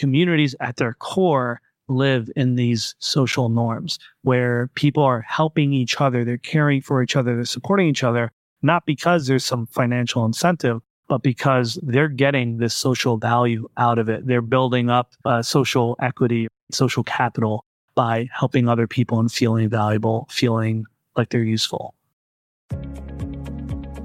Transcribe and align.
communities 0.00 0.56
at 0.60 0.76
their 0.76 0.94
core 0.94 1.60
live 1.88 2.30
in 2.34 2.54
these 2.54 2.94
social 3.00 3.50
norms 3.50 3.98
where 4.22 4.70
people 4.74 5.02
are 5.02 5.20
helping 5.20 5.74
each 5.74 6.00
other, 6.00 6.24
they're 6.24 6.38
caring 6.38 6.80
for 6.80 7.02
each 7.02 7.16
other, 7.16 7.34
they're 7.36 7.44
supporting 7.44 7.86
each 7.86 8.02
other, 8.02 8.32
not 8.62 8.86
because 8.86 9.26
there's 9.26 9.44
some 9.44 9.66
financial 9.66 10.24
incentive, 10.24 10.80
but 11.08 11.22
because 11.22 11.78
they're 11.82 12.08
getting 12.08 12.56
this 12.56 12.72
social 12.72 13.18
value 13.18 13.68
out 13.76 13.98
of 13.98 14.08
it. 14.08 14.26
They're 14.26 14.40
building 14.40 14.88
up 14.88 15.12
uh, 15.26 15.42
social 15.42 15.96
equity, 16.00 16.48
social 16.70 17.04
capital 17.04 17.66
by 17.94 18.28
helping 18.32 18.68
other 18.68 18.86
people 18.86 19.20
and 19.20 19.30
feeling 19.30 19.68
valuable, 19.68 20.28
feeling 20.30 20.86
like 21.16 21.28
they're 21.28 21.42
useful. 21.42 21.94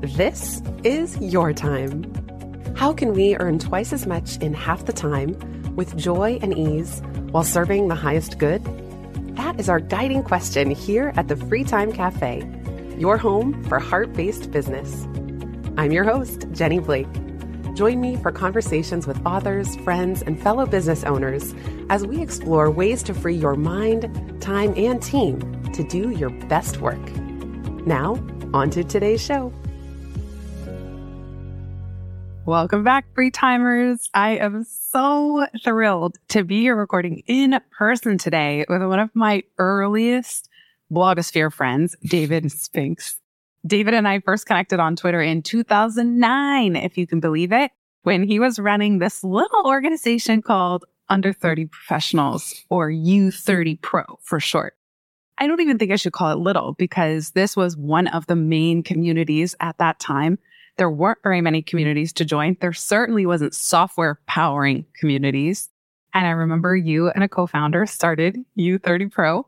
This 0.01 0.61
is 0.83 1.17
your 1.21 1.53
time. 1.53 2.03
How 2.75 2.91
can 2.91 3.13
we 3.13 3.37
earn 3.37 3.59
twice 3.59 3.93
as 3.93 4.05
much 4.05 4.37
in 4.37 4.53
half 4.53 4.85
the 4.85 4.93
time 4.93 5.37
with 5.75 5.95
joy 5.97 6.39
and 6.41 6.57
ease 6.57 7.01
while 7.31 7.43
serving 7.43 7.87
the 7.87 7.95
highest 7.95 8.37
good? 8.39 8.63
That 9.35 9.59
is 9.59 9.69
our 9.69 9.79
guiding 9.79 10.23
question 10.23 10.71
here 10.71 11.13
at 11.15 11.27
the 11.27 11.35
Free 11.35 11.63
Time 11.63 11.91
Cafe, 11.91 12.43
your 12.97 13.17
home 13.17 13.63
for 13.65 13.79
heart 13.79 14.13
based 14.13 14.51
business. 14.51 15.05
I'm 15.77 15.91
your 15.91 16.05
host, 16.05 16.45
Jenny 16.51 16.79
Blake. 16.79 17.07
Join 17.75 17.99
me 17.99 18.15
for 18.15 18.31
conversations 18.31 19.05
with 19.05 19.23
authors, 19.25 19.75
friends, 19.77 20.21
and 20.21 20.41
fellow 20.41 20.65
business 20.65 21.03
owners 21.03 21.53
as 21.89 22.07
we 22.07 22.21
explore 22.21 22.71
ways 22.71 23.03
to 23.03 23.13
free 23.13 23.35
your 23.35 23.55
mind, 23.55 24.41
time, 24.41 24.73
and 24.77 25.03
team 25.03 25.61
to 25.73 25.83
do 25.83 26.11
your 26.11 26.29
best 26.47 26.79
work. 26.79 27.01
Now, 27.85 28.13
on 28.53 28.69
to 28.69 28.85
today's 28.85 29.21
show. 29.21 29.51
Welcome 32.45 32.83
back, 32.83 33.11
free 33.15 33.31
timers. 33.31 34.07
I 34.13 34.37
am 34.37 34.65
so 34.65 35.47
thrilled 35.63 36.17
to 36.27 36.43
be 36.43 36.61
here 36.61 36.75
recording 36.75 37.23
in 37.25 37.59
person 37.75 38.19
today 38.19 38.65
with 38.69 38.83
one 38.83 38.99
of 38.99 39.09
my 39.15 39.41
earliest 39.57 40.47
blogosphere 40.91 41.51
friends, 41.51 41.95
David 42.03 42.51
Spinks. 42.51 43.19
David 43.65 43.95
and 43.95 44.07
I 44.07 44.19
first 44.19 44.45
connected 44.45 44.79
on 44.79 44.95
Twitter 44.95 45.23
in 45.23 45.41
2009, 45.41 46.75
if 46.75 46.99
you 46.99 47.07
can 47.07 47.19
believe 47.19 47.51
it, 47.51 47.71
when 48.03 48.21
he 48.21 48.39
was 48.39 48.59
running 48.59 48.99
this 48.99 49.23
little 49.23 49.65
organization 49.65 50.43
called 50.43 50.85
Under 51.09 51.33
30 51.33 51.65
Professionals 51.65 52.63
or 52.69 52.91
U30 52.91 53.81
Pro 53.81 54.03
for 54.21 54.39
short. 54.39 54.75
I 55.39 55.47
don't 55.47 55.61
even 55.61 55.79
think 55.79 55.91
I 55.91 55.95
should 55.95 56.13
call 56.13 56.31
it 56.31 56.37
little 56.37 56.73
because 56.73 57.31
this 57.31 57.57
was 57.57 57.75
one 57.75 58.05
of 58.05 58.27
the 58.27 58.35
main 58.35 58.83
communities 58.83 59.55
at 59.59 59.79
that 59.79 59.99
time 59.99 60.37
there 60.77 60.89
weren't 60.89 61.19
very 61.23 61.41
many 61.41 61.61
hmm. 61.61 61.65
communities 61.65 62.13
to 62.13 62.25
join. 62.25 62.57
There 62.59 62.73
certainly 62.73 63.25
wasn't 63.25 63.55
software 63.55 64.19
powering 64.27 64.85
communities. 64.99 65.69
And 66.13 66.25
I 66.25 66.31
remember 66.31 66.75
you 66.75 67.09
and 67.09 67.23
a 67.23 67.29
co-founder 67.29 67.85
started 67.85 68.37
U30 68.57 69.11
Pro. 69.11 69.45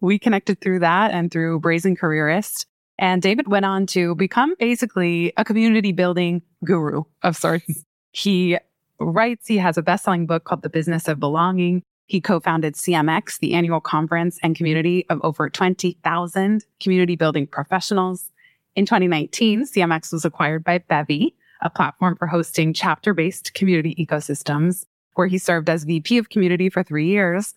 We 0.00 0.18
connected 0.18 0.60
through 0.60 0.78
that 0.78 1.10
and 1.10 1.30
through 1.30 1.60
Brazen 1.60 1.94
Careerist. 1.94 2.66
And 2.98 3.20
David 3.20 3.48
went 3.48 3.66
on 3.66 3.86
to 3.88 4.14
become 4.14 4.54
basically 4.58 5.32
a 5.36 5.44
community 5.44 5.92
building 5.92 6.42
guru 6.64 7.04
of 7.22 7.36
sorts. 7.36 7.84
He 8.12 8.58
writes, 8.98 9.46
he 9.46 9.58
has 9.58 9.78
a 9.78 9.82
best-selling 9.82 10.26
book 10.26 10.42
called 10.42 10.62
The 10.62 10.68
Business 10.68 11.06
of 11.06 11.20
Belonging. 11.20 11.84
He 12.06 12.20
co-founded 12.20 12.74
CMX, 12.74 13.38
the 13.38 13.54
annual 13.54 13.80
conference 13.80 14.36
and 14.42 14.56
community 14.56 15.06
of 15.08 15.20
over 15.22 15.48
20,000 15.48 16.64
community 16.80 17.14
building 17.14 17.46
professionals. 17.46 18.32
In 18.76 18.86
2019, 18.86 19.64
CMX 19.66 20.12
was 20.12 20.24
acquired 20.24 20.62
by 20.62 20.78
Bevy, 20.78 21.34
a 21.60 21.70
platform 21.70 22.16
for 22.16 22.26
hosting 22.26 22.72
chapter 22.72 23.12
based 23.12 23.52
community 23.54 23.94
ecosystems, 23.96 24.86
where 25.14 25.26
he 25.26 25.38
served 25.38 25.68
as 25.68 25.84
VP 25.84 26.18
of 26.18 26.30
community 26.30 26.70
for 26.70 26.82
three 26.82 27.08
years. 27.08 27.54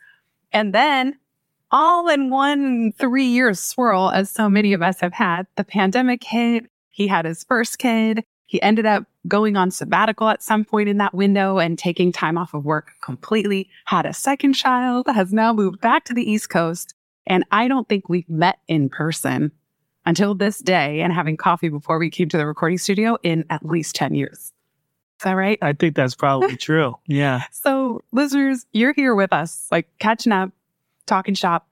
And 0.51 0.73
then, 0.73 1.17
all 1.71 2.09
in 2.09 2.29
one 2.29 2.93
three 2.93 3.25
year 3.25 3.53
swirl, 3.53 4.09
as 4.09 4.29
so 4.29 4.49
many 4.49 4.73
of 4.73 4.81
us 4.81 4.99
have 5.01 5.13
had, 5.13 5.45
the 5.55 5.63
pandemic 5.63 6.23
hit. 6.23 6.65
He 6.89 7.07
had 7.07 7.25
his 7.25 7.43
first 7.43 7.79
kid. 7.79 8.23
He 8.45 8.61
ended 8.61 8.85
up 8.85 9.05
going 9.27 9.55
on 9.55 9.71
sabbatical 9.71 10.29
at 10.29 10.43
some 10.43 10.65
point 10.65 10.89
in 10.89 10.97
that 10.97 11.13
window 11.13 11.57
and 11.57 11.77
taking 11.77 12.11
time 12.11 12.37
off 12.37 12.53
of 12.53 12.65
work 12.65 12.91
completely, 13.01 13.69
had 13.85 14.05
a 14.05 14.13
second 14.13 14.53
child, 14.53 15.07
has 15.07 15.31
now 15.33 15.53
moved 15.53 15.79
back 15.79 16.05
to 16.05 16.13
the 16.13 16.29
East 16.29 16.49
Coast. 16.49 16.93
And 17.25 17.45
I 17.51 17.67
don't 17.67 17.87
think 17.87 18.09
we've 18.09 18.29
met 18.29 18.59
in 18.67 18.89
person 18.89 19.51
until 20.05 20.35
this 20.35 20.59
day 20.59 21.01
and 21.01 21.13
having 21.13 21.37
coffee 21.37 21.69
before 21.69 21.97
we 21.99 22.09
came 22.09 22.29
to 22.29 22.37
the 22.37 22.45
recording 22.45 22.77
studio 22.77 23.17
in 23.23 23.45
at 23.49 23.65
least 23.65 23.95
10 23.95 24.15
years. 24.15 24.37
Is 24.37 25.25
that 25.25 25.33
right? 25.33 25.57
I 25.61 25.73
think 25.73 25.95
that's 25.95 26.15
probably 26.15 26.57
true. 26.57 26.95
Yeah. 27.07 27.43
So, 27.51 28.01
listeners, 28.11 28.65
you're 28.73 28.93
here 28.93 29.15
with 29.15 29.31
us, 29.31 29.67
like 29.71 29.87
catching 29.99 30.33
up, 30.33 30.51
talking 31.05 31.33
shop, 31.33 31.67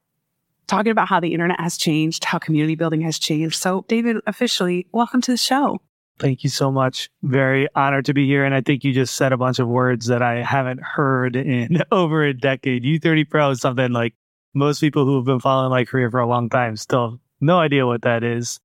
talking 0.67 0.91
about 0.91 1.07
how 1.07 1.19
the 1.19 1.33
internet 1.33 1.59
has 1.59 1.77
changed, 1.77 2.23
how 2.23 2.37
community 2.37 2.75
building 2.75 3.01
has 3.01 3.19
changed. 3.19 3.55
So, 3.55 3.83
David, 3.87 4.17
officially, 4.25 4.87
welcome 4.93 5.21
to 5.21 5.31
the 5.31 5.37
show. 5.37 5.81
Thank 6.17 6.43
you 6.43 6.49
so 6.49 6.71
much. 6.71 7.09
Very 7.23 7.67
honored 7.75 8.05
to 8.05 8.13
be 8.13 8.27
here. 8.27 8.45
And 8.45 8.53
I 8.53 8.61
think 8.61 8.83
you 8.83 8.93
just 8.93 9.15
said 9.15 9.33
a 9.33 9.37
bunch 9.37 9.57
of 9.57 9.67
words 9.67 10.05
that 10.05 10.21
I 10.21 10.43
haven't 10.43 10.79
heard 10.81 11.35
in 11.35 11.83
over 11.91 12.23
a 12.23 12.33
decade. 12.33 12.83
U30 12.83 13.27
Pro 13.29 13.49
is 13.49 13.59
something 13.59 13.91
like 13.91 14.13
most 14.53 14.79
people 14.79 15.03
who 15.03 15.15
have 15.15 15.25
been 15.25 15.39
following 15.39 15.71
my 15.71 15.83
career 15.83 16.11
for 16.11 16.19
a 16.19 16.27
long 16.27 16.47
time 16.47 16.77
still 16.77 17.19
no 17.41 17.59
idea 17.59 17.85
what 17.85 18.03
that 18.03 18.23
is. 18.23 18.59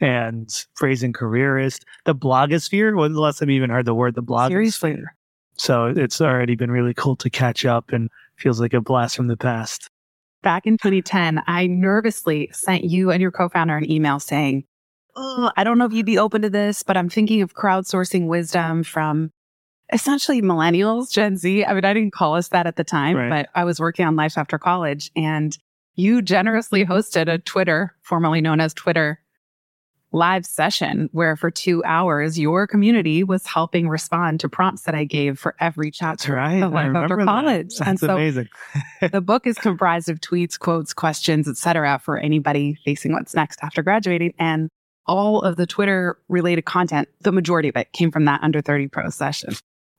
And 0.00 0.50
Brazen 0.78 1.12
Careerist, 1.12 1.84
the 2.04 2.14
blogosphere. 2.14 2.96
When's 2.96 3.14
the 3.14 3.20
last 3.20 3.38
time 3.38 3.50
you 3.50 3.56
even 3.56 3.70
heard 3.70 3.86
the 3.86 3.94
word 3.94 4.14
the 4.14 4.22
blogosphere? 4.22 4.48
Seriously. 4.48 5.02
So 5.54 5.86
it's 5.86 6.20
already 6.20 6.56
been 6.56 6.70
really 6.70 6.94
cool 6.94 7.14
to 7.16 7.30
catch 7.30 7.64
up 7.64 7.92
and 7.92 8.10
feels 8.36 8.60
like 8.60 8.74
a 8.74 8.80
blast 8.80 9.14
from 9.14 9.28
the 9.28 9.36
past. 9.36 9.88
Back 10.42 10.66
in 10.66 10.76
2010, 10.76 11.42
I 11.46 11.68
nervously 11.68 12.50
sent 12.52 12.82
you 12.84 13.12
and 13.12 13.20
your 13.20 13.30
co-founder 13.30 13.76
an 13.76 13.90
email 13.90 14.18
saying, 14.18 14.64
Oh, 15.14 15.52
I 15.56 15.62
don't 15.62 15.78
know 15.78 15.84
if 15.84 15.92
you'd 15.92 16.06
be 16.06 16.18
open 16.18 16.42
to 16.42 16.50
this, 16.50 16.82
but 16.82 16.96
I'm 16.96 17.10
thinking 17.10 17.42
of 17.42 17.54
crowdsourcing 17.54 18.26
wisdom 18.26 18.82
from 18.82 19.30
essentially 19.92 20.40
millennials, 20.40 21.12
Gen 21.12 21.36
Z. 21.36 21.64
I 21.64 21.74
mean, 21.74 21.84
I 21.84 21.92
didn't 21.92 22.14
call 22.14 22.34
us 22.34 22.48
that 22.48 22.66
at 22.66 22.76
the 22.76 22.84
time, 22.84 23.16
right. 23.16 23.28
but 23.28 23.48
I 23.54 23.64
was 23.64 23.78
working 23.78 24.06
on 24.06 24.16
life 24.16 24.38
after 24.38 24.58
college 24.58 25.10
and 25.14 25.56
you 25.94 26.22
generously 26.22 26.84
hosted 26.84 27.32
a 27.32 27.38
Twitter, 27.38 27.94
formerly 28.02 28.40
known 28.40 28.60
as 28.60 28.72
Twitter, 28.74 29.20
live 30.12 30.44
session 30.44 31.08
where 31.12 31.36
for 31.36 31.50
two 31.50 31.82
hours 31.84 32.38
your 32.38 32.66
community 32.66 33.24
was 33.24 33.46
helping 33.46 33.88
respond 33.88 34.40
to 34.40 34.48
prompts 34.48 34.82
that 34.82 34.94
I 34.94 35.04
gave 35.04 35.38
for 35.38 35.54
every 35.58 35.90
chapter 35.90 36.34
right. 36.34 36.62
of 36.62 36.72
Life 36.72 36.94
After 36.94 37.16
College. 37.16 37.76
That. 37.76 37.84
That's 37.84 37.88
and 37.88 38.00
so 38.00 38.16
amazing. 38.16 38.48
the 39.10 39.20
book 39.20 39.46
is 39.46 39.56
comprised 39.56 40.08
of 40.08 40.20
tweets, 40.20 40.58
quotes, 40.58 40.92
questions, 40.92 41.48
etc., 41.48 41.98
for 41.98 42.18
anybody 42.18 42.78
facing 42.84 43.12
what's 43.12 43.34
next 43.34 43.58
after 43.62 43.82
graduating. 43.82 44.34
And 44.38 44.68
all 45.06 45.40
of 45.40 45.56
the 45.56 45.66
Twitter 45.66 46.18
related 46.28 46.64
content, 46.64 47.08
the 47.22 47.32
majority 47.32 47.68
of 47.68 47.76
it 47.76 47.92
came 47.92 48.10
from 48.10 48.26
that 48.26 48.42
under 48.42 48.60
30 48.60 48.88
pro 48.88 49.08
session. 49.08 49.54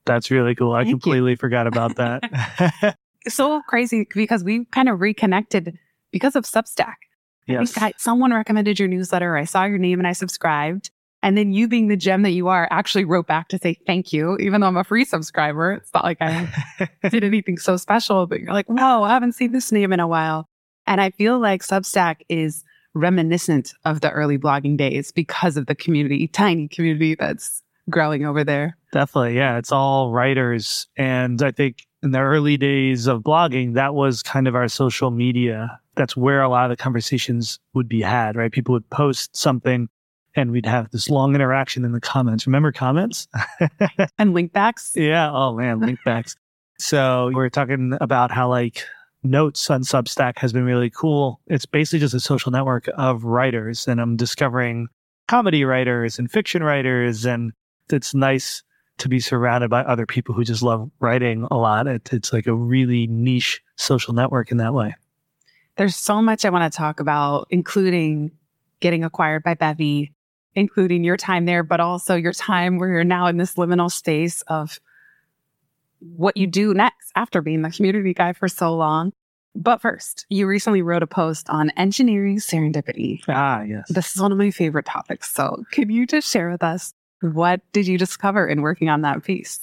That's 0.06 0.30
really 0.32 0.54
cool. 0.54 0.74
I 0.74 0.84
Thank 0.84 0.92
completely 0.92 1.32
you. 1.32 1.38
forgot 1.38 1.66
about 1.66 1.96
that. 1.96 2.98
so 3.28 3.62
crazy 3.68 4.08
because 4.14 4.44
we 4.44 4.66
kind 4.66 4.90
of 4.90 5.02
reconnected 5.02 5.78
because 6.14 6.38
of 6.38 6.46
Substack. 6.46 6.96
Yes. 7.46 7.78
I, 7.78 7.92
someone 7.98 8.34
recommended 8.34 8.80
your 8.80 8.88
newsletter. 8.88 9.36
I 9.36 9.44
saw 9.44 9.66
your 9.66 9.78
name 9.78 10.00
and 10.00 10.08
I 10.08 10.14
subscribed. 10.14 10.92
And 11.22 11.38
then 11.38 11.54
you 11.54 11.68
being 11.68 11.88
the 11.88 11.98
gem 11.98 12.22
that 12.24 12.32
you 12.32 12.50
are 12.50 12.68
actually 12.70 13.06
wrote 13.06 13.28
back 13.28 13.48
to 13.50 13.58
say 13.58 13.78
thank 13.86 14.14
you, 14.14 14.38
even 14.38 14.62
though 14.62 14.68
I'm 14.68 14.78
a 14.78 14.84
free 14.84 15.06
subscriber. 15.06 15.74
It's 15.74 15.94
not 15.94 16.04
like 16.04 16.18
I 16.22 16.50
did 17.10 17.24
anything 17.24 17.58
so 17.58 17.78
special, 17.78 18.28
but 18.28 18.40
you're 18.40 18.54
like, 18.54 18.70
wow, 18.70 19.04
I 19.04 19.10
haven't 19.10 19.34
seen 19.34 19.52
this 19.52 19.72
name 19.72 19.94
in 19.94 20.00
a 20.00 20.08
while. 20.08 20.48
And 20.86 21.00
I 21.00 21.12
feel 21.12 21.40
like 21.40 21.64
Substack 21.64 22.18
is 22.28 22.64
reminiscent 22.94 23.74
of 23.86 24.02
the 24.02 24.12
early 24.12 24.38
blogging 24.38 24.78
days 24.78 25.12
because 25.12 25.58
of 25.58 25.66
the 25.66 25.76
community, 25.76 26.28
tiny 26.28 26.68
community 26.68 27.16
that's 27.16 27.64
growing 27.90 28.26
over 28.26 28.44
there. 28.44 28.78
Definitely. 28.92 29.38
Yeah. 29.38 29.58
It's 29.58 29.72
all 29.72 30.12
writers. 30.12 30.88
And 30.98 31.42
I 31.42 31.52
think 31.52 31.86
in 32.02 32.12
the 32.12 32.20
early 32.20 32.58
days 32.58 33.08
of 33.08 33.22
blogging, 33.22 33.76
that 33.76 33.94
was 33.94 34.22
kind 34.24 34.48
of 34.48 34.56
our 34.56 34.68
social 34.68 35.10
media. 35.10 35.80
That's 35.96 36.18
where 36.18 36.42
a 36.42 36.50
lot 36.50 36.66
of 36.66 36.78
the 36.78 36.82
conversations 36.82 37.60
would 37.74 37.88
be 37.88 38.02
had, 38.02 38.36
right? 38.36 38.52
People 38.52 38.74
would 38.74 38.90
post 38.90 39.36
something 39.36 39.90
and 40.36 40.52
we'd 40.52 40.66
have 40.66 40.90
this 40.92 41.10
long 41.10 41.36
interaction 41.36 41.86
in 41.86 41.92
the 41.92 42.02
comments. 42.02 42.48
Remember 42.48 42.72
comments? 42.72 43.28
and 44.18 44.34
link 44.34 44.52
backs? 44.52 44.92
Yeah. 44.96 45.32
Oh 45.32 45.56
man, 45.56 45.80
link 45.80 46.00
backs. 46.06 46.36
so 46.80 47.28
we 47.28 47.36
we're 47.36 47.50
talking 47.50 47.96
about 48.02 48.32
how 48.32 48.50
like 48.50 48.84
notes 49.24 49.70
on 49.70 49.84
Substack 49.84 50.38
has 50.38 50.52
been 50.52 50.66
really 50.66 50.90
cool. 50.90 51.40
It's 51.48 51.66
basically 51.66 52.00
just 52.00 52.14
a 52.14 52.20
social 52.20 52.52
network 52.52 52.90
of 52.98 53.24
writers 53.24 53.88
and 53.88 54.02
I'm 54.02 54.18
discovering 54.18 54.88
comedy 55.28 55.64
writers 55.64 56.20
and 56.20 56.30
fiction 56.30 56.64
writers 56.64 57.26
and 57.26 57.54
it's 57.90 58.14
nice 58.14 58.64
to 58.98 59.10
be 59.10 59.20
surrounded 59.20 59.70
by 59.70 59.82
other 59.82 60.06
people 60.06 60.36
who 60.36 60.44
just 60.44 60.62
love 60.62 60.90
writing 61.00 61.48
a 61.50 61.58
lot. 61.58 61.88
It, 61.88 62.12
it's 62.14 62.34
like 62.34 62.48
a 62.48 62.54
really 62.54 63.08
niche 63.08 63.62
social 63.76 64.14
network 64.14 64.52
in 64.52 64.58
that 64.58 64.74
way. 64.74 64.94
There's 65.76 65.96
so 65.96 66.22
much 66.22 66.46
I 66.46 66.50
want 66.50 66.72
to 66.72 66.76
talk 66.78 67.00
about, 67.00 67.48
including 67.50 68.32
getting 68.80 69.04
acquired 69.04 69.44
by 69.44 69.56
Bevy, 69.56 70.14
including 70.56 71.04
your 71.04 71.18
time 71.18 71.46
there, 71.46 71.64
but 71.64 71.80
also 71.80 72.16
your 72.16 72.34
time 72.34 72.78
where 72.78 72.90
you're 72.90 73.04
now 73.04 73.28
in 73.28 73.38
this 73.38 73.56
liminal 73.56 73.92
space 73.92 74.42
of 74.44 74.80
what 76.00 76.38
you 76.38 76.48
do 76.48 76.74
next 76.74 77.12
after 77.16 77.42
being 77.42 77.62
the 77.62 77.72
community 77.72 78.14
guy 78.14 78.34
for 78.34 78.48
so 78.48 78.76
long. 78.76 79.14
But 79.56 79.82
first, 79.82 80.26
you 80.30 80.48
recently 80.48 80.82
wrote 80.82 81.04
a 81.04 81.08
post 81.08 81.50
on 81.50 81.70
engineering 81.72 82.38
serendipity. 82.38 83.22
Ah, 83.28 83.62
yes. 83.62 83.88
This 83.88 84.16
is 84.16 84.22
one 84.22 84.32
of 84.32 84.38
my 84.38 84.52
favorite 84.52 84.86
topics. 84.86 85.32
So, 85.32 85.64
can 85.72 85.90
you 85.90 86.08
just 86.08 86.30
share 86.30 86.50
with 86.50 86.64
us 86.64 86.94
what 87.22 87.62
did 87.72 87.88
you 87.88 87.98
discover 87.98 88.48
in 88.48 88.62
working 88.62 88.90
on 88.90 89.02
that 89.02 89.24
piece? 89.24 89.60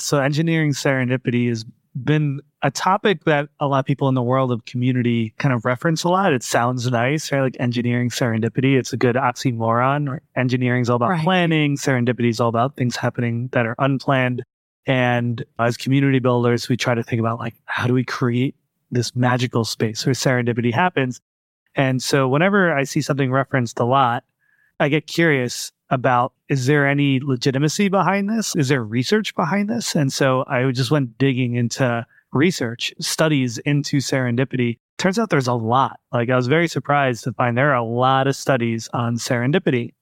So, 0.00 0.18
engineering 0.18 0.72
serendipity 0.72 1.48
has 1.48 1.64
been 1.94 2.40
a 2.62 2.70
topic 2.70 3.24
that 3.24 3.48
a 3.58 3.66
lot 3.66 3.80
of 3.80 3.84
people 3.86 4.08
in 4.08 4.14
the 4.14 4.22
world 4.22 4.52
of 4.52 4.64
community 4.64 5.34
kind 5.38 5.54
of 5.54 5.64
reference 5.64 6.04
a 6.04 6.08
lot. 6.08 6.32
It 6.32 6.42
sounds 6.42 6.88
nice, 6.90 7.32
right? 7.32 7.40
Like 7.40 7.56
engineering 7.58 8.10
serendipity. 8.10 8.78
It's 8.78 8.92
a 8.92 8.96
good 8.96 9.16
oxymoron. 9.16 10.08
Right? 10.08 10.22
Engineering 10.36 10.82
is 10.82 10.90
all 10.90 10.96
about 10.96 11.10
Right. 11.10 11.24
planning. 11.24 11.76
Serendipity 11.76 12.28
is 12.28 12.40
all 12.40 12.48
about 12.48 12.76
things 12.76 12.96
happening 12.96 13.48
that 13.52 13.66
are 13.66 13.74
unplanned. 13.78 14.42
And 14.86 15.44
as 15.58 15.76
community 15.76 16.18
builders, 16.18 16.68
we 16.68 16.76
try 16.76 16.94
to 16.94 17.02
think 17.02 17.20
about 17.20 17.38
like, 17.38 17.54
how 17.64 17.86
do 17.86 17.94
we 17.94 18.04
create 18.04 18.54
this 18.90 19.14
magical 19.16 19.64
space 19.64 20.04
where 20.06 20.14
serendipity 20.14 20.72
happens? 20.72 21.20
And 21.74 22.02
so 22.02 22.28
whenever 22.28 22.76
I 22.76 22.84
see 22.84 23.00
something 23.00 23.30
referenced 23.30 23.78
a 23.78 23.84
lot, 23.84 24.24
I 24.80 24.88
get 24.88 25.06
curious 25.06 25.72
about 25.90 26.32
is 26.48 26.66
there 26.66 26.88
any 26.88 27.20
legitimacy 27.20 27.88
behind 27.88 28.30
this? 28.30 28.56
Is 28.56 28.68
there 28.68 28.82
research 28.82 29.34
behind 29.34 29.68
this? 29.68 29.94
And 29.94 30.12
so 30.12 30.44
I 30.48 30.70
just 30.72 30.90
went 30.90 31.18
digging 31.18 31.54
into 31.54 32.06
research, 32.32 32.94
studies 32.98 33.58
into 33.58 33.98
serendipity. 33.98 34.78
Turns 34.98 35.18
out 35.18 35.30
there's 35.30 35.46
a 35.46 35.52
lot. 35.52 36.00
Like 36.12 36.30
I 36.30 36.36
was 36.36 36.46
very 36.46 36.66
surprised 36.66 37.24
to 37.24 37.32
find 37.32 37.56
there 37.56 37.70
are 37.70 37.74
a 37.74 37.84
lot 37.84 38.26
of 38.26 38.36
studies 38.36 38.88
on 38.92 39.16
serendipity. 39.16 39.92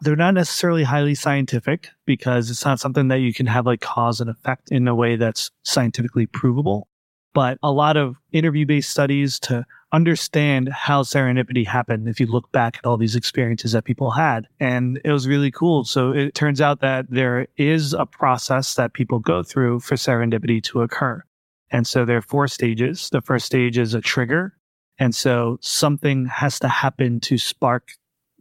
They're 0.00 0.16
not 0.16 0.34
necessarily 0.34 0.82
highly 0.82 1.14
scientific 1.14 1.88
because 2.06 2.50
it's 2.50 2.64
not 2.64 2.80
something 2.80 3.08
that 3.08 3.20
you 3.20 3.34
can 3.34 3.46
have 3.46 3.66
like 3.66 3.80
cause 3.80 4.20
and 4.20 4.30
effect 4.30 4.72
in 4.72 4.88
a 4.88 4.94
way 4.94 5.16
that's 5.16 5.50
scientifically 5.62 6.26
provable. 6.26 6.88
But 7.34 7.58
a 7.62 7.70
lot 7.70 7.96
of 7.96 8.16
interview 8.32 8.66
based 8.66 8.90
studies 8.90 9.38
to 9.40 9.64
understand 9.92 10.70
how 10.70 11.02
serendipity 11.02 11.66
happened 11.66 12.08
if 12.08 12.18
you 12.18 12.26
look 12.26 12.50
back 12.52 12.78
at 12.78 12.86
all 12.86 12.96
these 12.96 13.14
experiences 13.14 13.72
that 13.72 13.84
people 13.84 14.10
had. 14.10 14.48
And 14.58 15.00
it 15.04 15.12
was 15.12 15.28
really 15.28 15.50
cool. 15.50 15.84
So 15.84 16.12
it 16.12 16.34
turns 16.34 16.60
out 16.60 16.80
that 16.80 17.06
there 17.10 17.46
is 17.56 17.92
a 17.92 18.06
process 18.06 18.74
that 18.74 18.94
people 18.94 19.18
go 19.18 19.42
through 19.42 19.80
for 19.80 19.96
serendipity 19.96 20.62
to 20.64 20.82
occur. 20.82 21.22
And 21.70 21.86
so 21.86 22.04
there 22.04 22.18
are 22.18 22.22
four 22.22 22.48
stages. 22.48 23.08
The 23.10 23.20
first 23.20 23.46
stage 23.46 23.78
is 23.78 23.94
a 23.94 24.00
trigger. 24.00 24.54
And 24.98 25.14
so 25.14 25.58
something 25.60 26.26
has 26.26 26.58
to 26.60 26.68
happen 26.68 27.20
to 27.20 27.38
spark 27.38 27.92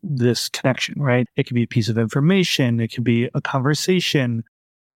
this 0.03 0.49
connection, 0.49 1.01
right? 1.01 1.27
It 1.35 1.47
could 1.47 1.55
be 1.55 1.63
a 1.63 1.67
piece 1.67 1.89
of 1.89 1.97
information. 1.97 2.79
It 2.79 2.89
could 2.89 3.03
be 3.03 3.29
a 3.33 3.41
conversation. 3.41 4.43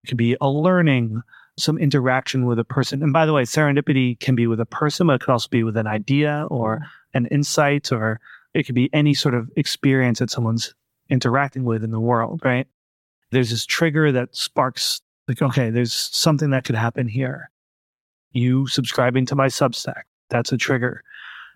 It 0.03 0.07
could 0.07 0.17
be 0.17 0.35
a 0.41 0.49
learning, 0.49 1.21
some 1.57 1.77
interaction 1.77 2.45
with 2.45 2.59
a 2.59 2.63
person. 2.63 3.01
And 3.01 3.13
by 3.13 3.25
the 3.25 3.33
way, 3.33 3.43
serendipity 3.43 4.19
can 4.19 4.35
be 4.35 4.47
with 4.47 4.59
a 4.59 4.65
person, 4.65 5.07
but 5.07 5.13
it 5.13 5.21
could 5.21 5.31
also 5.31 5.47
be 5.49 5.63
with 5.63 5.77
an 5.77 5.87
idea 5.87 6.47
or 6.49 6.77
mm-hmm. 6.77 7.17
an 7.17 7.25
insight, 7.27 7.91
or 7.91 8.19
it 8.53 8.63
could 8.63 8.75
be 8.75 8.89
any 8.93 9.13
sort 9.13 9.33
of 9.33 9.49
experience 9.55 10.19
that 10.19 10.31
someone's 10.31 10.73
interacting 11.09 11.63
with 11.63 11.83
in 11.83 11.91
the 11.91 11.99
world, 11.99 12.41
right? 12.43 12.67
There's 13.31 13.49
this 13.49 13.65
trigger 13.65 14.11
that 14.11 14.35
sparks, 14.35 15.01
like, 15.27 15.41
okay, 15.41 15.69
there's 15.69 15.93
something 15.93 16.49
that 16.51 16.65
could 16.65 16.75
happen 16.75 17.07
here. 17.07 17.49
You 18.31 18.67
subscribing 18.67 19.25
to 19.27 19.35
my 19.35 19.47
Substack, 19.47 20.03
that's 20.29 20.51
a 20.51 20.57
trigger. 20.57 21.03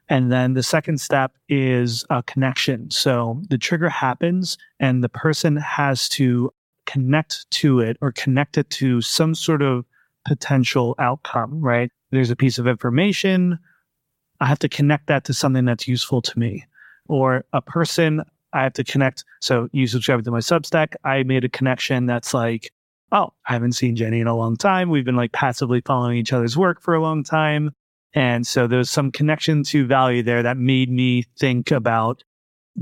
And 0.07 0.31
then 0.31 0.53
the 0.53 0.63
second 0.63 0.99
step 0.99 1.33
is 1.49 2.03
a 2.09 2.23
connection. 2.23 2.89
So 2.89 3.41
the 3.49 3.59
trigger 3.59 3.89
happens 3.89 4.57
and 4.79 5.03
the 5.03 5.09
person 5.09 5.55
has 5.57 6.09
to 6.09 6.51
connect 6.89 7.49
to 7.51 7.79
it 7.79 7.97
or 8.01 8.11
connect 8.11 8.57
it 8.57 8.69
to 8.71 8.99
some 9.01 9.35
sort 9.35 9.61
of 9.61 9.85
potential 10.27 10.95
outcome, 10.97 11.61
right? 11.61 11.91
There's 12.11 12.31
a 12.31 12.35
piece 12.35 12.57
of 12.57 12.67
information. 12.67 13.59
I 14.39 14.47
have 14.47 14.59
to 14.59 14.69
connect 14.69 15.07
that 15.07 15.25
to 15.25 15.33
something 15.33 15.65
that's 15.65 15.87
useful 15.87 16.21
to 16.23 16.39
me 16.39 16.65
or 17.07 17.45
a 17.53 17.61
person. 17.61 18.23
I 18.53 18.63
have 18.63 18.73
to 18.73 18.83
connect. 18.83 19.23
So 19.39 19.69
you 19.71 19.85
subscribe 19.85 20.23
to 20.23 20.31
my 20.31 20.39
Substack. 20.39 20.95
I 21.03 21.21
made 21.23 21.43
a 21.43 21.49
connection 21.49 22.07
that's 22.07 22.33
like, 22.33 22.71
oh, 23.11 23.33
I 23.47 23.53
haven't 23.53 23.73
seen 23.73 23.95
Jenny 23.95 24.19
in 24.19 24.27
a 24.27 24.35
long 24.35 24.57
time. 24.57 24.89
We've 24.89 25.05
been 25.05 25.15
like 25.15 25.31
passively 25.31 25.81
following 25.85 26.17
each 26.17 26.33
other's 26.33 26.57
work 26.57 26.81
for 26.81 26.95
a 26.95 27.01
long 27.01 27.23
time. 27.23 27.71
And 28.13 28.47
so 28.47 28.65
there's 28.65 28.89
some 28.89 29.11
connection 29.11 29.63
to 29.65 29.85
value 29.85 30.23
there 30.23 30.41
that 30.41 30.57
made 30.57 30.89
me 30.89 31.25
think 31.37 31.69
about 31.69 32.23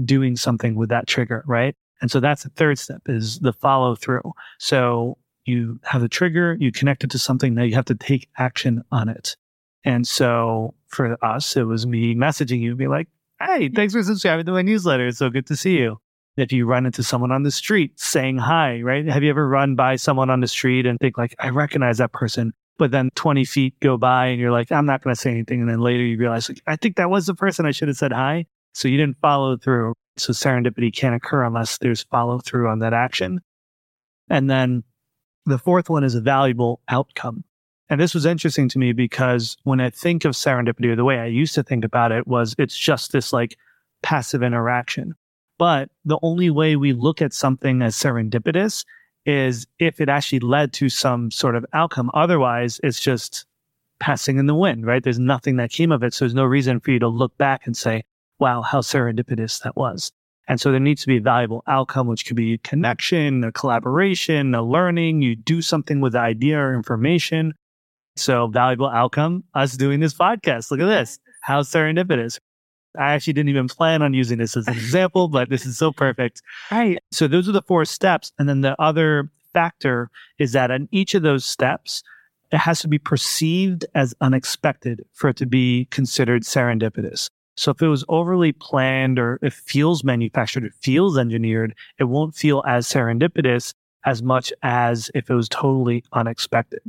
doing 0.05 0.37
something 0.37 0.75
with 0.75 0.89
that 0.89 1.07
trigger, 1.07 1.43
right? 1.45 1.75
And 2.01 2.11
so 2.11 2.19
that's 2.19 2.43
the 2.43 2.49
third 2.49 2.77
step 2.79 3.01
is 3.07 3.39
the 3.39 3.53
follow 3.53 3.95
through. 3.95 4.33
So 4.59 5.17
you 5.45 5.79
have 5.83 6.01
the 6.01 6.09
trigger, 6.09 6.57
you 6.59 6.71
connect 6.71 7.03
it 7.03 7.11
to 7.11 7.19
something, 7.19 7.53
now 7.53 7.63
you 7.63 7.75
have 7.75 7.85
to 7.85 7.95
take 7.95 8.29
action 8.37 8.83
on 8.91 9.09
it. 9.09 9.35
And 9.83 10.07
so 10.07 10.73
for 10.87 11.17
us, 11.23 11.55
it 11.55 11.63
was 11.63 11.87
me 11.87 12.13
messaging 12.13 12.59
you, 12.59 12.75
be 12.75 12.87
like, 12.87 13.07
Hey, 13.39 13.69
thanks 13.69 13.93
for 13.93 14.03
subscribing 14.03 14.45
to 14.47 14.51
my 14.51 14.63
newsletter. 14.63 15.07
It's 15.07 15.19
so 15.19 15.29
good 15.29 15.45
to 15.47 15.55
see 15.55 15.77
you. 15.77 15.99
If 16.37 16.51
you 16.51 16.65
run 16.65 16.85
into 16.85 17.03
someone 17.03 17.31
on 17.31 17.43
the 17.43 17.51
street 17.51 17.99
saying 17.99 18.37
hi, 18.37 18.81
right? 18.81 19.07
Have 19.07 19.23
you 19.23 19.29
ever 19.29 19.47
run 19.47 19.75
by 19.75 19.95
someone 19.95 20.29
on 20.29 20.39
the 20.39 20.47
street 20.47 20.85
and 20.85 20.99
think 20.99 21.17
like, 21.17 21.35
I 21.39 21.49
recognize 21.49 21.99
that 21.99 22.11
person, 22.11 22.53
but 22.77 22.91
then 22.91 23.09
20 23.15 23.45
feet 23.45 23.79
go 23.79 23.97
by 23.97 24.27
and 24.27 24.39
you're 24.39 24.51
like, 24.51 24.71
I'm 24.71 24.85
not 24.85 25.03
going 25.03 25.15
to 25.15 25.19
say 25.19 25.31
anything. 25.31 25.61
And 25.61 25.69
then 25.69 25.79
later 25.79 26.03
you 26.03 26.17
realize, 26.17 26.49
like, 26.49 26.61
I 26.67 26.75
think 26.75 26.95
that 26.97 27.09
was 27.09 27.25
the 27.25 27.35
person 27.35 27.65
I 27.65 27.71
should 27.71 27.87
have 27.87 27.97
said 27.97 28.11
hi. 28.11 28.45
So 28.73 28.87
you 28.87 28.97
didn't 28.97 29.17
follow 29.17 29.57
through. 29.57 29.93
So 30.19 30.33
serendipity 30.33 30.93
can't 30.93 31.15
occur 31.15 31.43
unless 31.43 31.77
there's 31.77 32.03
follow 32.03 32.39
through 32.39 32.69
on 32.69 32.79
that 32.79 32.93
action. 32.93 33.41
And 34.29 34.49
then 34.49 34.83
the 35.45 35.57
fourth 35.57 35.89
one 35.89 36.03
is 36.03 36.15
a 36.15 36.21
valuable 36.21 36.81
outcome. 36.89 37.43
And 37.89 38.01
this 38.01 38.13
was 38.13 38.25
interesting 38.25 38.67
to 38.69 38.79
me 38.79 38.91
because 38.91 39.55
when 39.63 39.79
I 39.79 39.89
think 39.89 40.25
of 40.25 40.33
serendipity 40.33 40.95
the 40.95 41.05
way 41.05 41.19
I 41.19 41.25
used 41.25 41.55
to 41.55 41.63
think 41.63 41.85
about 41.85 42.11
it 42.11 42.27
was 42.27 42.53
it's 42.57 42.77
just 42.77 43.11
this 43.11 43.31
like 43.31 43.57
passive 44.03 44.43
interaction. 44.43 45.15
But 45.57 45.89
the 46.05 46.19
only 46.21 46.49
way 46.49 46.75
we 46.75 46.93
look 46.93 47.21
at 47.21 47.33
something 47.33 47.81
as 47.81 47.95
serendipitous 47.95 48.85
is 49.25 49.67
if 49.79 49.99
it 49.99 50.09
actually 50.09 50.39
led 50.39 50.73
to 50.73 50.89
some 50.89 51.31
sort 51.31 51.55
of 51.55 51.65
outcome. 51.73 52.11
Otherwise, 52.13 52.79
it's 52.83 52.99
just 52.99 53.45
passing 53.99 54.37
in 54.37 54.45
the 54.45 54.55
wind, 54.55 54.85
right? 54.85 55.03
There's 55.03 55.19
nothing 55.19 55.57
that 55.57 55.71
came 55.71 55.91
of 55.91 56.03
it. 56.03 56.13
So 56.13 56.25
there's 56.25 56.33
no 56.33 56.45
reason 56.45 56.79
for 56.79 56.91
you 56.91 56.99
to 56.99 57.07
look 57.07 57.37
back 57.37 57.65
and 57.65 57.75
say, 57.75 58.03
wow, 58.39 58.61
how 58.61 58.81
serendipitous 58.81 59.61
that 59.63 59.75
was. 59.75 60.11
And 60.47 60.61
so 60.61 60.71
there 60.71 60.79
needs 60.79 61.01
to 61.01 61.07
be 61.07 61.17
a 61.17 61.21
valuable 61.21 61.63
outcome, 61.67 62.07
which 62.07 62.25
could 62.25 62.37
be 62.37 62.53
a 62.53 62.57
connection, 62.59 63.43
a 63.43 63.51
collaboration, 63.51 64.55
a 64.55 64.61
learning. 64.61 65.21
You 65.21 65.35
do 65.35 65.61
something 65.61 65.99
with 65.99 66.13
the 66.13 66.19
idea 66.19 66.57
or 66.57 66.73
information. 66.73 67.53
So 68.15 68.47
valuable 68.47 68.87
outcome, 68.87 69.43
us 69.53 69.75
doing 69.75 69.99
this 69.99 70.13
podcast. 70.13 70.71
Look 70.71 70.79
at 70.79 70.85
this. 70.85 71.19
How 71.41 71.61
serendipitous. 71.61 72.39
I 72.97 73.13
actually 73.13 73.33
didn't 73.33 73.49
even 73.49 73.67
plan 73.67 74.01
on 74.01 74.13
using 74.13 74.37
this 74.37 74.55
as 74.55 74.67
an 74.67 74.73
example, 74.77 75.27
but 75.27 75.49
this 75.49 75.65
is 75.65 75.77
so 75.77 75.91
perfect. 75.91 76.41
Right. 76.71 76.97
So 77.11 77.27
those 77.27 77.49
are 77.49 77.51
the 77.53 77.61
four 77.61 77.85
steps. 77.85 78.31
And 78.39 78.47
then 78.47 78.61
the 78.61 78.81
other 78.81 79.29
factor 79.53 80.09
is 80.39 80.53
that 80.53 80.71
in 80.71 80.87
each 80.91 81.13
of 81.13 81.23
those 81.23 81.43
steps, 81.43 82.03
it 82.51 82.57
has 82.57 82.79
to 82.79 82.87
be 82.87 82.97
perceived 82.97 83.85
as 83.93 84.15
unexpected 84.21 85.03
for 85.13 85.29
it 85.29 85.37
to 85.37 85.45
be 85.45 85.85
considered 85.91 86.43
serendipitous. 86.43 87.29
So 87.57 87.71
if 87.71 87.81
it 87.81 87.87
was 87.87 88.05
overly 88.07 88.51
planned 88.51 89.17
or 89.17 89.39
it 89.41 89.51
feels 89.51 90.03
manufactured, 90.03 90.63
it 90.63 90.73
feels 90.81 91.17
engineered, 91.17 91.73
it 91.99 92.05
won't 92.05 92.35
feel 92.35 92.63
as 92.67 92.87
serendipitous 92.87 93.73
as 94.05 94.21
much 94.21 94.53
as 94.63 95.11
if 95.15 95.29
it 95.29 95.33
was 95.33 95.49
totally 95.49 96.03
unexpected. 96.13 96.81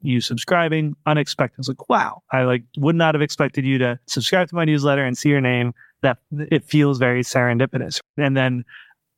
You 0.00 0.20
subscribing, 0.20 0.94
unexpected. 1.06 1.58
It's 1.58 1.68
like, 1.68 1.88
wow, 1.88 2.22
I 2.30 2.42
like 2.42 2.62
would 2.76 2.94
not 2.94 3.14
have 3.14 3.22
expected 3.22 3.64
you 3.64 3.78
to 3.78 3.98
subscribe 4.06 4.48
to 4.48 4.54
my 4.54 4.64
newsletter 4.64 5.04
and 5.04 5.18
see 5.18 5.28
your 5.28 5.40
name. 5.40 5.74
That 6.02 6.18
it 6.30 6.64
feels 6.64 6.98
very 6.98 7.22
serendipitous. 7.22 8.00
And 8.16 8.36
then 8.36 8.64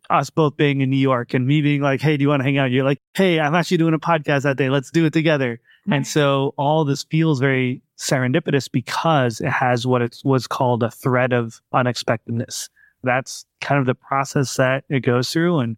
us 0.08 0.30
both 0.30 0.56
being 0.56 0.80
in 0.80 0.90
New 0.90 0.96
York 0.96 1.34
and 1.34 1.46
me 1.46 1.60
being 1.60 1.82
like, 1.82 2.00
Hey, 2.00 2.16
do 2.16 2.22
you 2.22 2.28
want 2.28 2.40
to 2.40 2.44
hang 2.44 2.56
out? 2.56 2.70
You're 2.70 2.84
like, 2.84 2.98
Hey, 3.14 3.38
I'm 3.40 3.54
actually 3.54 3.76
doing 3.76 3.94
a 3.94 3.98
podcast 3.98 4.42
that 4.42 4.56
day. 4.56 4.70
Let's 4.70 4.90
do 4.90 5.04
it 5.04 5.12
together. 5.12 5.60
And 5.90 6.06
so 6.06 6.54
all 6.58 6.84
this 6.84 7.04
feels 7.04 7.40
very 7.40 7.82
serendipitous 7.96 8.70
because 8.70 9.40
it 9.40 9.48
has 9.48 9.86
what 9.86 10.02
it 10.02 10.18
was 10.24 10.46
called 10.46 10.82
a 10.82 10.90
thread 10.90 11.32
of 11.32 11.60
unexpectedness. 11.72 12.68
That's 13.02 13.46
kind 13.60 13.80
of 13.80 13.86
the 13.86 13.94
process 13.94 14.56
that 14.56 14.84
it 14.88 15.00
goes 15.00 15.32
through. 15.32 15.60
And 15.60 15.76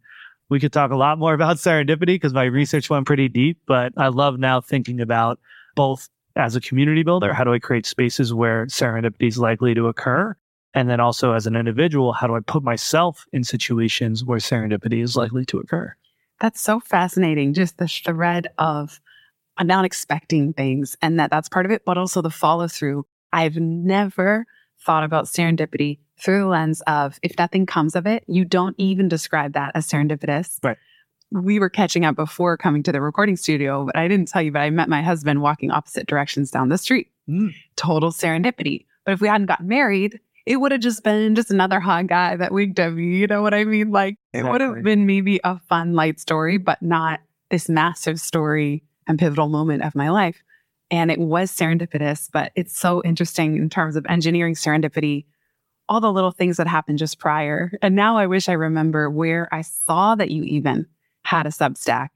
we 0.49 0.59
could 0.59 0.73
talk 0.73 0.91
a 0.91 0.97
lot 0.97 1.19
more 1.19 1.35
about 1.35 1.57
serendipity 1.59 2.07
because 2.07 2.35
my 2.35 2.45
research 2.45 2.91
went 2.91 3.07
pretty 3.07 3.29
deep, 3.29 3.59
but 3.67 3.93
I 3.97 4.09
love 4.09 4.39
now 4.39 4.61
thinking 4.61 5.01
about 5.01 5.39
both 5.77 6.09
as 6.37 6.57
a 6.57 6.61
community 6.61 7.03
builder, 7.03 7.33
how 7.33 7.45
do 7.45 7.53
I 7.53 7.59
create 7.59 7.87
spaces 7.87 8.33
where 8.33 8.67
serendipity 8.67 9.29
is 9.29 9.39
likely 9.39 9.75
to 9.75 9.89
occur? 9.89 10.37
And 10.75 10.89
then 10.89 11.01
also 11.01 11.33
as 11.33 11.47
an 11.47 11.57
individual, 11.57 12.13
how 12.13 12.27
do 12.27 12.37
I 12.37 12.41
put 12.41 12.63
myself 12.63 13.27
in 13.33 13.43
situations 13.43 14.25
where 14.25 14.39
serendipity 14.39 15.03
is 15.03 15.17
likely 15.17 15.45
to 15.47 15.59
occur? 15.59 15.95
That's 16.41 16.61
so 16.61 16.81
fascinating. 16.81 17.53
Just 17.53 17.79
the 17.79 17.89
thread 17.89 18.49
of 18.59 19.01
not 19.67 19.85
expecting 19.85 20.53
things 20.53 20.97
and 21.03 21.19
that 21.19 21.31
that's 21.31 21.49
part 21.49 21.67
of 21.67 21.73
it, 21.73 21.85
but 21.85 21.99
also 21.99 22.23
the 22.23 22.31
follow 22.31 22.69
through. 22.69 23.07
I've 23.33 23.57
never 23.57 24.47
thought 24.81 25.05
about 25.05 25.27
serendipity 25.27 25.99
through 26.19 26.41
the 26.41 26.47
lens 26.47 26.83
of 26.87 27.19
if 27.23 27.37
nothing 27.39 27.67
comes 27.67 27.97
of 27.97 28.07
it, 28.07 28.25
you 28.27 28.45
don't 28.45 28.75
even 28.79 29.09
describe 29.09 29.53
that 29.55 29.73
as 29.75 29.87
serendipitous. 29.87 30.59
Right. 30.63 30.79
we 31.31 31.59
were 31.59 31.71
catching 31.71 32.05
up 32.05 32.17
before 32.17 32.57
coming 32.57 32.83
to 32.83 32.93
the 32.93 33.01
recording 33.01 33.37
studio, 33.37 33.87
but 33.87 33.97
I 33.97 34.09
didn't 34.09 34.29
tell 34.29 34.43
you, 34.43 34.53
but 34.53 34.61
I 34.61 34.71
met 34.71 34.89
my 34.89 35.03
husband 35.03 35.43
walking 35.43 35.71
opposite 35.71 36.07
directions 36.07 36.51
down 36.51 36.69
the 36.69 36.79
street. 36.79 37.09
Mm. 37.29 37.55
Total 37.77 38.11
serendipity. 38.11 38.87
But 39.05 39.13
if 39.13 39.21
we 39.21 39.29
hadn't 39.29 39.47
gotten 39.47 39.69
married, 39.69 40.21
it 40.47 40.57
would 40.57 40.73
have 40.73 40.81
just 40.81 41.05
been 41.05 41.35
just 41.35 41.51
another 41.51 41.81
hot 41.81 42.07
guy 42.09 42.37
that 42.37 42.53
winked 42.53 42.79
at 42.79 42.93
me. 42.93 43.19
You 43.19 43.27
know 43.27 43.43
what 43.43 43.55
I 43.55 43.65
mean? 43.65 43.93
Like 43.93 44.17
it 44.33 44.45
would 44.45 44.61
have 44.61 44.83
been 44.83 45.07
maybe 45.07 45.41
a 45.45 45.59
fun, 45.69 45.95
light 45.95 46.19
story, 46.19 46.59
but 46.59 46.83
not 46.83 47.21
this 47.51 47.69
massive 47.69 48.19
story 48.21 48.83
and 49.11 49.19
pivotal 49.19 49.49
moment 49.49 49.83
of 49.83 49.95
my 49.95 50.09
life. 50.09 50.43
And 50.91 51.11
it 51.11 51.19
was 51.21 51.53
serendipitous, 51.53 52.29
but 52.33 52.53
it's 52.57 52.77
so 52.79 53.03
interesting 53.05 53.57
in 53.57 53.69
terms 53.69 53.95
of 53.97 54.07
engineering 54.09 54.55
serendipity, 54.55 55.27
all 55.89 56.01
the 56.01 56.13
little 56.13 56.31
things 56.33 56.57
that 56.57 56.67
happened 56.67 56.99
just 56.99 57.19
prior. 57.19 57.73
And 57.83 57.95
now 57.95 58.17
I 58.17 58.27
wish 58.27 58.49
I 58.49 58.53
remember 58.55 59.11
where 59.11 59.49
I 59.53 59.61
saw 59.63 60.15
that 60.15 60.31
you 60.31 60.43
even 60.45 60.87
had 61.25 61.47
a 61.47 61.51
Substack. 61.51 62.09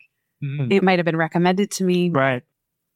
Mm. 0.42 0.72
It 0.72 0.82
might 0.82 0.98
have 0.98 1.06
been 1.06 1.16
recommended 1.16 1.70
to 1.72 1.84
me 1.84 2.10
Right. 2.10 2.42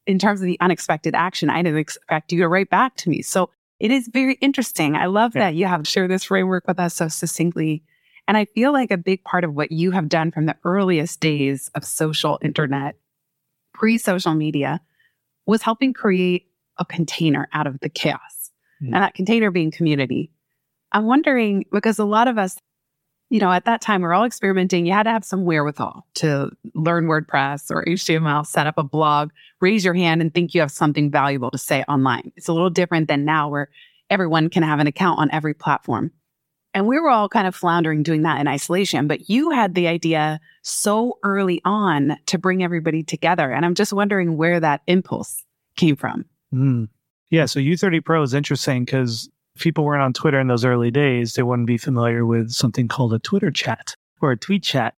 in 0.05 0.19
terms 0.19 0.41
of 0.41 0.47
the 0.47 0.57
unexpected 0.59 1.15
action. 1.15 1.49
I 1.49 1.61
didn't 1.61 1.79
expect 1.79 2.31
you 2.31 2.39
to 2.39 2.47
write 2.49 2.69
back 2.69 2.95
to 2.97 3.09
me. 3.09 3.21
So 3.21 3.49
it 3.79 3.91
is 3.91 4.09
very 4.11 4.33
interesting. 4.41 4.95
I 4.95 5.05
love 5.05 5.33
Yeah. 5.35 5.45
that 5.45 5.55
you 5.55 5.65
have 5.65 5.87
shared 5.87 6.11
this 6.11 6.25
framework 6.25 6.67
with 6.67 6.79
us 6.79 6.95
so 6.95 7.07
succinctly. 7.07 7.83
And 8.27 8.35
I 8.35 8.45
feel 8.45 8.73
like 8.73 8.91
a 8.91 8.97
big 8.97 9.23
part 9.23 9.43
of 9.45 9.55
what 9.55 9.71
you 9.71 9.91
have 9.91 10.09
done 10.09 10.31
from 10.31 10.45
the 10.45 10.57
earliest 10.65 11.19
days 11.21 11.69
of 11.73 11.83
social 11.85 12.37
internet, 12.41 12.95
pre 13.79 13.97
social 13.97 14.33
media, 14.33 14.81
was 15.45 15.61
helping 15.61 15.93
create 15.93 16.47
a 16.77 16.85
container 16.85 17.47
out 17.53 17.65
of 17.65 17.79
the 17.79 17.89
chaos. 17.89 18.51
Mm. 18.83 18.87
And 18.87 18.95
that 18.95 19.13
container 19.15 19.51
being 19.51 19.71
community. 19.71 20.31
I'm 20.91 21.05
wondering 21.05 21.65
because 21.71 21.97
a 21.97 22.05
lot 22.05 22.27
of 22.27 22.37
us, 22.37 22.57
you 23.29 23.39
know, 23.39 23.51
at 23.51 23.65
that 23.65 23.79
time 23.79 24.01
we're 24.01 24.13
all 24.13 24.25
experimenting. 24.25 24.85
You 24.85 24.93
had 24.93 25.03
to 25.03 25.11
have 25.11 25.23
some 25.23 25.45
wherewithal 25.45 26.05
to 26.15 26.51
learn 26.75 27.05
WordPress 27.05 27.71
or 27.71 27.85
HTML, 27.85 28.45
set 28.45 28.67
up 28.67 28.77
a 28.77 28.83
blog, 28.83 29.29
raise 29.61 29.85
your 29.85 29.93
hand 29.93 30.21
and 30.21 30.33
think 30.33 30.53
you 30.53 30.61
have 30.61 30.71
something 30.71 31.09
valuable 31.09 31.51
to 31.51 31.57
say 31.57 31.83
online. 31.87 32.33
It's 32.35 32.49
a 32.49 32.53
little 32.53 32.69
different 32.69 33.07
than 33.07 33.23
now 33.23 33.49
where 33.49 33.69
everyone 34.09 34.49
can 34.49 34.63
have 34.63 34.79
an 34.79 34.87
account 34.87 35.19
on 35.19 35.29
every 35.31 35.53
platform. 35.53 36.11
And 36.73 36.87
we 36.87 36.99
were 36.99 37.09
all 37.09 37.29
kind 37.29 37.47
of 37.47 37.55
floundering 37.55 38.03
doing 38.03 38.21
that 38.23 38.39
in 38.39 38.47
isolation, 38.47 39.07
but 39.07 39.29
you 39.29 39.49
had 39.49 39.73
the 39.73 39.87
idea 39.87 40.39
so 40.61 41.17
early 41.23 41.61
on 41.65 42.17
to 42.27 42.37
bring 42.37 42.63
everybody 42.63 43.01
together. 43.01 43.51
And 43.51 43.65
I'm 43.65 43.73
just 43.73 43.91
wondering 43.91 44.37
where 44.37 44.59
that 44.59 44.81
impulse 44.85 45.43
came 45.75 45.95
from. 45.95 46.25
Mm. 46.53 46.89
Yeah. 47.31 47.45
So 47.45 47.59
U30 47.59 48.03
Pro 48.05 48.21
is 48.21 48.33
interesting 48.33 48.85
because 48.85 49.29
people 49.57 49.83
weren't 49.83 50.03
on 50.03 50.13
Twitter 50.13 50.39
in 50.39 50.47
those 50.47 50.65
early 50.65 50.91
days. 50.91 51.33
They 51.33 51.43
wouldn't 51.43 51.67
be 51.67 51.77
familiar 51.77 52.25
with 52.25 52.51
something 52.51 52.87
called 52.87 53.13
a 53.13 53.19
Twitter 53.19 53.51
chat 53.51 53.95
or 54.21 54.31
a 54.31 54.37
tweet 54.37 54.63
chat. 54.63 54.95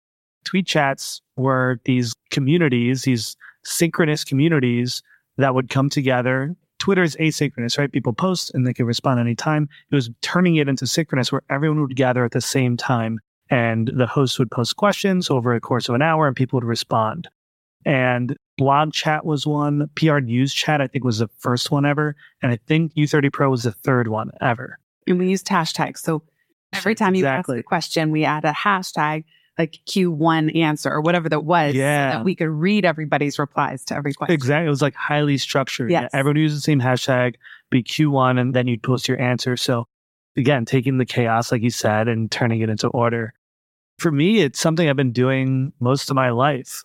Tweet 0.45 0.65
chats 0.65 1.21
were 1.35 1.79
these 1.85 2.13
communities, 2.31 3.03
these 3.03 3.35
synchronous 3.63 4.23
communities 4.23 5.03
that 5.37 5.53
would 5.53 5.69
come 5.69 5.89
together. 5.89 6.55
Twitter 6.79 7.03
is 7.03 7.15
asynchronous, 7.17 7.77
right? 7.77 7.91
People 7.91 8.13
post 8.13 8.51
and 8.53 8.65
they 8.65 8.73
can 8.73 8.85
respond 8.85 9.19
anytime. 9.19 9.69
It 9.91 9.95
was 9.95 10.09
turning 10.21 10.55
it 10.55 10.67
into 10.67 10.87
synchronous 10.87 11.31
where 11.31 11.43
everyone 11.49 11.81
would 11.81 11.95
gather 11.95 12.23
at 12.25 12.31
the 12.31 12.41
same 12.41 12.77
time 12.77 13.19
and 13.49 13.91
the 13.93 14.07
host 14.07 14.39
would 14.39 14.49
post 14.51 14.75
questions 14.77 15.29
over 15.29 15.53
a 15.53 15.59
course 15.59 15.89
of 15.89 15.95
an 15.95 16.01
hour 16.01 16.27
and 16.27 16.35
people 16.35 16.57
would 16.57 16.63
respond. 16.67 17.27
And 17.85 18.35
blog 18.57 18.93
chat 18.93 19.25
was 19.25 19.47
one. 19.47 19.89
PR 19.95 20.19
news 20.19 20.53
chat, 20.53 20.81
I 20.81 20.87
think, 20.87 21.03
was 21.03 21.19
the 21.19 21.29
first 21.39 21.71
one 21.71 21.85
ever. 21.85 22.15
And 22.41 22.51
I 22.51 22.59
think 22.67 22.93
U30 22.95 23.31
Pro 23.31 23.49
was 23.49 23.63
the 23.63 23.71
third 23.71 24.07
one 24.09 24.31
ever. 24.41 24.79
And 25.07 25.17
we 25.17 25.29
used 25.29 25.47
hashtags. 25.47 25.99
So 25.99 26.23
every 26.73 26.95
time 26.95 27.15
you 27.15 27.21
Exactly. 27.23 27.57
ask 27.57 27.61
a 27.61 27.63
question, 27.63 28.11
we 28.11 28.25
add 28.25 28.45
a 28.45 28.51
hashtag 28.51 29.23
like 29.59 29.79
Q1 29.87 30.55
answer 30.57 30.89
or 30.91 31.01
whatever 31.01 31.29
that 31.29 31.43
was. 31.43 31.73
so 31.73 31.77
Yeah. 31.77 32.11
that 32.11 32.23
we 32.25 32.33
could 32.33 32.47
read 32.47 32.85
everybody's 32.85 33.37
replies 33.37 33.83
to 33.85 33.95
every 33.95 34.13
question. 34.13 34.33
Exactly. 34.33 34.65
It 34.65 34.69
was 34.69 34.81
like 34.81 34.95
highly 34.95 35.37
structured. 35.37 35.91
Yes. 35.91 36.09
Everyone 36.13 36.37
used 36.37 36.55
the 36.57 36.61
same 36.61 36.79
hashtag, 36.81 37.35
be 37.69 37.83
Q1, 37.83 38.39
and 38.39 38.53
then 38.55 38.67
you'd 38.67 38.81
post 38.81 39.07
your 39.07 39.19
answer. 39.21 39.57
So 39.57 39.85
again, 40.37 40.65
taking 40.65 40.97
the 40.97 41.05
chaos, 41.05 41.51
like 41.51 41.61
you 41.61 41.69
said, 41.69 42.07
and 42.07 42.31
turning 42.31 42.61
it 42.61 42.69
into 42.69 42.87
order. 42.87 43.33
For 43.99 44.11
me, 44.11 44.39
it's 44.39 44.59
something 44.59 44.87
I've 44.89 44.95
been 44.95 45.11
doing 45.11 45.73
most 45.81 46.09
of 46.09 46.15
my 46.15 46.29
life. 46.29 46.83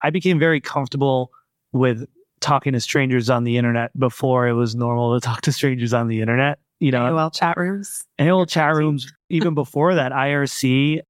I 0.00 0.10
became 0.10 0.38
very 0.38 0.60
comfortable 0.60 1.32
with 1.72 2.06
talking 2.40 2.72
to 2.74 2.80
strangers 2.80 3.28
on 3.28 3.42
the 3.42 3.56
internet 3.56 3.90
before 3.98 4.46
it 4.46 4.52
was 4.52 4.76
normal 4.76 5.18
to 5.18 5.20
talk 5.26 5.40
to 5.42 5.52
strangers 5.52 5.92
on 5.92 6.06
the 6.06 6.20
internet. 6.20 6.60
You 6.78 6.92
know, 6.92 7.00
AOL 7.12 7.34
chat 7.34 7.56
rooms. 7.56 8.04
AOL 8.20 8.48
chat 8.48 8.72
rooms, 8.76 9.12
even 9.30 9.54
before 9.54 9.96
that, 9.96 10.12
IRC. 10.26 11.00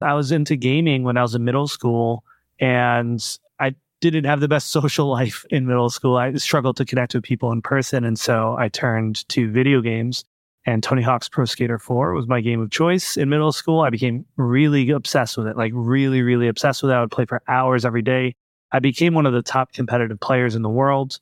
I 0.00 0.14
was 0.14 0.32
into 0.32 0.56
gaming 0.56 1.02
when 1.02 1.16
I 1.16 1.22
was 1.22 1.34
in 1.34 1.44
middle 1.44 1.68
school, 1.68 2.24
and 2.60 3.24
I 3.58 3.74
didn't 4.00 4.24
have 4.24 4.40
the 4.40 4.48
best 4.48 4.70
social 4.72 5.06
life 5.06 5.44
in 5.50 5.66
middle 5.66 5.90
school. 5.90 6.16
I 6.16 6.34
struggled 6.34 6.76
to 6.78 6.84
connect 6.84 7.14
with 7.14 7.24
people 7.24 7.52
in 7.52 7.62
person, 7.62 8.04
and 8.04 8.18
so 8.18 8.56
I 8.58 8.68
turned 8.68 9.28
to 9.30 9.50
video 9.50 9.80
games. 9.80 10.24
And 10.66 10.82
Tony 10.82 11.00
Hawk's 11.00 11.30
Pro 11.30 11.46
Skater 11.46 11.78
4 11.78 12.12
was 12.12 12.26
my 12.26 12.42
game 12.42 12.60
of 12.60 12.70
choice 12.70 13.16
in 13.16 13.30
middle 13.30 13.52
school. 13.52 13.80
I 13.80 13.88
became 13.88 14.26
really 14.36 14.90
obsessed 14.90 15.38
with 15.38 15.46
it, 15.46 15.56
like 15.56 15.72
really, 15.74 16.20
really 16.20 16.46
obsessed 16.46 16.82
with 16.82 16.90
it. 16.90 16.94
I 16.94 17.00
would 17.00 17.10
play 17.10 17.24
for 17.24 17.42
hours 17.48 17.86
every 17.86 18.02
day. 18.02 18.34
I 18.70 18.78
became 18.78 19.14
one 19.14 19.24
of 19.24 19.32
the 19.32 19.42
top 19.42 19.72
competitive 19.72 20.20
players 20.20 20.54
in 20.54 20.60
the 20.60 20.68
world. 20.68 21.20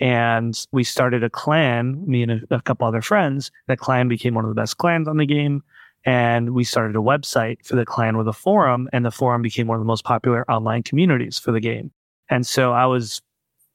And 0.00 0.58
we 0.72 0.82
started 0.82 1.22
a 1.22 1.30
clan, 1.30 2.04
me 2.08 2.22
and 2.22 2.32
a, 2.32 2.56
a 2.56 2.62
couple 2.62 2.88
other 2.88 3.02
friends. 3.02 3.52
That 3.68 3.78
clan 3.78 4.08
became 4.08 4.34
one 4.34 4.44
of 4.44 4.48
the 4.48 4.60
best 4.60 4.78
clans 4.78 5.06
on 5.06 5.16
the 5.16 5.26
game. 5.26 5.62
And 6.04 6.54
we 6.54 6.64
started 6.64 6.96
a 6.96 7.00
website 7.00 7.64
for 7.64 7.76
the 7.76 7.84
clan 7.84 8.16
with 8.16 8.28
a 8.28 8.32
forum, 8.32 8.88
and 8.92 9.04
the 9.04 9.10
forum 9.10 9.42
became 9.42 9.66
one 9.66 9.76
of 9.76 9.80
the 9.80 9.86
most 9.86 10.04
popular 10.04 10.48
online 10.50 10.82
communities 10.82 11.38
for 11.38 11.52
the 11.52 11.60
game. 11.60 11.90
And 12.30 12.46
so 12.46 12.72
I 12.72 12.86
was 12.86 13.20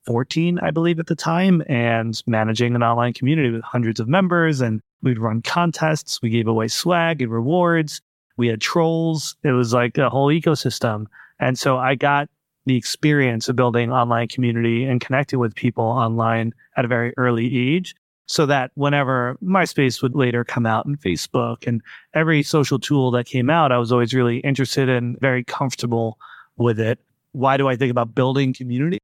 14, 0.06 0.60
I 0.60 0.72
believe, 0.72 1.00
at 1.00 1.08
the 1.08 1.16
time, 1.16 1.64
and 1.68 2.22
managing 2.28 2.76
an 2.76 2.84
online 2.84 3.14
community 3.14 3.52
with 3.52 3.64
hundreds 3.64 4.00
of 4.00 4.08
members. 4.08 4.62
And 4.62 4.82
we'd 5.02 5.20
run 5.20 5.42
contests, 5.42 6.22
we 6.22 6.30
gave 6.30 6.48
away 6.48 6.68
swag 6.68 7.22
and 7.22 7.32
rewards, 7.32 8.02
we 8.38 8.48
had 8.48 8.62
trolls. 8.62 9.36
It 9.44 9.52
was 9.52 9.74
like 9.74 9.98
a 9.98 10.10
whole 10.10 10.30
ecosystem. 10.30 11.06
And 11.40 11.58
so 11.58 11.78
I 11.78 11.96
got 11.96 12.30
the 12.66 12.76
experience 12.76 13.50
of 13.50 13.56
building 13.56 13.92
online 13.92 14.28
community 14.28 14.86
and 14.86 15.02
connecting 15.02 15.40
with 15.40 15.56
people 15.56 15.84
online 15.84 16.54
at 16.78 16.86
a 16.86 16.88
very 16.88 17.14
early 17.18 17.76
age 17.76 17.96
so 18.26 18.46
that 18.46 18.72
whenever 18.76 19.38
MySpace 19.44 20.02
would 20.02 20.16
later 20.16 20.44
come 20.44 20.66
out 20.66 20.86
and 20.86 21.00
Facebook 21.00 21.68
and 21.68 21.82
every 22.14 22.42
social 22.44 22.80
tool 22.80 23.12
that 23.12 23.26
came 23.26 23.50
out, 23.50 23.72
I 23.72 23.78
was 23.78 23.92
always 23.92 24.14
really 24.14 24.38
interested 24.40 24.90
and 24.90 25.20
very 25.20 25.44
comfortable 25.44 26.18
with 26.58 26.80
it. 26.80 27.00
Why 27.34 27.58
do 27.58 27.68
I 27.68 27.76
think 27.76 27.92
about 27.92 28.16
building 28.16 28.54
community? 28.54 29.00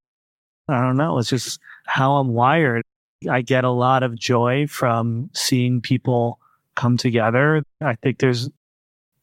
I 0.68 0.82
don't 0.82 0.98
know. 0.98 1.18
It's 1.18 1.30
just 1.30 1.60
how 1.86 2.18
I'm 2.18 2.30
wired. 2.30 2.84
I 3.30 3.42
get 3.42 3.64
a 3.64 3.72
lot 3.72 4.04
of 4.04 4.18
joy 4.18 4.68
from 4.68 5.30
seeing 5.34 5.82
people 5.82 6.40
come 6.76 6.96
together. 6.96 7.64
I 7.82 7.96
think 7.96 8.20
there's 8.20 8.50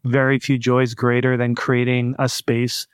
very 0.05 0.39
few 0.39 0.59
joys 0.59 0.93
greater 0.93 1.37
than 1.37 1.55
creating 1.55 2.15
a 2.19 2.29
space 2.29 2.87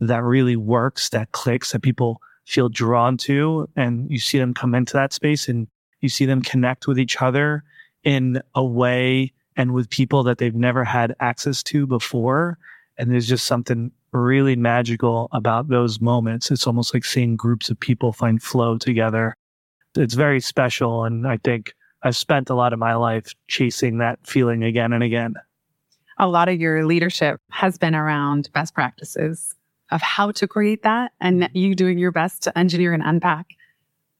that 0.00 0.22
really 0.22 0.56
works, 0.56 1.10
that 1.10 1.32
clicks, 1.32 1.72
that 1.72 1.82
people 1.82 2.20
feel 2.46 2.68
drawn 2.68 3.16
to. 3.18 3.68
And 3.76 4.10
you 4.10 4.18
see 4.18 4.38
them 4.38 4.54
come 4.54 4.74
into 4.74 4.94
that 4.94 5.12
space 5.12 5.48
and 5.48 5.66
you 6.00 6.08
see 6.08 6.26
them 6.26 6.42
connect 6.42 6.86
with 6.86 6.98
each 6.98 7.20
other 7.20 7.64
in 8.04 8.40
a 8.54 8.64
way 8.64 9.32
and 9.56 9.72
with 9.72 9.90
people 9.90 10.22
that 10.24 10.38
they've 10.38 10.54
never 10.54 10.84
had 10.84 11.14
access 11.20 11.62
to 11.64 11.86
before. 11.86 12.58
And 12.98 13.10
there's 13.10 13.26
just 13.26 13.46
something 13.46 13.90
really 14.12 14.56
magical 14.56 15.28
about 15.32 15.68
those 15.68 16.00
moments. 16.00 16.50
It's 16.50 16.66
almost 16.66 16.94
like 16.94 17.04
seeing 17.04 17.36
groups 17.36 17.68
of 17.68 17.78
people 17.78 18.12
find 18.12 18.42
flow 18.42 18.78
together. 18.78 19.34
It's 19.96 20.14
very 20.14 20.40
special. 20.40 21.04
And 21.04 21.26
I 21.26 21.38
think 21.38 21.74
I've 22.02 22.16
spent 22.16 22.50
a 22.50 22.54
lot 22.54 22.72
of 22.72 22.78
my 22.78 22.94
life 22.94 23.34
chasing 23.48 23.98
that 23.98 24.18
feeling 24.26 24.62
again 24.62 24.92
and 24.92 25.02
again. 25.02 25.34
A 26.18 26.28
lot 26.28 26.48
of 26.48 26.60
your 26.60 26.86
leadership 26.86 27.40
has 27.50 27.76
been 27.76 27.94
around 27.94 28.50
best 28.54 28.74
practices 28.74 29.54
of 29.90 30.00
how 30.00 30.30
to 30.32 30.48
create 30.48 30.82
that 30.82 31.12
and 31.20 31.48
you 31.52 31.74
doing 31.74 31.98
your 31.98 32.12
best 32.12 32.42
to 32.42 32.58
engineer 32.58 32.92
and 32.92 33.02
unpack 33.04 33.46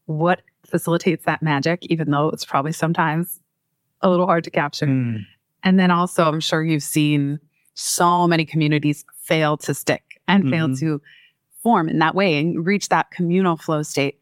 what 0.06 0.42
facilitates 0.64 1.24
that 1.24 1.42
magic, 1.42 1.84
even 1.86 2.10
though 2.10 2.28
it's 2.30 2.44
probably 2.44 2.72
sometimes 2.72 3.40
a 4.00 4.10
little 4.10 4.26
hard 4.26 4.44
to 4.44 4.50
capture. 4.50 4.86
Mm. 4.86 5.24
And 5.62 5.78
then 5.78 5.90
also, 5.90 6.24
I'm 6.24 6.40
sure 6.40 6.62
you've 6.62 6.82
seen 6.82 7.38
so 7.74 8.26
many 8.26 8.44
communities 8.44 9.04
fail 9.16 9.56
to 9.58 9.74
stick 9.74 10.20
and 10.28 10.48
fail 10.50 10.68
Mhm. 10.68 10.78
to 10.80 11.02
form 11.62 11.88
in 11.88 11.98
that 11.98 12.14
way 12.14 12.38
and 12.38 12.64
reach 12.64 12.88
that 12.88 13.10
communal 13.10 13.56
flow 13.56 13.82
state. 13.82 14.18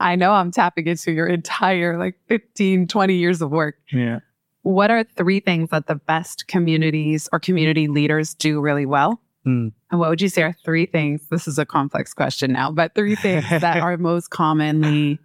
I 0.00 0.14
know 0.16 0.32
I'm 0.32 0.50
tapping 0.50 0.86
into 0.86 1.12
your 1.12 1.26
entire 1.26 1.98
like 1.98 2.16
15, 2.28 2.86
20 2.86 3.14
years 3.16 3.40
of 3.42 3.50
work. 3.50 3.76
Yeah. 3.92 4.20
What 4.62 4.90
are 4.90 5.04
three 5.04 5.40
things 5.40 5.70
that 5.70 5.86
the 5.86 5.94
best 5.96 6.46
communities 6.48 7.28
or 7.32 7.38
community 7.40 7.88
leaders 7.88 8.34
do 8.34 8.60
really 8.60 8.86
well? 8.86 9.20
Mm. 9.46 9.72
And 9.90 10.00
what 10.00 10.10
would 10.10 10.20
you 10.20 10.28
say 10.28 10.42
are 10.42 10.54
three 10.64 10.86
things? 10.86 11.26
This 11.30 11.48
is 11.48 11.58
a 11.58 11.64
complex 11.64 12.12
question 12.12 12.52
now, 12.52 12.70
but 12.70 12.94
three 12.94 13.14
things 13.14 13.44
that 13.48 13.76
are 13.82 13.96
most 13.96 14.30
commonly 14.30 15.18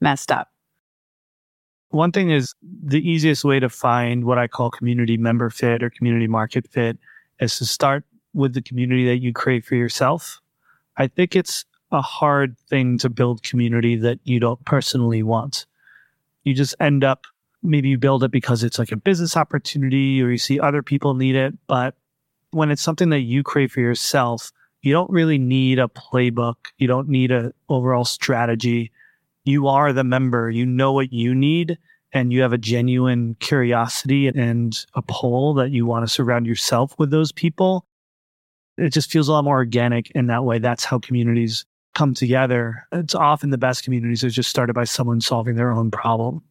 messed 0.00 0.30
up. 0.30 0.48
One 1.90 2.12
thing 2.12 2.30
is 2.30 2.54
the 2.62 3.00
easiest 3.08 3.44
way 3.44 3.60
to 3.60 3.68
find 3.68 4.24
what 4.24 4.38
I 4.38 4.46
call 4.46 4.70
community 4.70 5.16
member 5.16 5.48
fit 5.48 5.82
or 5.82 5.90
community 5.90 6.26
market 6.26 6.68
fit 6.70 6.98
is 7.40 7.56
to 7.58 7.64
start 7.64 8.04
with 8.34 8.52
the 8.52 8.62
community 8.62 9.06
that 9.06 9.18
you 9.18 9.32
create 9.32 9.64
for 9.64 9.74
yourself. 9.74 10.40
I 10.98 11.06
think 11.06 11.34
it's 11.34 11.64
a 11.90 12.02
hard 12.02 12.58
thing 12.68 12.98
to 12.98 13.08
build 13.08 13.42
community 13.42 13.96
that 13.96 14.18
you 14.24 14.38
don't 14.40 14.62
personally 14.66 15.22
want. 15.22 15.64
You 16.44 16.52
just 16.52 16.74
end 16.80 17.04
up, 17.04 17.24
maybe 17.62 17.88
you 17.88 17.98
build 17.98 18.22
it 18.22 18.30
because 18.30 18.62
it's 18.62 18.78
like 18.78 18.92
a 18.92 18.96
business 18.96 19.36
opportunity 19.36 20.22
or 20.22 20.30
you 20.30 20.38
see 20.38 20.60
other 20.60 20.82
people 20.82 21.14
need 21.14 21.36
it. 21.36 21.54
But 21.66 21.94
when 22.50 22.70
it's 22.70 22.82
something 22.82 23.08
that 23.10 23.20
you 23.20 23.42
create 23.42 23.70
for 23.70 23.80
yourself, 23.80 24.52
you 24.82 24.92
don't 24.92 25.10
really 25.10 25.38
need 25.38 25.78
a 25.78 25.88
playbook. 25.88 26.56
You 26.76 26.86
don't 26.86 27.08
need 27.08 27.30
an 27.30 27.52
overall 27.68 28.04
strategy. 28.04 28.92
You 29.48 29.68
are 29.68 29.92
the 29.92 30.04
member. 30.04 30.50
You 30.50 30.66
know 30.66 30.92
what 30.92 31.12
you 31.12 31.34
need 31.34 31.78
and 32.12 32.32
you 32.32 32.42
have 32.42 32.52
a 32.52 32.58
genuine 32.58 33.34
curiosity 33.40 34.28
and 34.28 34.84
a 34.94 35.02
pull 35.02 35.54
that 35.54 35.70
you 35.70 35.86
want 35.86 36.06
to 36.06 36.12
surround 36.12 36.46
yourself 36.46 36.94
with 36.98 37.10
those 37.10 37.32
people. 37.32 37.86
It 38.76 38.90
just 38.90 39.10
feels 39.10 39.28
a 39.28 39.32
lot 39.32 39.44
more 39.44 39.56
organic 39.56 40.10
in 40.12 40.26
that 40.26 40.44
way. 40.44 40.58
That's 40.58 40.84
how 40.84 40.98
communities 40.98 41.64
come 41.94 42.14
together. 42.14 42.86
It's 42.92 43.14
often 43.14 43.50
the 43.50 43.58
best 43.58 43.84
communities 43.84 44.22
are 44.22 44.30
just 44.30 44.50
started 44.50 44.74
by 44.74 44.84
someone 44.84 45.20
solving 45.20 45.56
their 45.56 45.72
own 45.72 45.90
problem. 45.90 46.42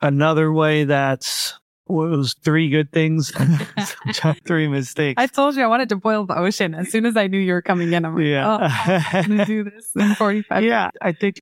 Another 0.00 0.52
way 0.52 0.84
that's 0.84 1.54
was 1.88 2.34
three 2.42 2.68
good 2.68 2.90
things, 2.92 3.32
three 4.46 4.68
mistakes. 4.68 5.20
I 5.20 5.26
told 5.26 5.54
you 5.56 5.62
I 5.62 5.66
wanted 5.66 5.88
to 5.90 5.96
boil 5.96 6.26
the 6.26 6.36
ocean 6.36 6.74
as 6.74 6.90
soon 6.90 7.06
as 7.06 7.16
I 7.16 7.28
knew 7.28 7.38
you 7.38 7.52
were 7.52 7.62
coming 7.62 7.92
in. 7.92 8.04
I'm 8.04 8.16
like, 8.16 8.24
yeah. 8.24 8.48
oh, 8.48 8.58
I'm 9.18 9.26
going 9.26 9.38
to 9.38 9.44
do 9.44 9.64
this 9.64 9.92
in 9.94 10.14
45 10.14 10.64
Yeah. 10.64 10.90
I 11.00 11.12
think 11.12 11.40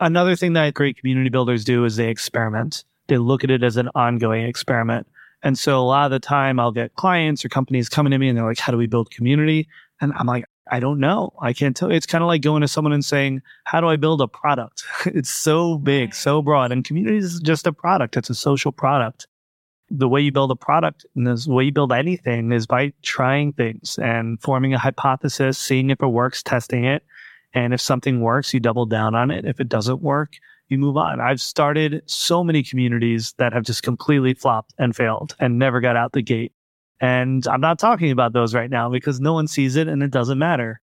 another 0.00 0.36
thing 0.36 0.54
that 0.54 0.74
great 0.74 0.98
community 0.98 1.30
builders 1.30 1.64
do 1.64 1.84
is 1.84 1.96
they 1.96 2.08
experiment. 2.08 2.84
They 3.08 3.18
look 3.18 3.44
at 3.44 3.50
it 3.50 3.62
as 3.62 3.76
an 3.76 3.88
ongoing 3.94 4.44
experiment. 4.44 5.06
And 5.42 5.58
so 5.58 5.80
a 5.80 5.82
lot 5.82 6.06
of 6.06 6.10
the 6.10 6.20
time 6.20 6.60
I'll 6.60 6.72
get 6.72 6.94
clients 6.94 7.44
or 7.44 7.48
companies 7.48 7.88
coming 7.88 8.10
to 8.10 8.18
me 8.18 8.28
and 8.28 8.36
they're 8.36 8.46
like, 8.46 8.58
how 8.58 8.72
do 8.72 8.78
we 8.78 8.86
build 8.86 9.10
community? 9.10 9.68
And 10.00 10.12
I'm 10.16 10.26
like, 10.26 10.44
I 10.70 10.80
don't 10.80 11.00
know. 11.00 11.32
I 11.40 11.52
can't 11.52 11.74
tell. 11.74 11.90
It's 11.90 12.06
kind 12.06 12.22
of 12.22 12.28
like 12.28 12.42
going 12.42 12.60
to 12.60 12.68
someone 12.68 12.92
and 12.92 13.04
saying, 13.04 13.42
how 13.64 13.80
do 13.80 13.88
I 13.88 13.96
build 13.96 14.20
a 14.20 14.28
product? 14.28 14.84
it's 15.06 15.30
so 15.30 15.78
big, 15.78 16.14
so 16.14 16.42
broad. 16.42 16.72
And 16.72 16.84
community 16.84 17.16
is 17.16 17.40
just 17.40 17.66
a 17.66 17.72
product. 17.72 18.16
It's 18.16 18.30
a 18.30 18.34
social 18.34 18.70
product 18.70 19.26
the 19.90 20.08
way 20.08 20.20
you 20.20 20.30
build 20.30 20.50
a 20.50 20.56
product 20.56 21.04
and 21.16 21.26
the 21.26 21.52
way 21.52 21.64
you 21.64 21.72
build 21.72 21.92
anything 21.92 22.52
is 22.52 22.66
by 22.66 22.92
trying 23.02 23.52
things 23.52 23.98
and 23.98 24.40
forming 24.40 24.72
a 24.72 24.78
hypothesis, 24.78 25.58
seeing 25.58 25.90
if 25.90 26.00
it 26.00 26.06
works, 26.06 26.42
testing 26.42 26.84
it. 26.84 27.04
And 27.52 27.74
if 27.74 27.80
something 27.80 28.20
works, 28.20 28.54
you 28.54 28.60
double 28.60 28.86
down 28.86 29.14
on 29.14 29.30
it. 29.30 29.44
If 29.44 29.60
it 29.60 29.68
doesn't 29.68 30.02
work, 30.02 30.34
you 30.68 30.78
move 30.78 30.96
on. 30.96 31.20
I've 31.20 31.40
started 31.40 32.02
so 32.06 32.44
many 32.44 32.62
communities 32.62 33.34
that 33.38 33.52
have 33.52 33.64
just 33.64 33.82
completely 33.82 34.34
flopped 34.34 34.72
and 34.78 34.94
failed 34.94 35.34
and 35.40 35.58
never 35.58 35.80
got 35.80 35.96
out 35.96 36.12
the 36.12 36.22
gate. 36.22 36.52
And 37.00 37.46
I'm 37.48 37.60
not 37.60 37.78
talking 37.78 38.10
about 38.10 38.32
those 38.32 38.54
right 38.54 38.70
now 38.70 38.88
because 38.88 39.20
no 39.20 39.32
one 39.32 39.48
sees 39.48 39.76
it 39.76 39.88
and 39.88 40.02
it 40.02 40.10
doesn't 40.10 40.38
matter. 40.38 40.80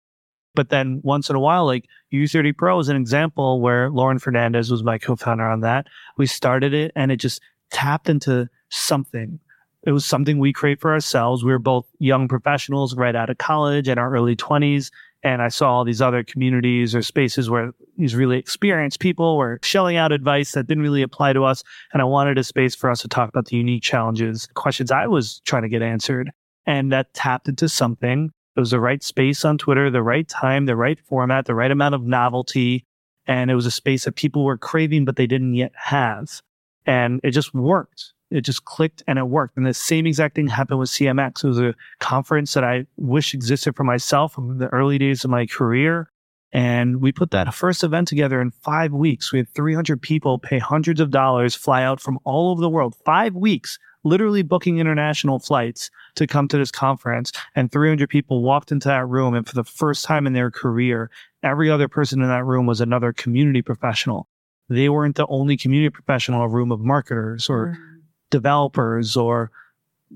But 0.55 0.69
then 0.69 0.99
once 1.03 1.29
in 1.29 1.35
a 1.35 1.39
while, 1.39 1.65
like 1.65 1.85
U30 2.11 2.57
Pro 2.57 2.79
is 2.79 2.89
an 2.89 2.97
example 2.97 3.61
where 3.61 3.89
Lauren 3.91 4.19
Fernandez 4.19 4.71
was 4.71 4.83
my 4.83 4.97
co-founder 4.97 5.45
on 5.45 5.61
that. 5.61 5.85
We 6.17 6.25
started 6.25 6.73
it 6.73 6.91
and 6.95 7.11
it 7.11 7.17
just 7.17 7.41
tapped 7.69 8.09
into 8.09 8.49
something. 8.69 9.39
It 9.83 9.91
was 9.91 10.05
something 10.05 10.39
we 10.39 10.51
create 10.51 10.81
for 10.81 10.91
ourselves. 10.91 11.43
We 11.43 11.51
were 11.51 11.59
both 11.59 11.85
young 11.99 12.27
professionals 12.27 12.95
right 12.95 13.15
out 13.15 13.29
of 13.29 13.37
college 13.37 13.87
in 13.87 13.99
our 13.99 14.11
early 14.11 14.35
20s. 14.35 14.89
And 15.27 15.41
I 15.41 15.49
saw 15.49 15.73
all 15.73 15.83
these 15.83 16.01
other 16.01 16.23
communities 16.23 16.95
or 16.95 17.01
spaces 17.01 17.49
where 17.49 17.73
these 17.97 18.15
really 18.15 18.37
experienced 18.37 19.01
people 19.01 19.35
were 19.35 19.59
shelling 19.61 19.97
out 19.97 20.13
advice 20.13 20.53
that 20.53 20.67
didn't 20.67 20.83
really 20.83 21.01
apply 21.01 21.33
to 21.33 21.43
us. 21.43 21.65
And 21.91 22.01
I 22.01 22.05
wanted 22.05 22.37
a 22.37 22.45
space 22.45 22.75
for 22.75 22.89
us 22.89 23.01
to 23.01 23.09
talk 23.09 23.27
about 23.27 23.47
the 23.47 23.57
unique 23.57 23.83
challenges, 23.83 24.47
questions 24.53 24.89
I 24.89 25.05
was 25.05 25.41
trying 25.41 25.63
to 25.63 25.67
get 25.67 25.81
answered. 25.81 26.31
And 26.65 26.93
that 26.93 27.13
tapped 27.13 27.49
into 27.49 27.67
something. 27.67 28.31
It 28.55 28.59
was 28.61 28.71
the 28.71 28.79
right 28.79 29.03
space 29.03 29.43
on 29.43 29.57
Twitter, 29.57 29.89
the 29.89 30.01
right 30.01 30.25
time, 30.29 30.65
the 30.65 30.77
right 30.77 30.97
format, 30.97 31.45
the 31.45 31.55
right 31.55 31.71
amount 31.71 31.95
of 31.95 32.03
novelty. 32.03 32.85
And 33.25 33.51
it 33.51 33.55
was 33.55 33.65
a 33.65 33.71
space 33.71 34.05
that 34.05 34.15
people 34.15 34.45
were 34.45 34.57
craving, 34.57 35.03
but 35.03 35.17
they 35.17 35.27
didn't 35.27 35.55
yet 35.55 35.73
have. 35.75 36.41
And 36.85 37.19
it 37.21 37.31
just 37.31 37.53
worked 37.53 38.13
it 38.29 38.41
just 38.41 38.65
clicked 38.65 39.03
and 39.07 39.17
it 39.17 39.27
worked. 39.27 39.57
And 39.57 39.65
the 39.65 39.73
same 39.73 40.05
exact 40.05 40.35
thing 40.35 40.47
happened 40.47 40.79
with 40.79 40.89
CMX. 40.89 41.43
It 41.43 41.47
was 41.47 41.59
a 41.59 41.75
conference 41.99 42.53
that 42.53 42.63
I 42.63 42.85
wish 42.97 43.33
existed 43.33 43.75
for 43.75 43.83
myself 43.83 44.37
in 44.37 44.57
the 44.57 44.67
early 44.67 44.97
days 44.97 45.23
of 45.23 45.29
my 45.29 45.45
career. 45.45 46.09
And 46.53 47.01
we 47.01 47.11
put 47.11 47.31
that 47.31 47.53
first 47.53 47.83
event 47.83 48.07
together 48.07 48.41
in 48.41 48.51
five 48.51 48.93
weeks. 48.93 49.31
We 49.31 49.39
had 49.39 49.49
300 49.53 50.01
people 50.01 50.39
pay 50.39 50.59
hundreds 50.59 51.01
of 51.01 51.11
dollars, 51.11 51.55
fly 51.55 51.83
out 51.83 51.99
from 51.99 52.19
all 52.23 52.51
over 52.51 52.61
the 52.61 52.69
world, 52.69 52.95
five 53.05 53.35
weeks, 53.35 53.77
literally 54.03 54.43
booking 54.43 54.79
international 54.79 55.39
flights 55.39 55.89
to 56.15 56.25
come 56.25 56.47
to 56.47 56.57
this 56.57 56.71
conference. 56.71 57.31
And 57.55 57.71
300 57.71 58.09
people 58.09 58.43
walked 58.43 58.71
into 58.71 58.87
that 58.87 59.07
room. 59.07 59.33
And 59.33 59.47
for 59.47 59.55
the 59.55 59.65
first 59.65 60.05
time 60.05 60.25
in 60.25 60.33
their 60.33 60.49
career, 60.49 61.09
every 61.43 61.69
other 61.69 61.89
person 61.89 62.21
in 62.21 62.29
that 62.29 62.45
room 62.45 62.65
was 62.65 62.79
another 62.81 63.11
community 63.11 63.61
professional. 63.61 64.27
They 64.69 64.89
weren't 64.89 65.15
the 65.15 65.27
only 65.27 65.57
community 65.57 65.89
professional, 65.89 66.41
a 66.41 66.49
room 66.49 66.71
of 66.71 66.79
marketers 66.79 67.49
or 67.49 67.77
mm 67.77 67.96
developers 68.29 69.15
or 69.15 69.51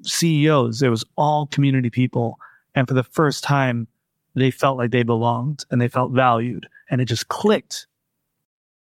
CEOs. 0.04 0.82
It 0.82 0.90
was 0.90 1.06
all 1.18 1.48
community 1.48 1.90
people. 1.90 2.40
And 2.76 2.88
for 2.88 2.94
the 2.94 3.04
first 3.04 3.44
time, 3.44 3.88
they 4.36 4.52
felt 4.52 4.78
like 4.78 4.92
they 4.92 5.04
belonged 5.04 5.66
and 5.70 5.82
they 5.82 5.88
felt 5.88 6.12
valued 6.12 6.68
and 6.90 7.02
it 7.02 7.06
just 7.06 7.28
clicked. 7.28 7.88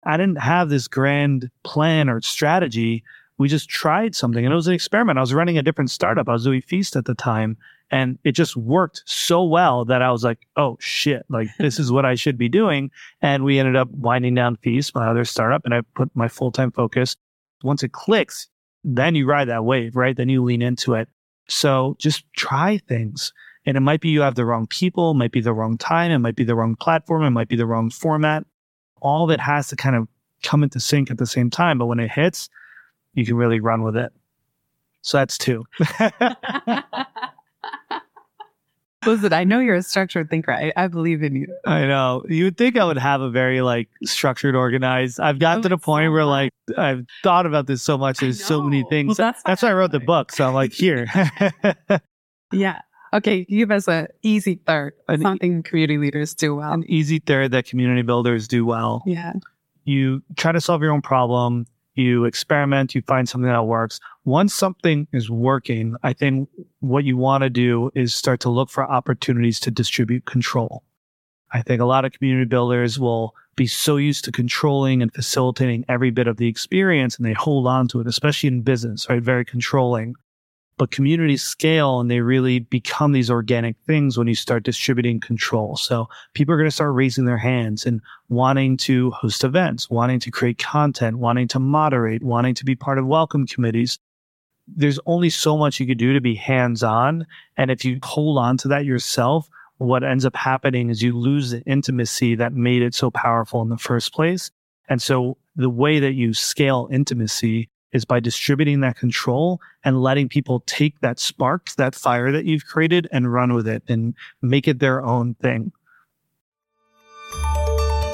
I 0.04 0.16
didn't 0.16 0.38
have 0.38 0.68
this 0.68 0.88
grand 0.88 1.50
plan 1.64 2.08
or 2.08 2.20
strategy. 2.20 3.02
We 3.38 3.48
just 3.48 3.68
tried 3.68 4.14
something 4.14 4.44
and 4.44 4.52
it 4.52 4.56
was 4.56 4.68
an 4.68 4.74
experiment. 4.74 5.18
I 5.18 5.22
was 5.22 5.34
running 5.34 5.58
a 5.58 5.62
different 5.62 5.90
startup. 5.90 6.28
I 6.28 6.32
was 6.32 6.44
doing 6.44 6.62
Feast 6.62 6.94
at 6.96 7.04
the 7.04 7.14
time 7.14 7.56
and 7.90 8.18
it 8.22 8.32
just 8.32 8.56
worked 8.56 9.02
so 9.06 9.42
well 9.44 9.84
that 9.86 10.02
I 10.02 10.12
was 10.12 10.22
like, 10.22 10.46
oh 10.56 10.76
shit, 10.80 11.26
like 11.28 11.48
this 11.58 11.78
is 11.78 11.90
what 11.90 12.04
I 12.04 12.14
should 12.14 12.38
be 12.38 12.48
doing. 12.48 12.90
And 13.20 13.44
we 13.44 13.58
ended 13.58 13.76
up 13.76 13.90
winding 13.90 14.34
down 14.34 14.56
Feast, 14.56 14.94
my 14.94 15.08
other 15.08 15.24
startup, 15.24 15.64
and 15.64 15.74
I 15.74 15.80
put 15.94 16.14
my 16.14 16.28
full 16.28 16.52
time 16.52 16.70
focus. 16.70 17.16
Once 17.62 17.82
it 17.82 17.92
clicks, 17.92 18.48
then 18.84 19.14
you 19.14 19.26
ride 19.26 19.48
that 19.48 19.64
wave, 19.64 19.96
right? 19.96 20.16
Then 20.16 20.28
you 20.28 20.42
lean 20.42 20.62
into 20.62 20.94
it. 20.94 21.08
So 21.48 21.96
just 21.98 22.24
try 22.36 22.78
things. 22.78 23.32
And 23.66 23.76
it 23.76 23.80
might 23.80 24.00
be 24.00 24.08
you 24.08 24.22
have 24.22 24.36
the 24.36 24.46
wrong 24.46 24.66
people, 24.66 25.14
might 25.14 25.32
be 25.32 25.40
the 25.40 25.52
wrong 25.52 25.76
time, 25.76 26.10
it 26.10 26.18
might 26.18 26.36
be 26.36 26.44
the 26.44 26.54
wrong 26.54 26.76
platform, 26.76 27.22
it 27.24 27.30
might 27.30 27.48
be 27.48 27.56
the 27.56 27.66
wrong 27.66 27.90
format. 27.90 28.44
All 29.02 29.24
of 29.24 29.30
it 29.30 29.40
has 29.40 29.68
to 29.68 29.76
kind 29.76 29.96
of 29.96 30.08
come 30.42 30.62
into 30.62 30.80
sync 30.80 31.10
at 31.10 31.18
the 31.18 31.26
same 31.26 31.50
time. 31.50 31.78
But 31.78 31.86
when 31.86 32.00
it 32.00 32.10
hits, 32.10 32.48
you 33.14 33.26
can 33.26 33.36
really 33.36 33.60
run 33.60 33.82
with 33.82 33.96
it. 33.96 34.12
So 35.02 35.18
that's 35.18 35.36
two. 35.36 35.64
Listen, 39.06 39.32
I 39.32 39.44
know 39.44 39.60
you're 39.60 39.76
a 39.76 39.82
structured 39.82 40.28
thinker. 40.28 40.52
I, 40.52 40.72
I, 40.76 40.86
believe 40.86 41.22
in 41.22 41.34
you. 41.34 41.46
I 41.66 41.86
know. 41.86 42.22
You 42.28 42.44
would 42.44 42.58
think 42.58 42.76
I 42.76 42.84
would 42.84 42.98
have 42.98 43.22
a 43.22 43.30
very 43.30 43.62
like 43.62 43.88
structured, 44.04 44.54
organized. 44.54 45.18
I've 45.18 45.38
gotten 45.38 45.60
oh, 45.60 45.62
to 45.62 45.68
the 45.70 45.78
point 45.78 46.08
so 46.08 46.12
where 46.12 46.24
like 46.26 46.52
I've 46.76 47.06
thought 47.22 47.46
about 47.46 47.66
this 47.66 47.82
so 47.82 47.96
much. 47.96 48.18
There's 48.18 48.44
so 48.44 48.62
many 48.62 48.84
things. 48.90 49.08
Well, 49.08 49.14
that's 49.14 49.42
that's 49.42 49.62
why 49.62 49.70
I 49.70 49.72
wrote 49.72 49.92
the 49.92 50.00
book. 50.00 50.32
So 50.32 50.46
I'm 50.46 50.52
like, 50.52 50.72
here. 50.72 51.06
yeah. 52.52 52.82
Okay. 53.14 53.44
Give 53.46 53.70
us 53.70 53.88
an 53.88 54.08
easy 54.22 54.60
third. 54.66 54.92
An 55.08 55.22
something 55.22 55.62
community 55.62 55.96
leaders 55.96 56.34
do 56.34 56.56
well. 56.56 56.72
An 56.72 56.84
easy 56.86 57.20
third 57.20 57.52
that 57.52 57.64
community 57.64 58.02
builders 58.02 58.46
do 58.46 58.66
well. 58.66 59.02
Yeah. 59.06 59.32
You 59.84 60.22
try 60.36 60.52
to 60.52 60.60
solve 60.60 60.82
your 60.82 60.92
own 60.92 61.00
problem 61.00 61.66
you 62.00 62.24
experiment, 62.24 62.94
you 62.94 63.02
find 63.02 63.28
something 63.28 63.50
that 63.50 63.66
works. 63.66 64.00
Once 64.24 64.54
something 64.54 65.06
is 65.12 65.30
working, 65.30 65.96
I 66.02 66.12
think 66.12 66.48
what 66.80 67.04
you 67.04 67.16
want 67.16 67.42
to 67.42 67.50
do 67.50 67.90
is 67.94 68.14
start 68.14 68.40
to 68.40 68.50
look 68.50 68.70
for 68.70 68.84
opportunities 68.84 69.60
to 69.60 69.70
distribute 69.70 70.24
control. 70.26 70.82
I 71.52 71.62
think 71.62 71.80
a 71.80 71.86
lot 71.86 72.04
of 72.04 72.12
community 72.12 72.46
builders 72.46 72.98
will 72.98 73.34
be 73.56 73.66
so 73.66 73.96
used 73.96 74.24
to 74.24 74.32
controlling 74.32 75.02
and 75.02 75.12
facilitating 75.12 75.84
every 75.88 76.10
bit 76.10 76.26
of 76.26 76.36
the 76.36 76.48
experience 76.48 77.16
and 77.16 77.26
they 77.26 77.32
hold 77.32 77.66
on 77.66 77.88
to 77.88 78.00
it, 78.00 78.06
especially 78.06 78.48
in 78.48 78.62
business, 78.62 79.06
right? 79.10 79.22
Very 79.22 79.44
controlling 79.44 80.14
but 80.80 80.90
communities 80.90 81.42
scale 81.42 82.00
and 82.00 82.10
they 82.10 82.20
really 82.20 82.60
become 82.60 83.12
these 83.12 83.30
organic 83.30 83.76
things 83.86 84.16
when 84.16 84.26
you 84.26 84.34
start 84.34 84.62
distributing 84.62 85.20
control. 85.20 85.76
So 85.76 86.08
people 86.32 86.54
are 86.54 86.56
going 86.56 86.70
to 86.70 86.74
start 86.74 86.94
raising 86.94 87.26
their 87.26 87.36
hands 87.36 87.84
and 87.84 88.00
wanting 88.30 88.78
to 88.78 89.10
host 89.10 89.44
events, 89.44 89.90
wanting 89.90 90.20
to 90.20 90.30
create 90.30 90.56
content, 90.56 91.18
wanting 91.18 91.48
to 91.48 91.58
moderate, 91.58 92.22
wanting 92.22 92.54
to 92.54 92.64
be 92.64 92.74
part 92.74 92.96
of 92.96 93.06
welcome 93.06 93.46
committees. 93.46 93.98
There's 94.66 94.98
only 95.04 95.28
so 95.28 95.58
much 95.58 95.80
you 95.80 95.86
could 95.86 95.98
do 95.98 96.14
to 96.14 96.20
be 96.22 96.34
hands 96.34 96.82
on. 96.82 97.26
And 97.58 97.70
if 97.70 97.84
you 97.84 97.98
hold 98.02 98.38
on 98.38 98.56
to 98.56 98.68
that 98.68 98.86
yourself, 98.86 99.50
what 99.76 100.02
ends 100.02 100.24
up 100.24 100.34
happening 100.34 100.88
is 100.88 101.02
you 101.02 101.14
lose 101.14 101.50
the 101.50 101.60
intimacy 101.64 102.36
that 102.36 102.54
made 102.54 102.80
it 102.80 102.94
so 102.94 103.10
powerful 103.10 103.60
in 103.60 103.68
the 103.68 103.76
first 103.76 104.14
place. 104.14 104.50
And 104.88 105.02
so 105.02 105.36
the 105.56 105.68
way 105.68 106.00
that 106.00 106.14
you 106.14 106.32
scale 106.32 106.88
intimacy 106.90 107.68
is 107.92 108.04
by 108.04 108.20
distributing 108.20 108.80
that 108.80 108.96
control 108.96 109.60
and 109.84 110.00
letting 110.02 110.28
people 110.28 110.60
take 110.66 111.00
that 111.00 111.18
spark, 111.18 111.70
that 111.76 111.94
fire 111.94 112.30
that 112.32 112.44
you've 112.44 112.66
created 112.66 113.08
and 113.12 113.32
run 113.32 113.52
with 113.52 113.66
it 113.66 113.82
and 113.88 114.14
make 114.42 114.68
it 114.68 114.78
their 114.78 115.02
own 115.04 115.34
thing. 115.34 115.72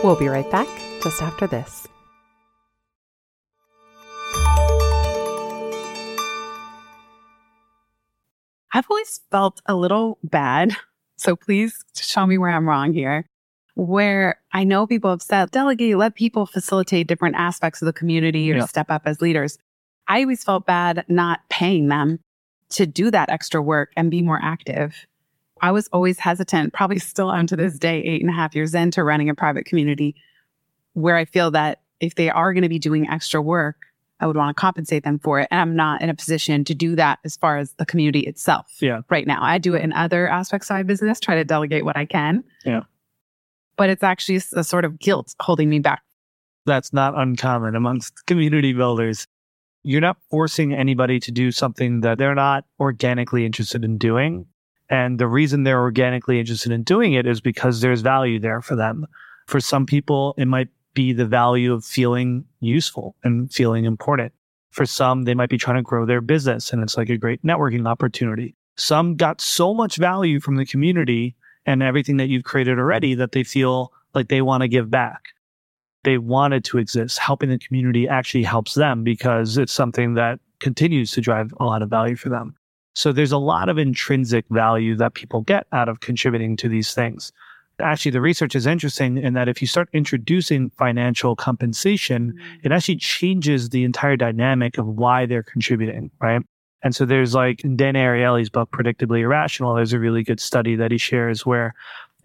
We'll 0.02 0.16
be 0.18 0.28
right 0.28 0.48
back 0.50 0.68
just 1.02 1.22
after 1.22 1.46
this. 1.46 1.86
I've 8.72 8.86
always 8.90 9.20
felt 9.30 9.60
a 9.66 9.74
little 9.74 10.18
bad. 10.22 10.76
So 11.18 11.34
please 11.34 11.82
show 11.96 12.26
me 12.26 12.36
where 12.36 12.50
I'm 12.50 12.68
wrong 12.68 12.92
here. 12.92 13.26
Where 13.74 14.38
I 14.52 14.64
know 14.64 14.86
people 14.86 15.08
have 15.08 15.22
said, 15.22 15.50
delegate, 15.50 15.96
let 15.96 16.14
people 16.14 16.44
facilitate 16.44 17.06
different 17.06 17.36
aspects 17.36 17.80
of 17.80 17.86
the 17.86 17.92
community 17.94 18.52
or 18.52 18.56
Yeah. 18.56 18.66
step 18.66 18.90
up 18.90 19.02
as 19.06 19.22
leaders. 19.22 19.56
I 20.09 20.23
always 20.23 20.45
felt 20.45 20.66
bad 20.66 21.05
not 21.09 21.40
paying 21.49 21.88
them 21.88 22.21
to 22.71 22.87
do 22.87 23.11
that 23.11 23.31
extra 23.31 23.62
work 23.62 23.92
and 23.97 24.11
be 24.11 24.23
more 24.23 24.40
active. 24.42 24.95
I 25.62 25.73
was 25.73 25.88
always 25.88 26.19
hesitant, 26.19 26.73
probably 26.73 26.99
still 26.99 27.33
am 27.33 27.47
to 27.47 27.57
this 27.57 27.79
day, 27.79 28.01
eight 28.03 28.21
and 28.21 28.31
a 28.31 28.35
half 28.35 28.55
years 28.55 28.75
into 28.75 29.03
running 29.03 29.31
a 29.31 29.35
private 29.35 29.64
community, 29.64 30.14
where 30.92 31.16
I 31.16 31.25
feel 31.25 31.51
that 31.53 31.81
if 32.01 32.14
they 32.14 32.29
are 32.29 32.53
going 32.53 32.62
to 32.62 32.69
be 32.69 32.79
doing 32.79 33.09
extra 33.09 33.40
work, 33.40 33.77
I 34.21 34.27
would 34.27 34.37
want 34.37 34.55
to 34.57 34.61
compensate 34.61 35.05
them 35.05 35.19
for 35.19 35.40
it. 35.40 35.49
And 35.51 35.61
I'm 35.61 35.77
not 35.77 36.03
in 36.03 36.09
a 36.11 36.14
position 36.14 36.64
to 36.64 36.75
do 36.75 36.97
that 36.97 37.19
as 37.25 37.37
far 37.37 37.59
as 37.59 37.73
the 37.75 37.87
community 37.87 38.21
itself 38.21 38.66
Yeah. 38.81 39.01
right 39.11 39.27
now. 39.27 39.42
I 39.42 39.59
do 39.59 39.75
it 39.75 39.83
in 39.83 39.92
other 39.92 40.29
aspects 40.29 40.71
of 40.71 40.75
my 40.77 40.83
business, 40.83 41.21
try 41.21 41.35
to 41.37 41.45
delegate 41.45 41.85
what 41.85 41.97
I 41.97 42.05
can. 42.07 42.42
Yeah. 42.64 42.83
But 43.77 43.90
it's 43.90 44.03
actually 44.03 44.40
a 44.55 44.64
sort 44.64 44.85
of 44.87 44.99
guilt 44.99 45.35
holding 45.40 45.69
me 45.69 45.81
back. 45.81 46.03
That's 46.64 46.92
not 46.92 47.14
uncommon 47.16 47.77
amongst 47.77 48.25
community 48.27 48.73
builders. 48.73 49.27
You're 49.87 50.01
not 50.01 50.16
forcing 50.31 50.75
anybody 50.75 51.20
to 51.20 51.31
do 51.31 51.53
something 51.53 52.01
that 52.01 52.18
they're 52.18 52.35
not 52.35 52.64
organically 52.81 53.46
interested 53.46 53.85
in 53.85 53.99
doing. 53.99 54.46
And 54.90 55.20
the 55.20 55.29
reason 55.29 55.62
they're 55.62 55.81
organically 55.81 56.40
interested 56.40 56.72
in 56.72 56.83
doing 56.83 57.12
it 57.12 57.25
is 57.25 57.40
because 57.40 57.81
there's 57.81 58.01
value 58.01 58.40
there 58.40 58.61
for 58.61 58.75
them. 58.75 59.07
For 59.46 59.61
some 59.61 59.87
people, 59.87 60.35
it 60.38 60.46
might 60.46 60.70
be 60.94 61.12
the 61.12 61.25
value 61.25 61.72
of 61.72 61.85
feeling 61.85 62.46
useful 62.59 63.14
and 63.22 63.53
feeling 63.53 63.85
important. 63.85 64.33
For 64.70 64.87
some, 64.87 65.22
they 65.22 65.35
might 65.35 65.51
be 65.51 65.57
trying 65.57 65.77
to 65.77 65.83
grow 65.83 66.05
their 66.05 66.20
business 66.20 66.72
and 66.72 66.83
it's 66.83 66.96
like 66.96 67.09
a 67.09 67.16
great 67.16 67.44
networking 67.44 67.87
opportunity. 67.87 68.57
Some 68.75 69.14
got 69.14 69.40
so 69.40 69.72
much 69.72 69.99
value 69.99 70.40
from 70.40 70.57
the 70.57 70.66
community 70.66 71.37
and 71.64 71.81
everything 71.81 72.16
that 72.16 72.29
you've 72.29 72.42
created 72.42 72.81
already 72.81 73.14
that 73.14 73.31
they 73.31 73.44
feel 73.44 73.92
like 74.14 74.27
they 74.27 74.42
want 74.42 74.62
to 74.62 74.68
give 74.68 74.90
back. 74.90 75.36
They 76.07 76.19
wanted 76.19 76.64
to 76.66 76.79
exist. 76.79 77.19
Helping 77.19 77.51
the 77.51 77.59
community 77.59 78.07
actually 78.07 78.45
helps 78.45 78.75
them 78.75 79.03
because 79.03 79.59
it's 79.59 79.73
something 79.73 80.14
that 80.14 80.38
continues 80.61 81.11
to 81.11 81.21
drive 81.21 81.53
a 81.59 81.64
lot 81.64 81.83
of 81.83 81.90
value 81.90 82.14
for 82.14 82.29
them. 82.29 82.55
So 82.95 83.11
there's 83.12 83.33
a 83.33 83.38
lot 83.38 83.69
of 83.69 83.77
intrinsic 83.77 84.45
value 84.49 84.95
that 84.99 85.14
people 85.14 85.40
get 85.40 85.66
out 85.73 85.88
of 85.88 85.99
contributing 85.99 86.57
to 86.59 86.69
these 86.69 86.95
things. 86.95 87.33
Actually, 87.81 88.12
the 88.12 88.21
research 88.21 88.55
is 88.55 88.66
interesting 88.66 89.19
in 89.19 89.35
that 89.35 89.49
if 89.49 89.61
you 89.61 89.66
start 89.66 89.88
introducing 89.92 90.71
financial 90.79 91.35
compensation, 91.35 92.33
mm. 92.33 92.64
it 92.64 92.71
actually 92.71 92.97
changes 92.97 93.71
the 93.71 93.83
entire 93.83 94.16
dynamic 94.16 94.79
of 94.79 94.87
why 94.87 95.27
they're 95.27 95.42
contributing, 95.42 96.12
right? 96.21 96.40
And 96.85 96.95
so 96.95 97.05
there's 97.05 97.35
like 97.35 97.64
in 97.64 97.77
Dan 97.77 97.95
Ariely's 97.95 98.49
book, 98.49 98.71
Predictably 98.71 99.23
Irrational, 99.23 99.75
there's 99.75 99.92
a 99.92 99.99
really 99.99 100.23
good 100.23 100.38
study 100.38 100.77
that 100.77 100.92
he 100.92 100.99
shares 100.99 101.45
where 101.45 101.75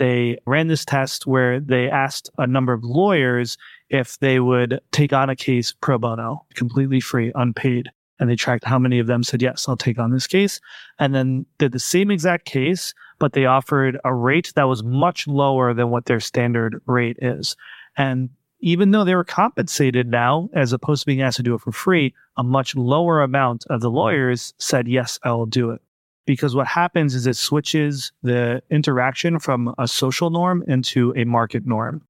they 0.01 0.39
ran 0.47 0.67
this 0.67 0.83
test 0.83 1.27
where 1.27 1.59
they 1.59 1.87
asked 1.87 2.31
a 2.39 2.47
number 2.47 2.73
of 2.73 2.83
lawyers 2.83 3.55
if 3.91 4.17
they 4.17 4.39
would 4.39 4.81
take 4.91 5.13
on 5.13 5.29
a 5.29 5.35
case 5.35 5.73
pro 5.79 5.99
bono, 5.99 6.43
completely 6.55 6.99
free, 6.99 7.31
unpaid. 7.35 7.87
And 8.19 8.27
they 8.27 8.35
tracked 8.35 8.63
how 8.63 8.79
many 8.79 8.97
of 8.97 9.05
them 9.05 9.21
said, 9.21 9.43
yes, 9.43 9.69
I'll 9.69 9.77
take 9.77 9.99
on 9.99 10.09
this 10.09 10.25
case. 10.25 10.59
And 10.97 11.13
then 11.13 11.45
did 11.59 11.71
the 11.71 11.77
same 11.77 12.09
exact 12.09 12.45
case, 12.45 12.95
but 13.19 13.33
they 13.33 13.45
offered 13.45 13.99
a 14.03 14.11
rate 14.11 14.51
that 14.55 14.63
was 14.63 14.83
much 14.83 15.27
lower 15.27 15.71
than 15.71 15.91
what 15.91 16.07
their 16.07 16.19
standard 16.19 16.81
rate 16.87 17.17
is. 17.21 17.55
And 17.95 18.31
even 18.59 18.89
though 18.89 19.03
they 19.03 19.13
were 19.13 19.23
compensated 19.23 20.07
now, 20.07 20.49
as 20.55 20.73
opposed 20.73 21.03
to 21.03 21.05
being 21.05 21.21
asked 21.21 21.37
to 21.37 21.43
do 21.43 21.53
it 21.53 21.61
for 21.61 21.71
free, 21.71 22.15
a 22.37 22.43
much 22.43 22.75
lower 22.75 23.21
amount 23.21 23.65
of 23.69 23.81
the 23.81 23.91
lawyers 23.91 24.55
said, 24.57 24.87
yes, 24.87 25.19
I 25.21 25.31
will 25.33 25.45
do 25.45 25.69
it. 25.69 25.81
Because 26.25 26.55
what 26.55 26.67
happens 26.67 27.15
is 27.15 27.25
it 27.27 27.35
switches 27.35 28.11
the 28.21 28.61
interaction 28.69 29.39
from 29.39 29.73
a 29.77 29.87
social 29.87 30.29
norm 30.29 30.63
into 30.67 31.13
a 31.17 31.23
market 31.25 31.65
norm. 31.65 32.01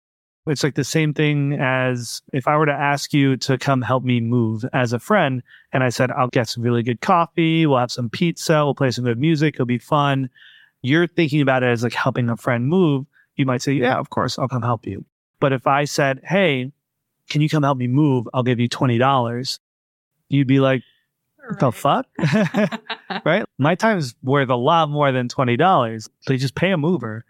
It's 0.48 0.64
like 0.64 0.76
the 0.76 0.84
same 0.84 1.14
thing 1.14 1.54
as 1.54 2.22
if 2.34 2.48
I 2.48 2.58
were 2.58 2.66
to 2.66 2.74
ask 2.74 3.14
you 3.14 3.38
to 3.38 3.58
come 3.60 3.82
help 3.82 4.04
me 4.04 4.20
move 4.20 4.66
as 4.74 4.92
a 4.92 5.00
friend, 5.00 5.44
and 5.72 5.84
I 5.84 5.90
said, 5.90 6.10
I'll 6.12 6.30
get 6.30 6.50
some 6.50 6.64
really 6.64 6.82
good 6.82 7.00
coffee, 7.02 7.66
we'll 7.68 7.78
have 7.78 7.92
some 7.92 8.10
pizza, 8.10 8.66
we'll 8.66 8.74
play 8.74 8.90
some 8.90 9.06
good 9.06 9.20
music, 9.20 9.56
it'll 9.56 9.68
be 9.68 9.78
fun. 9.78 10.30
You're 10.82 11.06
thinking 11.06 11.42
about 11.42 11.62
it 11.62 11.68
as 11.68 11.84
like 11.84 11.94
helping 11.94 12.28
a 12.28 12.38
friend 12.38 12.68
move. 12.68 13.06
You 13.36 13.46
might 13.46 13.62
say, 13.62 13.74
Yeah, 13.74 13.98
of 13.98 14.10
course, 14.10 14.40
I'll 14.40 14.48
come 14.48 14.64
help 14.64 14.88
you. 14.88 15.06
But 15.40 15.54
if 15.54 15.68
I 15.68 15.86
said, 15.86 16.22
Hey, 16.24 16.72
can 17.30 17.42
you 17.42 17.50
come 17.50 17.62
help 17.62 17.78
me 17.78 17.88
move? 17.88 18.28
I'll 18.34 18.44
give 18.44 18.60
you 18.60 18.68
$20. 18.68 19.60
You'd 20.30 20.48
be 20.48 20.60
like, 20.60 20.82
the 21.60 21.72
fuck? 21.72 22.08
right? 23.26 23.46
My 23.58 23.76
time's 23.76 24.16
worth 24.24 24.50
a 24.50 24.56
lot 24.56 24.90
more 24.90 25.12
than 25.12 25.28
$20. 25.28 26.10
So 26.22 26.34
you 26.34 26.40
just 26.40 26.56
pay 26.56 26.72
a 26.72 26.78
mover. 26.78 27.26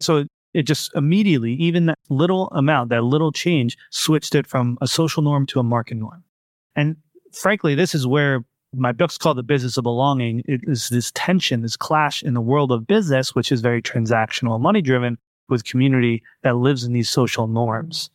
So 0.00 0.26
it 0.54 0.62
just 0.62 0.94
immediately, 0.94 1.54
even 1.54 1.86
that 1.86 1.98
little 2.10 2.48
amount, 2.48 2.90
that 2.90 3.02
little 3.02 3.32
change 3.32 3.76
switched 3.90 4.34
it 4.34 4.46
from 4.46 4.78
a 4.80 4.86
social 4.86 5.22
norm 5.22 5.46
to 5.46 5.60
a 5.60 5.62
market 5.62 5.96
norm. 5.96 6.24
And 6.76 6.96
frankly, 7.32 7.74
this 7.74 7.94
is 7.94 8.06
where 8.06 8.44
my 8.74 8.92
book's 8.92 9.18
called 9.18 9.38
The 9.38 9.42
Business 9.42 9.76
of 9.76 9.84
Belonging. 9.84 10.42
It 10.46 10.62
is 10.64 10.88
this 10.88 11.10
tension, 11.14 11.62
this 11.62 11.76
clash 11.76 12.22
in 12.22 12.34
the 12.34 12.40
world 12.40 12.72
of 12.72 12.86
business, 12.86 13.34
which 13.34 13.52
is 13.52 13.60
very 13.60 13.82
transactional, 13.82 14.60
money 14.60 14.82
driven 14.82 15.18
with 15.48 15.64
community 15.64 16.22
that 16.42 16.56
lives 16.56 16.84
in 16.84 16.92
these 16.92 17.10
social 17.10 17.46
norms. 17.46 18.10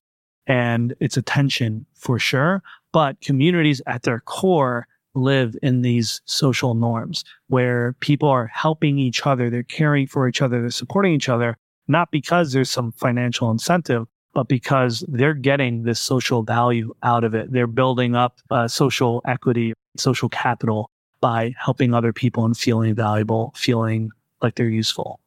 And 0.47 0.95
it's 0.99 1.17
a 1.17 1.21
tension 1.21 1.85
for 1.93 2.17
sure, 2.17 2.63
but 2.93 3.19
communities 3.21 3.81
at 3.85 4.03
their 4.03 4.21
core 4.21 4.87
live 5.17 5.55
in 5.61 5.81
these 5.81 6.21
social 6.25 6.73
norms 6.73 7.23
where 7.47 7.93
people 7.99 8.29
are 8.29 8.47
helping 8.47 8.97
each 8.99 9.25
other, 9.25 9.49
they're 9.49 9.63
caring 9.63 10.07
for 10.07 10.27
each 10.27 10.41
other, 10.41 10.61
they're 10.61 10.69
supporting 10.69 11.13
each 11.13 11.29
other, 11.29 11.57
not 11.87 12.11
because 12.11 12.53
there's 12.53 12.69
some 12.69 12.91
financial 12.93 13.49
incentive, 13.51 14.07
but 14.33 14.47
because 14.47 15.03
they're 15.07 15.33
getting 15.33 15.83
this 15.83 15.99
social 15.99 16.43
value 16.43 16.93
out 17.03 17.23
of 17.23 17.33
it. 17.33 17.51
They're 17.51 17.67
building 17.67 18.15
up 18.15 18.39
uh, 18.51 18.67
social 18.67 19.21
equity, 19.25 19.73
social 19.97 20.29
capital 20.29 20.89
by 21.21 21.55
helping 21.57 21.93
other 21.93 22.13
people 22.13 22.45
and 22.45 22.55
feeling 22.55 22.93
valuable, 22.93 23.53
feeling 23.55 24.11
like 24.41 24.55
they're 24.55 24.69
useful. 24.69 25.19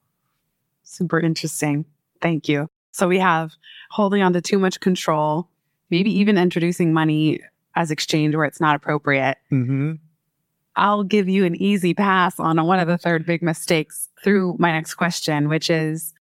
Super 0.84 1.18
interesting. 1.18 1.84
Thank 2.20 2.48
you. 2.48 2.68
So 2.92 3.08
we 3.08 3.18
have 3.18 3.52
holding 3.90 4.22
on 4.22 4.32
to 4.34 4.40
too 4.40 4.58
much 4.58 4.80
control, 4.80 5.48
maybe 5.90 6.12
even 6.18 6.38
introducing 6.38 6.92
money 6.92 7.40
as 7.74 7.90
exchange 7.90 8.34
where 8.34 8.44
it's 8.44 8.60
not 8.60 8.76
appropriate. 8.76 9.38
Mm-hmm. 9.50 9.94
I'll 10.76 11.04
give 11.04 11.28
you 11.28 11.44
an 11.44 11.56
easy 11.56 11.94
pass 11.94 12.38
on 12.38 12.64
one 12.66 12.78
of 12.78 12.88
the 12.88 12.98
third 12.98 13.26
big 13.26 13.42
mistakes 13.42 14.08
through 14.22 14.56
my 14.58 14.72
next 14.72 14.94
question, 14.94 15.48
which 15.48 15.68
is 15.68 16.14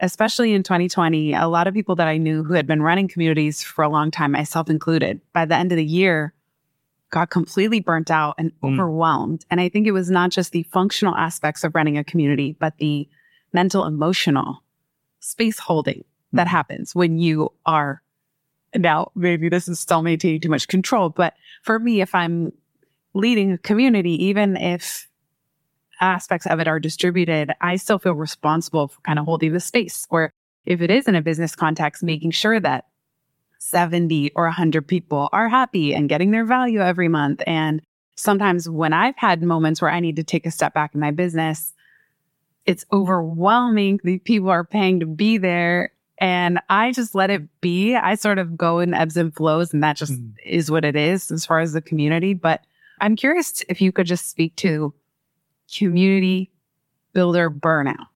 especially 0.00 0.52
in 0.52 0.64
2020, 0.64 1.32
a 1.32 1.46
lot 1.46 1.68
of 1.68 1.74
people 1.74 1.94
that 1.94 2.08
I 2.08 2.18
knew 2.18 2.42
who 2.42 2.54
had 2.54 2.66
been 2.66 2.82
running 2.82 3.06
communities 3.06 3.62
for 3.62 3.84
a 3.84 3.88
long 3.88 4.10
time, 4.10 4.32
myself 4.32 4.68
included, 4.68 5.20
by 5.32 5.44
the 5.44 5.54
end 5.54 5.70
of 5.70 5.76
the 5.76 5.84
year, 5.84 6.34
got 7.10 7.30
completely 7.30 7.78
burnt 7.78 8.10
out 8.10 8.34
and 8.36 8.50
Mm. 8.62 8.74
overwhelmed. 8.74 9.44
And 9.48 9.60
I 9.60 9.68
think 9.68 9.86
it 9.86 9.92
was 9.92 10.10
not 10.10 10.30
just 10.30 10.50
the 10.50 10.64
functional 10.64 11.14
aspects 11.14 11.62
of 11.62 11.74
running 11.74 11.98
a 11.98 12.04
community, 12.04 12.56
but 12.58 12.78
the 12.78 13.08
mental, 13.52 13.84
emotional 13.84 14.64
space 15.20 15.60
holding 15.60 16.04
that 16.32 16.48
happens 16.48 16.94
when 16.96 17.18
you 17.18 17.52
are 17.64 18.02
now 18.74 19.10
maybe 19.14 19.48
this 19.48 19.68
is 19.68 19.80
still 19.80 20.02
maintaining 20.02 20.40
too 20.40 20.48
much 20.48 20.68
control. 20.68 21.08
But 21.08 21.34
for 21.62 21.78
me, 21.78 22.00
if 22.00 22.14
I'm 22.14 22.52
leading 23.14 23.52
a 23.52 23.58
community, 23.58 24.24
even 24.24 24.56
if 24.56 25.08
aspects 26.00 26.46
of 26.46 26.60
it 26.60 26.68
are 26.68 26.80
distributed, 26.80 27.52
I 27.60 27.76
still 27.76 27.98
feel 27.98 28.14
responsible 28.14 28.88
for 28.88 29.00
kind 29.02 29.18
of 29.18 29.24
holding 29.24 29.52
the 29.52 29.60
space. 29.60 30.06
Or 30.10 30.32
if 30.64 30.80
it 30.80 30.90
is 30.90 31.06
in 31.06 31.14
a 31.14 31.22
business 31.22 31.54
context, 31.54 32.02
making 32.02 32.32
sure 32.32 32.58
that 32.60 32.86
70 33.58 34.32
or 34.34 34.44
100 34.44 34.86
people 34.86 35.28
are 35.32 35.48
happy 35.48 35.94
and 35.94 36.08
getting 36.08 36.32
their 36.32 36.44
value 36.44 36.80
every 36.80 37.08
month. 37.08 37.42
And 37.46 37.80
sometimes 38.16 38.68
when 38.68 38.92
I've 38.92 39.16
had 39.16 39.42
moments 39.42 39.80
where 39.80 39.90
I 39.90 40.00
need 40.00 40.16
to 40.16 40.24
take 40.24 40.46
a 40.46 40.50
step 40.50 40.74
back 40.74 40.94
in 40.94 41.00
my 41.00 41.12
business, 41.12 41.72
it's 42.66 42.84
overwhelming. 42.92 44.00
The 44.02 44.18
people 44.18 44.50
are 44.50 44.64
paying 44.64 45.00
to 45.00 45.06
be 45.06 45.38
there. 45.38 45.92
And 46.22 46.60
I 46.70 46.92
just 46.92 47.16
let 47.16 47.30
it 47.30 47.42
be. 47.60 47.96
I 47.96 48.14
sort 48.14 48.38
of 48.38 48.56
go 48.56 48.78
in 48.78 48.94
ebbs 48.94 49.16
and 49.16 49.34
flows, 49.34 49.74
and 49.74 49.82
that 49.82 49.96
just 49.96 50.12
Mhm. 50.12 50.34
is 50.46 50.70
what 50.70 50.84
it 50.84 50.94
is 50.94 51.32
as 51.32 51.44
far 51.44 51.58
as 51.58 51.72
the 51.72 51.82
community. 51.82 52.32
But 52.32 52.64
I'm 53.00 53.16
curious 53.16 53.64
if 53.68 53.80
you 53.80 53.90
could 53.90 54.06
just 54.06 54.30
speak 54.30 54.54
to 54.56 54.94
community 55.76 56.48
builder 57.12 57.50
burnout. 57.50 58.06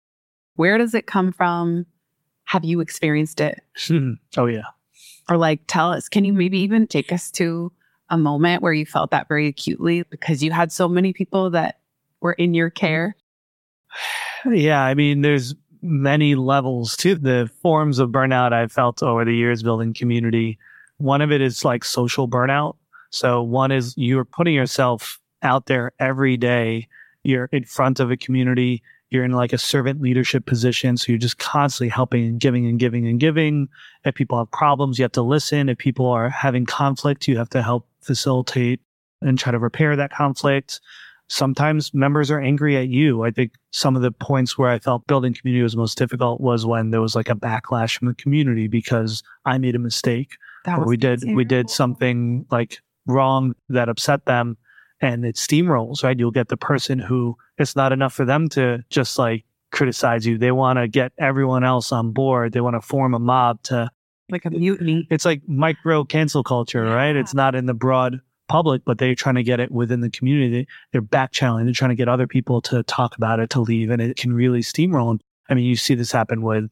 Where 0.55 0.79
does 0.79 0.95
it 0.95 1.07
come 1.09 1.33
from? 1.33 1.85
Have 2.45 2.65
you 2.65 2.79
experienced 2.79 3.41
it? 3.41 3.61
oh, 4.37 4.47
yeah. 4.47 4.67
Or 5.29 5.37
like 5.37 5.63
tell 5.67 5.91
us, 5.91 6.09
can 6.09 6.25
you 6.25 6.33
maybe 6.33 6.61
even 6.61 6.87
take 6.87 7.13
us 7.13 7.33
to 7.33 7.73
a 8.09 8.17
moment 8.17 8.63
where 8.63 8.73
you 8.73 8.87
felt 8.87 9.11
that 9.11 9.27
very 9.27 9.49
acutely 9.49 10.05
because 10.05 10.45
you 10.45 10.53
had 10.53 10.71
so 10.71 10.89
many 10.89 11.13
people 11.13 11.51
that 11.51 11.81
were 12.21 12.35
in 12.35 12.55
your 12.55 12.71
care? 12.71 13.17
Yeah, 14.49 14.81
I 14.85 14.95
mean, 14.95 15.23
there's 15.23 15.57
many 15.87 16.35
levels 16.35 16.97
to 16.99 17.15
the 17.15 17.51
forms 17.63 17.99
of 17.99 18.11
burnout 18.11 18.53
I've 18.53 18.73
felt 18.73 19.03
over 19.03 19.25
the 19.25 19.35
years 19.35 19.63
building 19.63 19.95
community. 19.95 20.59
One 20.99 21.23
of 21.23 21.33
it 21.33 21.41
is 21.41 21.65
like 21.65 21.85
social 21.85 22.29
burnout. 22.29 22.77
So 23.11 23.43
one 23.43 23.73
is 23.73 23.95
you're 23.97 24.25
putting 24.25 24.55
yourself 24.55 25.21
out 25.43 25.67
there 25.67 25.93
every 25.99 26.37
day. 26.37 26.89
you're 27.27 27.49
in 27.53 27.65
front 27.65 27.99
of 27.99 28.11
a 28.11 28.17
community, 28.17 28.83
you're 29.11 29.25
in 29.25 29.33
like 29.33 29.53
a 29.53 29.59
servant 29.59 30.01
leadership 30.01 30.47
position. 30.47 30.97
So 30.97 31.13
you're 31.13 31.19
just 31.19 31.39
constantly 31.39 31.89
helping 31.89 32.25
and 32.25 32.41
giving 32.41 32.67
and 32.67 32.79
giving 32.79 33.07
and 33.07 33.21
giving. 33.21 33.69
If 34.05 34.15
people 34.15 34.39
have 34.39 34.51
problems, 34.51 34.99
you 34.99 35.03
have 35.03 35.13
to 35.13 35.23
listen. 35.23 35.69
If 35.69 35.79
people 35.79 36.07
are 36.07 36.31
having 36.31 36.67
conflict, 36.67 37.29
you 37.29 37.37
have 37.39 37.51
to 37.51 37.63
help 37.63 37.87
facilitate 38.01 38.81
and 39.21 39.39
try 39.39 39.53
to 39.53 39.59
repair 39.59 39.97
that 39.97 40.13
conflict. 40.13 40.81
Sometimes 41.29 41.93
members 41.93 42.31
are 42.31 42.41
angry 42.41 42.77
at 42.77 42.89
you. 42.89 43.25
I 43.25 43.31
think 43.31 43.53
some 43.73 43.97
of 43.97 44.03
the 44.03 44.13
points 44.13 44.57
where 44.57 44.71
I 44.71 44.79
felt 44.79 45.07
building 45.07 45.35
community 45.35 45.63
was 45.63 45.77
most 45.77 45.99
difficult 45.99 46.41
was 46.41 46.65
when 46.65 46.91
there 46.91 47.01
was 47.01 47.17
like 47.17 47.29
a 47.29 47.35
backlash 47.35 47.99
from 47.99 48.09
the 48.09 48.15
community 48.15 48.69
because 48.69 49.23
I 49.45 49.59
made 49.59 49.75
a 49.75 49.81
mistake 49.81 50.37
or 50.67 50.87
we 50.87 50.97
did 50.97 51.21
terrible. 51.21 51.37
we 51.37 51.45
did 51.45 51.71
something 51.71 52.47
like 52.51 52.79
wrong 53.07 53.55
that 53.69 53.89
upset 53.89 54.25
them 54.27 54.57
and 55.01 55.25
it 55.25 55.37
steamrolls, 55.37 56.03
right? 56.03 56.19
You'll 56.19 56.31
get 56.31 56.49
the 56.49 56.57
person 56.57 56.99
who 56.99 57.37
it's 57.59 57.77
not 57.77 57.93
enough 57.93 58.13
for 58.13 58.25
them 58.25 58.49
to 58.51 58.85
just 58.91 59.19
like 59.19 59.45
criticize 59.73 60.27
you. 60.27 60.39
They 60.39 60.53
want 60.53 60.79
to 60.79 60.89
get 60.89 61.13
everyone 61.19 61.65
else 61.65 61.93
on 61.93 62.13
board. 62.13 62.53
They 62.53 62.61
want 62.61 62.75
to 62.75 62.81
form 62.81 63.15
a 63.15 63.19
mob 63.19 63.63
to 63.65 63.91
like 64.31 64.45
a 64.45 64.51
mutiny. 64.51 65.07
It's 65.11 65.25
like 65.25 65.43
micro 65.47 66.05
cancel 66.05 66.43
culture, 66.43 66.85
yeah. 66.85 66.95
right? 66.95 67.17
It's 67.17 67.35
not 67.35 67.55
in 67.55 67.67
the 67.67 67.75
broad 67.75 68.21
public, 68.49 68.83
but 68.85 68.99
they're 68.99 69.15
trying 69.15 69.35
to 69.35 69.43
get 69.43 69.61
it 69.61 69.71
within 69.71 70.01
the 70.01 70.11
community. 70.11 70.67
They're 70.93 71.01
back 71.01 71.33
channeling. 71.33 71.65
They're 71.65 71.75
trying 71.75 71.91
to 71.91 71.97
get 71.97 72.09
other 72.09 72.27
people 72.27 72.61
to 72.63 72.83
talk 72.85 73.17
about 73.17 73.41
it, 73.41 73.51
to 73.51 73.61
leave, 73.61 73.91
and 73.91 74.01
it 74.01 74.17
can 74.17 74.33
really 74.33 74.61
steamroll. 74.61 75.11
And, 75.11 75.21
I 75.49 75.55
mean, 75.55 75.65
you 75.65 75.77
see 75.77 75.95
this 75.95 76.13
happen 76.13 76.43
with 76.43 76.71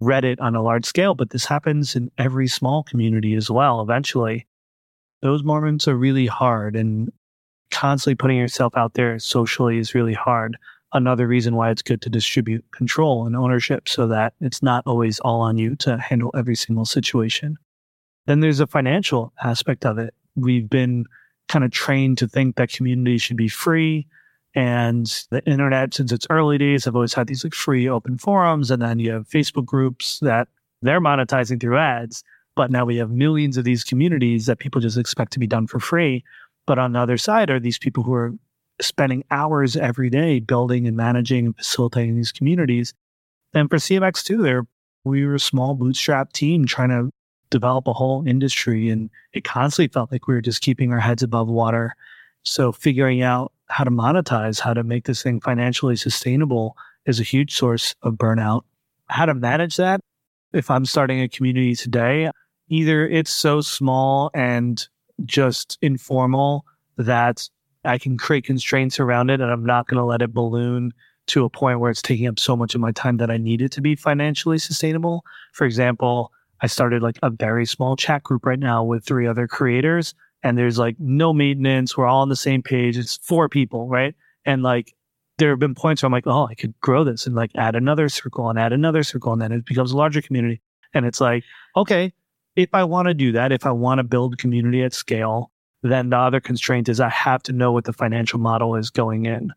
Reddit 0.00 0.40
on 0.40 0.54
a 0.54 0.62
large 0.62 0.84
scale, 0.84 1.14
but 1.14 1.30
this 1.30 1.44
happens 1.44 1.96
in 1.96 2.10
every 2.18 2.46
small 2.48 2.82
community 2.82 3.34
as 3.34 3.50
well. 3.50 3.80
Eventually, 3.80 4.46
those 5.22 5.42
moments 5.42 5.88
are 5.88 5.96
really 5.96 6.26
hard, 6.26 6.76
and 6.76 7.10
constantly 7.70 8.14
putting 8.14 8.38
yourself 8.38 8.76
out 8.76 8.94
there 8.94 9.18
socially 9.18 9.78
is 9.78 9.94
really 9.94 10.14
hard. 10.14 10.56
Another 10.92 11.26
reason 11.26 11.54
why 11.54 11.70
it's 11.70 11.82
good 11.82 12.00
to 12.02 12.08
distribute 12.08 12.64
control 12.72 13.26
and 13.26 13.36
ownership 13.36 13.88
so 13.88 14.06
that 14.06 14.32
it's 14.40 14.62
not 14.62 14.82
always 14.86 15.18
all 15.20 15.40
on 15.40 15.58
you 15.58 15.76
to 15.76 15.98
handle 15.98 16.30
every 16.34 16.54
single 16.54 16.86
situation. 16.86 17.58
Then 18.26 18.40
there's 18.40 18.60
a 18.60 18.66
financial 18.66 19.32
aspect 19.42 19.84
of 19.84 19.98
it. 19.98 20.14
We've 20.38 20.68
been 20.68 21.06
kind 21.48 21.64
of 21.64 21.70
trained 21.70 22.18
to 22.18 22.28
think 22.28 22.56
that 22.56 22.72
community 22.72 23.18
should 23.18 23.36
be 23.36 23.48
free. 23.48 24.06
And 24.54 25.06
the 25.30 25.44
internet, 25.46 25.94
since 25.94 26.12
its 26.12 26.26
early 26.30 26.58
days, 26.58 26.84
have 26.84 26.94
always 26.94 27.14
had 27.14 27.26
these 27.26 27.44
like 27.44 27.54
free 27.54 27.88
open 27.88 28.18
forums. 28.18 28.70
And 28.70 28.82
then 28.82 28.98
you 28.98 29.12
have 29.12 29.28
Facebook 29.28 29.66
groups 29.66 30.18
that 30.20 30.48
they're 30.82 31.00
monetizing 31.00 31.60
through 31.60 31.78
ads. 31.78 32.22
But 32.56 32.70
now 32.70 32.84
we 32.84 32.96
have 32.96 33.10
millions 33.10 33.56
of 33.56 33.64
these 33.64 33.84
communities 33.84 34.46
that 34.46 34.58
people 34.58 34.80
just 34.80 34.98
expect 34.98 35.32
to 35.32 35.38
be 35.38 35.46
done 35.46 35.66
for 35.66 35.78
free. 35.78 36.24
But 36.66 36.78
on 36.78 36.92
the 36.92 36.98
other 36.98 37.18
side 37.18 37.50
are 37.50 37.60
these 37.60 37.78
people 37.78 38.02
who 38.02 38.14
are 38.14 38.34
spending 38.80 39.24
hours 39.30 39.76
every 39.76 40.10
day 40.10 40.40
building 40.40 40.86
and 40.86 40.96
managing 40.96 41.46
and 41.46 41.56
facilitating 41.56 42.16
these 42.16 42.32
communities. 42.32 42.94
And 43.54 43.68
for 43.70 43.76
CMX2, 43.76 44.42
there 44.42 44.66
we 45.04 45.24
were 45.24 45.34
a 45.34 45.40
small 45.40 45.74
bootstrap 45.74 46.32
team 46.32 46.66
trying 46.66 46.90
to 46.90 47.10
develop 47.50 47.86
a 47.86 47.92
whole 47.92 48.26
industry 48.26 48.88
and 48.90 49.10
it 49.32 49.44
constantly 49.44 49.88
felt 49.88 50.12
like 50.12 50.26
we 50.26 50.34
were 50.34 50.40
just 50.40 50.62
keeping 50.62 50.92
our 50.92 51.00
heads 51.00 51.22
above 51.22 51.48
water. 51.48 51.94
So 52.42 52.72
figuring 52.72 53.22
out 53.22 53.52
how 53.66 53.84
to 53.84 53.90
monetize, 53.90 54.60
how 54.60 54.74
to 54.74 54.82
make 54.82 55.04
this 55.04 55.22
thing 55.22 55.40
financially 55.40 55.96
sustainable 55.96 56.76
is 57.06 57.20
a 57.20 57.24
huge 57.24 57.54
source 57.54 57.94
of 58.02 58.14
burnout. 58.14 58.62
How 59.08 59.26
to 59.26 59.34
manage 59.34 59.76
that? 59.76 60.00
If 60.52 60.70
I'm 60.70 60.86
starting 60.86 61.20
a 61.20 61.28
community 61.28 61.74
today, 61.74 62.30
either 62.68 63.06
it's 63.06 63.32
so 63.32 63.60
small 63.60 64.30
and 64.34 64.86
just 65.24 65.78
informal 65.82 66.64
that 66.96 67.48
I 67.84 67.98
can 67.98 68.18
create 68.18 68.44
constraints 68.44 68.98
around 68.98 69.30
it 69.30 69.40
and 69.40 69.50
I'm 69.50 69.64
not 69.64 69.88
going 69.88 69.98
to 69.98 70.04
let 70.04 70.22
it 70.22 70.32
balloon 70.32 70.92
to 71.28 71.44
a 71.44 71.50
point 71.50 71.80
where 71.80 71.90
it's 71.90 72.02
taking 72.02 72.26
up 72.26 72.38
so 72.38 72.56
much 72.56 72.74
of 72.74 72.80
my 72.80 72.92
time 72.92 73.18
that 73.18 73.30
I 73.30 73.36
need 73.36 73.62
it 73.62 73.72
to 73.72 73.80
be 73.80 73.94
financially 73.94 74.58
sustainable. 74.58 75.24
For 75.52 75.66
example, 75.66 76.32
I 76.60 76.66
started 76.66 77.02
like 77.02 77.18
a 77.22 77.30
very 77.30 77.66
small 77.66 77.96
chat 77.96 78.22
group 78.22 78.44
right 78.44 78.58
now 78.58 78.82
with 78.82 79.04
three 79.04 79.26
other 79.26 79.46
creators 79.46 80.14
and 80.42 80.56
there's 80.56 80.78
like 80.78 80.96
no 80.98 81.32
maintenance. 81.32 81.96
We're 81.96 82.06
all 82.06 82.22
on 82.22 82.28
the 82.28 82.36
same 82.36 82.62
page. 82.62 82.96
It's 82.96 83.16
four 83.18 83.48
people, 83.48 83.88
right? 83.88 84.14
And 84.44 84.62
like 84.62 84.94
there 85.38 85.50
have 85.50 85.58
been 85.58 85.74
points 85.74 86.02
where 86.02 86.08
I'm 86.08 86.12
like, 86.12 86.26
oh, 86.26 86.46
I 86.46 86.54
could 86.54 86.78
grow 86.80 87.04
this 87.04 87.26
and 87.26 87.34
like 87.34 87.50
add 87.56 87.76
another 87.76 88.08
circle 88.08 88.48
and 88.48 88.58
add 88.58 88.72
another 88.72 89.02
circle 89.02 89.32
and 89.32 89.40
then 89.40 89.52
it 89.52 89.64
becomes 89.64 89.92
a 89.92 89.96
larger 89.96 90.22
community. 90.22 90.60
And 90.94 91.06
it's 91.06 91.20
like, 91.20 91.44
okay, 91.76 92.12
if 92.56 92.70
I 92.72 92.84
want 92.84 93.08
to 93.08 93.14
do 93.14 93.32
that, 93.32 93.52
if 93.52 93.66
I 93.66 93.70
want 93.70 93.98
to 93.98 94.04
build 94.04 94.38
community 94.38 94.82
at 94.82 94.92
scale, 94.94 95.52
then 95.82 96.10
the 96.10 96.16
other 96.16 96.40
constraint 96.40 96.88
is 96.88 96.98
I 96.98 97.08
have 97.08 97.42
to 97.44 97.52
know 97.52 97.70
what 97.70 97.84
the 97.84 97.92
financial 97.92 98.40
model 98.40 98.74
is 98.74 98.90
going 98.90 99.26
in. 99.26 99.52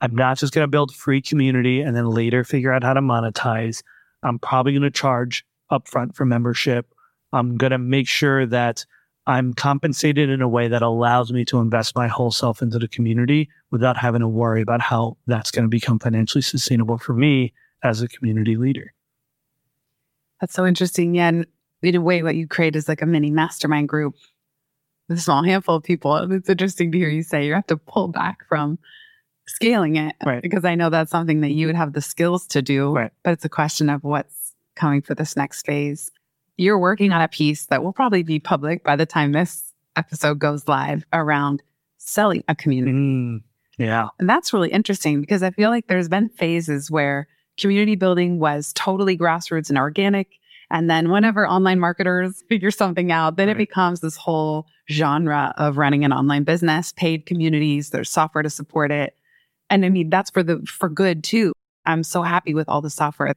I'm 0.00 0.14
not 0.14 0.38
just 0.38 0.54
going 0.54 0.64
to 0.64 0.70
build 0.70 0.94
free 0.94 1.20
community 1.20 1.80
and 1.80 1.96
then 1.96 2.08
later 2.08 2.44
figure 2.44 2.72
out 2.72 2.82
how 2.82 2.94
to 2.94 3.00
monetize. 3.00 3.82
I'm 4.22 4.38
probably 4.38 4.72
going 4.72 4.82
to 4.82 4.90
charge 4.90 5.44
upfront 5.70 6.14
for 6.14 6.24
membership. 6.24 6.92
I'm 7.32 7.56
going 7.56 7.72
to 7.72 7.78
make 7.78 8.08
sure 8.08 8.46
that 8.46 8.84
I'm 9.26 9.54
compensated 9.54 10.30
in 10.30 10.40
a 10.40 10.48
way 10.48 10.68
that 10.68 10.82
allows 10.82 11.32
me 11.32 11.44
to 11.46 11.58
invest 11.58 11.96
my 11.96 12.06
whole 12.06 12.30
self 12.30 12.62
into 12.62 12.78
the 12.78 12.86
community 12.86 13.48
without 13.70 13.96
having 13.96 14.20
to 14.20 14.28
worry 14.28 14.62
about 14.62 14.80
how 14.80 15.16
that's 15.26 15.50
going 15.50 15.64
to 15.64 15.68
become 15.68 15.98
financially 15.98 16.42
sustainable 16.42 16.98
for 16.98 17.12
me 17.12 17.52
as 17.82 18.02
a 18.02 18.08
community 18.08 18.56
leader. 18.56 18.92
That's 20.40 20.54
so 20.54 20.64
interesting. 20.64 21.14
Yeah. 21.14 21.28
And 21.28 21.46
in 21.82 21.96
a 21.96 22.00
way, 22.00 22.22
what 22.22 22.36
you 22.36 22.46
create 22.46 22.76
is 22.76 22.88
like 22.88 23.02
a 23.02 23.06
mini 23.06 23.30
mastermind 23.30 23.88
group 23.88 24.14
with 25.08 25.18
a 25.18 25.20
small 25.20 25.42
handful 25.42 25.76
of 25.76 25.82
people. 25.82 26.14
And 26.14 26.32
it's 26.32 26.48
interesting 26.48 26.92
to 26.92 26.98
hear 26.98 27.08
you 27.08 27.22
say 27.22 27.46
you 27.46 27.54
have 27.54 27.66
to 27.68 27.76
pull 27.76 28.08
back 28.08 28.46
from 28.48 28.78
scaling 29.48 29.96
it. 29.96 30.14
Right. 30.24 30.42
Because 30.42 30.64
I 30.64 30.74
know 30.74 30.90
that's 30.90 31.10
something 31.10 31.40
that 31.40 31.52
you 31.52 31.66
would 31.66 31.76
have 31.76 31.92
the 31.92 32.00
skills 32.00 32.46
to 32.48 32.62
do. 32.62 32.92
Right. 32.92 33.12
But 33.24 33.32
it's 33.32 33.44
a 33.44 33.48
question 33.48 33.90
of 33.90 34.04
what's 34.04 34.45
coming 34.76 35.02
for 35.02 35.14
this 35.14 35.36
next 35.36 35.66
phase. 35.66 36.10
You're 36.56 36.78
working 36.78 37.12
on 37.12 37.20
a 37.20 37.28
piece 37.28 37.66
that 37.66 37.82
will 37.82 37.92
probably 37.92 38.22
be 38.22 38.38
public 38.38 38.84
by 38.84 38.96
the 38.96 39.06
time 39.06 39.32
this 39.32 39.72
episode 39.96 40.38
goes 40.38 40.68
live 40.68 41.04
around 41.12 41.62
selling 41.98 42.44
a 42.48 42.54
community. 42.54 42.92
Mm, 42.92 43.42
yeah. 43.78 44.08
And 44.18 44.28
that's 44.28 44.52
really 44.52 44.70
interesting 44.70 45.20
because 45.20 45.42
I 45.42 45.50
feel 45.50 45.70
like 45.70 45.88
there's 45.88 46.08
been 46.08 46.28
phases 46.28 46.90
where 46.90 47.28
community 47.58 47.96
building 47.96 48.38
was 48.38 48.72
totally 48.74 49.16
grassroots 49.16 49.68
and 49.68 49.78
organic. 49.78 50.28
And 50.70 50.90
then 50.90 51.10
whenever 51.10 51.46
online 51.46 51.80
marketers 51.80 52.42
figure 52.48 52.70
something 52.70 53.12
out, 53.12 53.36
then 53.36 53.48
right. 53.48 53.56
it 53.56 53.58
becomes 53.58 54.00
this 54.00 54.16
whole 54.16 54.66
genre 54.90 55.52
of 55.56 55.78
running 55.78 56.04
an 56.04 56.12
online 56.12 56.44
business, 56.44 56.92
paid 56.92 57.26
communities, 57.26 57.90
there's 57.90 58.10
software 58.10 58.42
to 58.42 58.50
support 58.50 58.90
it. 58.90 59.16
And 59.68 59.84
I 59.84 59.88
mean, 59.88 60.10
that's 60.10 60.30
for 60.30 60.42
the, 60.42 60.60
for 60.66 60.88
good 60.88 61.24
too. 61.24 61.52
I'm 61.86 62.02
so 62.02 62.22
happy 62.22 62.54
with 62.54 62.68
all 62.68 62.80
the 62.80 62.90
software, 62.90 63.34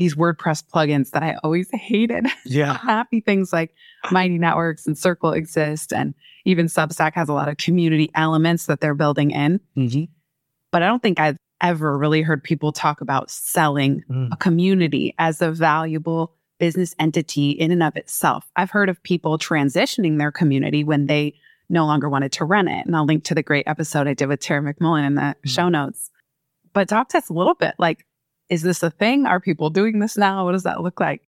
these 0.00 0.14
WordPress 0.14 0.64
plugins 0.64 1.10
that 1.10 1.22
I 1.22 1.36
always 1.44 1.68
hated. 1.72 2.26
Yeah. 2.46 2.78
happy 2.78 3.20
things 3.20 3.52
like 3.52 3.74
Mighty 4.10 4.38
Networks 4.38 4.86
and 4.86 4.96
Circle 4.96 5.32
exist. 5.32 5.92
And 5.92 6.14
even 6.46 6.66
Substack 6.66 7.12
has 7.14 7.28
a 7.28 7.34
lot 7.34 7.48
of 7.48 7.58
community 7.58 8.10
elements 8.14 8.64
that 8.64 8.80
they're 8.80 8.94
building 8.94 9.30
in. 9.30 9.60
Mm-hmm. 9.76 10.04
But 10.72 10.82
I 10.82 10.86
don't 10.86 11.02
think 11.02 11.20
I've 11.20 11.36
ever 11.60 11.98
really 11.98 12.22
heard 12.22 12.42
people 12.42 12.72
talk 12.72 13.02
about 13.02 13.30
selling 13.30 14.02
mm. 14.10 14.30
a 14.32 14.36
community 14.36 15.14
as 15.18 15.42
a 15.42 15.52
valuable 15.52 16.32
business 16.58 16.94
entity 16.98 17.50
in 17.50 17.70
and 17.70 17.82
of 17.82 17.94
itself. 17.94 18.50
I've 18.56 18.70
heard 18.70 18.88
of 18.88 19.02
people 19.02 19.36
transitioning 19.36 20.16
their 20.16 20.32
community 20.32 20.82
when 20.82 21.08
they 21.08 21.34
no 21.68 21.84
longer 21.84 22.08
wanted 22.08 22.32
to 22.32 22.46
run 22.46 22.68
it. 22.68 22.86
And 22.86 22.96
I'll 22.96 23.04
link 23.04 23.24
to 23.24 23.34
the 23.34 23.42
great 23.42 23.68
episode 23.68 24.08
I 24.08 24.14
did 24.14 24.28
with 24.28 24.40
Tara 24.40 24.62
McMullin 24.62 25.06
in 25.06 25.14
the 25.16 25.20
mm-hmm. 25.20 25.48
show 25.48 25.68
notes. 25.68 26.10
But 26.72 26.88
talk 26.88 27.10
to 27.10 27.18
us 27.18 27.28
a 27.28 27.34
little 27.34 27.54
bit 27.54 27.74
like, 27.78 28.06
is 28.50 28.62
this 28.62 28.82
a 28.82 28.90
thing? 28.90 29.26
Are 29.26 29.40
people 29.40 29.70
doing 29.70 29.98
this 29.98 30.16
now? 30.16 30.44
What 30.44 30.52
does 30.52 30.64
that 30.64 30.82
look 30.82 31.00
like? 31.00 31.22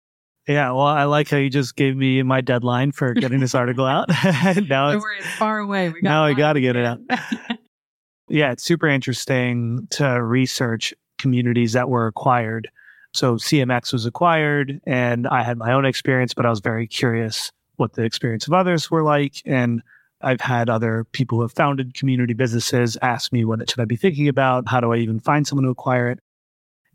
Yeah, 0.47 0.71
well, 0.71 0.87
I 0.87 1.03
like 1.03 1.29
how 1.29 1.37
you 1.37 1.49
just 1.49 1.75
gave 1.75 1.95
me 1.95 2.23
my 2.23 2.41
deadline 2.41 2.91
for 2.91 3.13
getting 3.13 3.39
this 3.39 3.53
article 3.53 3.85
out. 3.85 4.09
now 4.67 4.89
it's, 4.89 5.05
it's, 5.19 5.27
far 5.35 5.59
away. 5.59 5.89
We 5.89 6.01
got 6.01 6.09
now 6.09 6.23
I 6.23 6.33
got 6.33 6.53
to 6.53 6.61
get 6.61 6.75
it 6.75 6.85
out. 6.85 6.99
yeah, 8.29 8.51
it's 8.51 8.63
super 8.63 8.87
interesting 8.87 9.87
to 9.91 10.23
research 10.23 10.93
communities 11.19 11.73
that 11.73 11.89
were 11.89 12.07
acquired 12.07 12.69
so 13.13 13.35
CMX 13.35 13.91
was 13.91 14.05
acquired 14.05 14.79
and 14.85 15.27
I 15.27 15.43
had 15.43 15.57
my 15.57 15.73
own 15.73 15.85
experience, 15.85 16.33
but 16.33 16.45
I 16.45 16.49
was 16.49 16.59
very 16.59 16.87
curious 16.87 17.51
what 17.77 17.93
the 17.93 18.03
experience 18.03 18.47
of 18.47 18.53
others 18.53 18.91
were 18.91 19.03
like. 19.03 19.41
And 19.45 19.81
I've 20.21 20.41
had 20.41 20.69
other 20.69 21.05
people 21.11 21.37
who 21.37 21.41
have 21.43 21.53
founded 21.53 21.93
community 21.93 22.33
businesses 22.33 22.97
ask 23.01 23.31
me 23.31 23.45
what 23.45 23.67
should 23.69 23.79
I 23.79 23.85
be 23.85 23.95
thinking 23.95 24.27
about? 24.27 24.67
How 24.67 24.79
do 24.79 24.93
I 24.93 24.97
even 24.97 25.19
find 25.19 25.47
someone 25.47 25.63
to 25.63 25.71
acquire 25.71 26.09
it? 26.09 26.19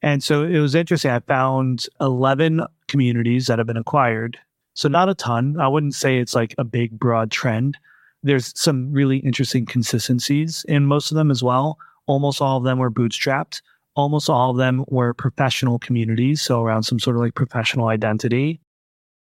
And 0.04 0.22
so 0.22 0.44
it 0.44 0.58
was 0.58 0.74
interesting. 0.74 1.10
I 1.10 1.20
found 1.20 1.86
11 2.00 2.60
communities 2.88 3.46
that 3.46 3.58
have 3.58 3.66
been 3.66 3.76
acquired. 3.76 4.38
So 4.74 4.88
not 4.88 5.08
a 5.08 5.14
ton. 5.14 5.58
I 5.58 5.66
wouldn't 5.66 5.94
say 5.94 6.18
it's 6.18 6.34
like 6.34 6.54
a 6.58 6.64
big 6.64 6.98
broad 6.98 7.30
trend. 7.30 7.78
There's 8.22 8.52
some 8.54 8.92
really 8.92 9.18
interesting 9.18 9.64
consistencies 9.64 10.64
in 10.68 10.84
most 10.84 11.10
of 11.10 11.16
them 11.16 11.30
as 11.30 11.42
well. 11.42 11.78
Almost 12.06 12.42
all 12.42 12.58
of 12.58 12.64
them 12.64 12.78
were 12.78 12.90
bootstrapped 12.90 13.62
almost 13.96 14.28
all 14.28 14.50
of 14.50 14.56
them 14.56 14.84
were 14.88 15.14
professional 15.14 15.78
communities. 15.78 16.42
So 16.42 16.62
around 16.62 16.82
some 16.82 16.98
sort 16.98 17.16
of 17.16 17.22
like 17.22 17.34
professional 17.34 17.88
identity. 17.88 18.60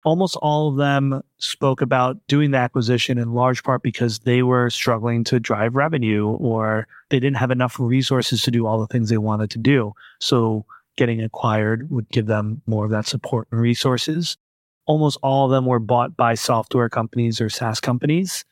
Almost 0.04 0.36
all 0.36 0.68
of 0.68 0.76
them 0.76 1.22
spoke 1.38 1.80
about 1.80 2.18
doing 2.28 2.50
the 2.50 2.58
acquisition 2.58 3.18
in 3.18 3.34
large 3.34 3.62
part 3.62 3.82
because 3.82 4.20
they 4.20 4.42
were 4.42 4.70
struggling 4.70 5.24
to 5.24 5.40
drive 5.40 5.74
revenue 5.74 6.28
or 6.28 6.86
they 7.10 7.18
didn't 7.18 7.36
have 7.36 7.50
enough 7.50 7.78
resources 7.78 8.42
to 8.42 8.50
do 8.50 8.66
all 8.66 8.80
the 8.80 8.86
things 8.86 9.08
they 9.08 9.18
wanted 9.18 9.50
to 9.50 9.58
do. 9.58 9.92
So 10.20 10.64
getting 10.96 11.22
acquired 11.22 11.90
would 11.90 12.08
give 12.10 12.26
them 12.26 12.62
more 12.66 12.84
of 12.84 12.90
that 12.90 13.06
support 13.06 13.48
and 13.50 13.60
resources. 13.60 14.36
Almost 14.86 15.18
all 15.22 15.46
of 15.46 15.50
them 15.50 15.66
were 15.66 15.78
bought 15.78 16.16
by 16.16 16.34
software 16.34 16.88
companies 16.88 17.40
or 17.40 17.48
SaaS 17.48 17.80
companies. 17.80 18.44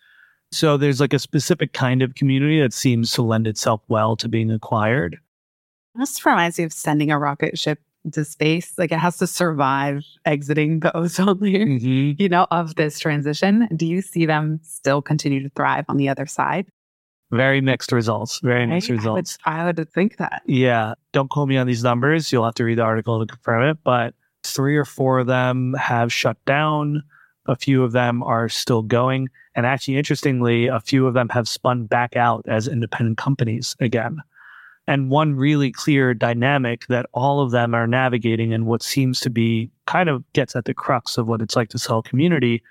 So 0.52 0.76
there's 0.76 1.00
like 1.00 1.12
a 1.12 1.18
specific 1.18 1.72
kind 1.72 2.02
of 2.02 2.14
community 2.14 2.60
that 2.60 2.72
seems 2.72 3.10
to 3.12 3.22
lend 3.22 3.46
itself 3.46 3.80
well 3.88 4.16
to 4.16 4.28
being 4.28 4.50
acquired. 4.50 5.18
This 5.94 6.24
reminds 6.24 6.58
me 6.58 6.64
of 6.64 6.72
sending 6.72 7.10
a 7.10 7.18
rocket 7.18 7.58
ship 7.58 7.80
into 8.06 8.24
space. 8.24 8.72
Like 8.78 8.92
it 8.92 8.98
has 8.98 9.18
to 9.18 9.26
survive 9.26 10.02
exiting 10.24 10.80
the 10.80 10.96
ozone 10.96 11.38
layer, 11.40 11.66
mm-hmm. 11.66 12.20
you 12.20 12.28
know, 12.30 12.46
of 12.50 12.76
this 12.76 12.98
transition. 12.98 13.68
Do 13.76 13.84
you 13.84 14.00
see 14.00 14.24
them 14.24 14.60
still 14.62 15.02
continue 15.02 15.42
to 15.42 15.50
thrive 15.50 15.84
on 15.88 15.98
the 15.98 16.08
other 16.08 16.24
side? 16.24 16.66
Very 17.30 17.60
mixed 17.60 17.92
results. 17.92 18.38
Very 18.38 18.66
mixed 18.66 18.88
I, 18.88 18.94
results. 18.94 19.38
I 19.44 19.64
would, 19.66 19.78
I 19.78 19.80
would 19.80 19.92
think 19.92 20.16
that. 20.16 20.42
Yeah. 20.46 20.94
Don't 21.12 21.28
quote 21.28 21.48
me 21.48 21.58
on 21.58 21.66
these 21.66 21.82
numbers. 21.82 22.32
You'll 22.32 22.44
have 22.44 22.54
to 22.54 22.64
read 22.64 22.78
the 22.78 22.82
article 22.82 23.20
to 23.20 23.26
confirm 23.26 23.68
it. 23.68 23.78
But 23.84 24.14
three 24.44 24.76
or 24.76 24.84
four 24.84 25.18
of 25.18 25.26
them 25.26 25.74
have 25.74 26.12
shut 26.12 26.42
down. 26.46 27.02
A 27.46 27.56
few 27.56 27.82
of 27.82 27.92
them 27.92 28.22
are 28.22 28.48
still 28.48 28.82
going. 28.82 29.28
And 29.54 29.66
actually, 29.66 29.96
interestingly, 29.96 30.66
a 30.66 30.80
few 30.80 31.06
of 31.06 31.14
them 31.14 31.28
have 31.30 31.48
spun 31.48 31.86
back 31.86 32.14
out 32.16 32.44
as 32.46 32.68
independent 32.68 33.18
companies 33.18 33.74
again. 33.80 34.18
And 34.86 35.10
one 35.10 35.34
really 35.34 35.72
clear 35.72 36.14
dynamic 36.14 36.86
that 36.88 37.06
all 37.12 37.40
of 37.40 37.50
them 37.50 37.74
are 37.74 37.86
navigating 37.86 38.52
and 38.52 38.66
what 38.66 38.82
seems 38.82 39.18
to 39.20 39.30
be 39.30 39.70
kind 39.86 40.08
of 40.08 40.24
gets 40.32 40.54
at 40.54 40.64
the 40.64 40.74
crux 40.74 41.18
of 41.18 41.26
what 41.26 41.42
it's 41.42 41.56
like 41.56 41.70
to 41.70 41.78
sell 41.78 42.02
community 42.02 42.62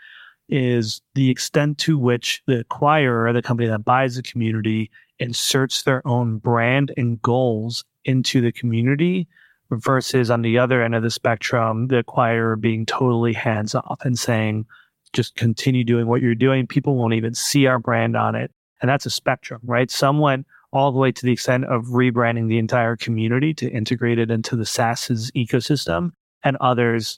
is 0.47 1.01
the 1.15 1.29
extent 1.29 1.77
to 1.79 1.97
which 1.97 2.41
the 2.45 2.63
acquirer, 2.63 3.33
the 3.33 3.41
company 3.41 3.67
that 3.67 3.83
buys 3.83 4.15
the 4.15 4.23
community, 4.23 4.91
inserts 5.19 5.83
their 5.83 6.05
own 6.07 6.37
brand 6.37 6.93
and 6.97 7.21
goals 7.21 7.83
into 8.05 8.41
the 8.41 8.51
community 8.51 9.27
versus 9.71 10.29
on 10.29 10.41
the 10.41 10.57
other 10.57 10.83
end 10.83 10.93
of 10.93 11.03
the 11.03 11.09
spectrum, 11.09 11.87
the 11.87 12.03
acquirer 12.03 12.59
being 12.59 12.85
totally 12.85 13.33
hands 13.33 13.73
off 13.73 13.99
and 14.03 14.19
saying, 14.19 14.65
just 15.13 15.35
continue 15.35 15.83
doing 15.83 16.07
what 16.07 16.21
you're 16.21 16.35
doing. 16.35 16.67
People 16.67 16.95
won't 16.95 17.13
even 17.13 17.33
see 17.33 17.65
our 17.65 17.79
brand 17.79 18.15
on 18.15 18.35
it. 18.35 18.51
And 18.81 18.89
that's 18.89 19.05
a 19.05 19.09
spectrum, 19.09 19.61
right? 19.63 19.89
Some 19.89 20.19
went 20.19 20.45
all 20.75 20.91
the 20.91 20.99
way 20.99 21.09
to 21.09 21.25
the 21.25 21.31
extent 21.31 21.63
of 21.65 21.85
rebranding 21.85 22.49
the 22.49 22.57
entire 22.57 22.97
community 22.97 23.53
to 23.53 23.71
integrate 23.71 24.19
it 24.19 24.29
into 24.29 24.57
the 24.57 24.65
SaaS's 24.65 25.31
ecosystem, 25.31 26.11
and 26.43 26.57
others 26.57 27.17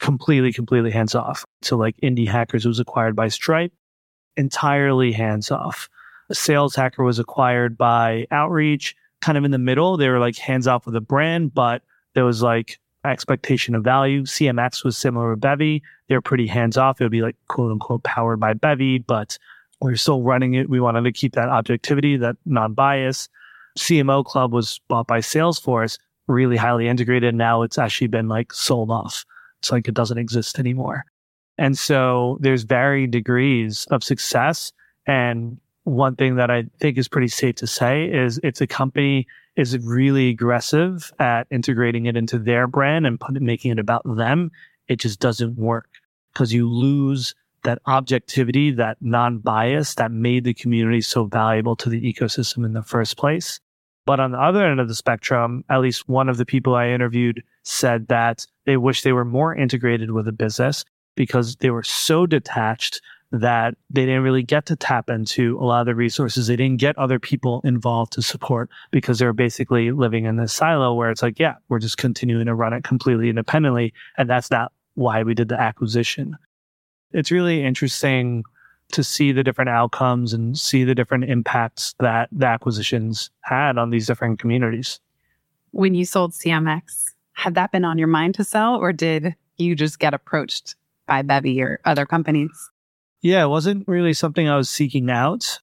completely, 0.00 0.52
completely 0.52 0.90
hands 0.90 1.14
off. 1.14 1.44
So, 1.62 1.76
like 1.76 1.94
Indie 2.02 2.26
Hackers 2.26 2.66
was 2.66 2.80
acquired 2.80 3.14
by 3.14 3.28
Stripe, 3.28 3.72
entirely 4.36 5.12
hands 5.12 5.52
off. 5.52 5.88
Sales 6.32 6.74
hacker 6.74 7.04
was 7.04 7.20
acquired 7.20 7.78
by 7.78 8.26
Outreach, 8.32 8.96
kind 9.20 9.38
of 9.38 9.44
in 9.44 9.52
the 9.52 9.58
middle. 9.58 9.96
They 9.96 10.08
were 10.08 10.18
like 10.18 10.36
hands 10.36 10.66
off 10.66 10.84
with 10.84 10.96
a 10.96 11.00
brand, 11.00 11.54
but 11.54 11.82
there 12.14 12.24
was 12.24 12.42
like 12.42 12.80
expectation 13.04 13.76
of 13.76 13.84
value. 13.84 14.22
CMX 14.22 14.84
was 14.84 14.98
similar 14.98 15.30
with 15.30 15.40
Bevy. 15.40 15.80
They 16.08 16.16
were 16.16 16.20
pretty 16.20 16.48
hands 16.48 16.76
off. 16.76 17.00
It 17.00 17.04
would 17.04 17.12
be 17.12 17.22
like 17.22 17.36
quote 17.46 17.70
unquote 17.70 18.02
powered 18.02 18.40
by 18.40 18.54
Bevy, 18.54 18.98
but 18.98 19.38
we're 19.80 19.96
still 19.96 20.22
running 20.22 20.54
it. 20.54 20.68
We 20.68 20.80
wanted 20.80 21.02
to 21.02 21.12
keep 21.12 21.34
that 21.34 21.48
objectivity, 21.48 22.16
that 22.18 22.36
non 22.44 22.74
bias. 22.74 23.28
CMO 23.78 24.24
Club 24.24 24.52
was 24.52 24.80
bought 24.88 25.06
by 25.06 25.20
Salesforce, 25.20 25.98
really 26.26 26.56
highly 26.56 26.88
integrated. 26.88 27.34
Now 27.34 27.62
it's 27.62 27.78
actually 27.78 28.08
been 28.08 28.28
like 28.28 28.52
sold 28.52 28.90
off. 28.90 29.24
It's 29.60 29.70
like 29.70 29.88
it 29.88 29.94
doesn't 29.94 30.18
exist 30.18 30.58
anymore. 30.58 31.04
And 31.58 31.78
so 31.78 32.38
there's 32.40 32.62
varying 32.62 33.10
degrees 33.10 33.86
of 33.90 34.02
success. 34.02 34.72
And 35.06 35.58
one 35.84 36.16
thing 36.16 36.36
that 36.36 36.50
I 36.50 36.64
think 36.80 36.98
is 36.98 37.08
pretty 37.08 37.28
safe 37.28 37.56
to 37.56 37.66
say 37.66 38.04
is 38.04 38.40
if 38.42 38.56
the 38.56 38.66
company 38.66 39.26
is 39.56 39.76
really 39.78 40.30
aggressive 40.30 41.12
at 41.18 41.46
integrating 41.50 42.06
it 42.06 42.16
into 42.16 42.38
their 42.38 42.66
brand 42.66 43.06
and 43.06 43.20
making 43.40 43.72
it 43.72 43.78
about 43.78 44.02
them, 44.16 44.50
it 44.88 44.96
just 44.96 45.20
doesn't 45.20 45.56
work 45.56 45.88
because 46.32 46.52
you 46.52 46.68
lose 46.68 47.34
that 47.64 47.80
objectivity, 47.86 48.70
that 48.72 48.98
non-bias 49.00 49.94
that 49.96 50.10
made 50.10 50.44
the 50.44 50.54
community 50.54 51.00
so 51.00 51.24
valuable 51.24 51.76
to 51.76 51.88
the 51.88 52.00
ecosystem 52.00 52.64
in 52.64 52.72
the 52.72 52.82
first 52.82 53.16
place. 53.16 53.60
But 54.06 54.20
on 54.20 54.32
the 54.32 54.40
other 54.40 54.66
end 54.66 54.80
of 54.80 54.88
the 54.88 54.94
spectrum, 54.94 55.64
at 55.68 55.80
least 55.80 56.08
one 56.08 56.28
of 56.28 56.36
the 56.36 56.46
people 56.46 56.74
I 56.74 56.88
interviewed 56.88 57.42
said 57.62 58.08
that 58.08 58.46
they 58.66 58.76
wish 58.76 59.02
they 59.02 59.12
were 59.12 59.24
more 59.24 59.54
integrated 59.54 60.10
with 60.10 60.24
the 60.24 60.32
business 60.32 60.84
because 61.16 61.56
they 61.56 61.70
were 61.70 61.82
so 61.82 62.26
detached 62.26 63.02
that 63.32 63.74
they 63.90 64.06
didn't 64.06 64.22
really 64.22 64.42
get 64.42 64.66
to 64.66 64.76
tap 64.76 65.08
into 65.08 65.56
a 65.60 65.64
lot 65.64 65.80
of 65.80 65.86
the 65.86 65.94
resources. 65.94 66.46
They 66.46 66.56
didn't 66.56 66.80
get 66.80 66.98
other 66.98 67.20
people 67.20 67.60
involved 67.62 68.12
to 68.14 68.22
support 68.22 68.70
because 68.90 69.18
they 69.18 69.26
were 69.26 69.32
basically 69.32 69.92
living 69.92 70.24
in 70.24 70.36
this 70.36 70.52
silo 70.52 70.94
where 70.94 71.10
it's 71.10 71.22
like, 71.22 71.38
yeah, 71.38 71.54
we're 71.68 71.78
just 71.78 71.98
continuing 71.98 72.46
to 72.46 72.54
run 72.54 72.72
it 72.72 72.82
completely 72.82 73.28
independently. 73.28 73.92
And 74.18 74.28
that's 74.28 74.50
not 74.50 74.72
why 74.94 75.22
we 75.22 75.34
did 75.34 75.48
the 75.48 75.60
acquisition 75.60 76.36
it's 77.12 77.30
really 77.30 77.64
interesting 77.64 78.44
to 78.92 79.04
see 79.04 79.32
the 79.32 79.44
different 79.44 79.70
outcomes 79.70 80.32
and 80.32 80.58
see 80.58 80.84
the 80.84 80.94
different 80.94 81.24
impacts 81.24 81.94
that 82.00 82.28
the 82.32 82.46
acquisitions 82.46 83.30
had 83.42 83.78
on 83.78 83.90
these 83.90 84.06
different 84.06 84.40
communities. 84.40 85.00
When 85.70 85.94
you 85.94 86.04
sold 86.04 86.32
CMX, 86.32 87.04
had 87.32 87.54
that 87.54 87.72
been 87.72 87.84
on 87.84 87.98
your 87.98 88.08
mind 88.08 88.34
to 88.36 88.44
sell, 88.44 88.76
or 88.76 88.92
did 88.92 89.34
you 89.56 89.76
just 89.76 89.98
get 89.98 90.14
approached 90.14 90.74
by 91.06 91.22
Bevy 91.22 91.62
or 91.62 91.80
other 91.84 92.06
companies? 92.06 92.70
Yeah, 93.22 93.44
it 93.44 93.48
wasn't 93.48 93.86
really 93.86 94.12
something 94.12 94.48
I 94.48 94.56
was 94.56 94.68
seeking 94.68 95.10
out. 95.10 95.60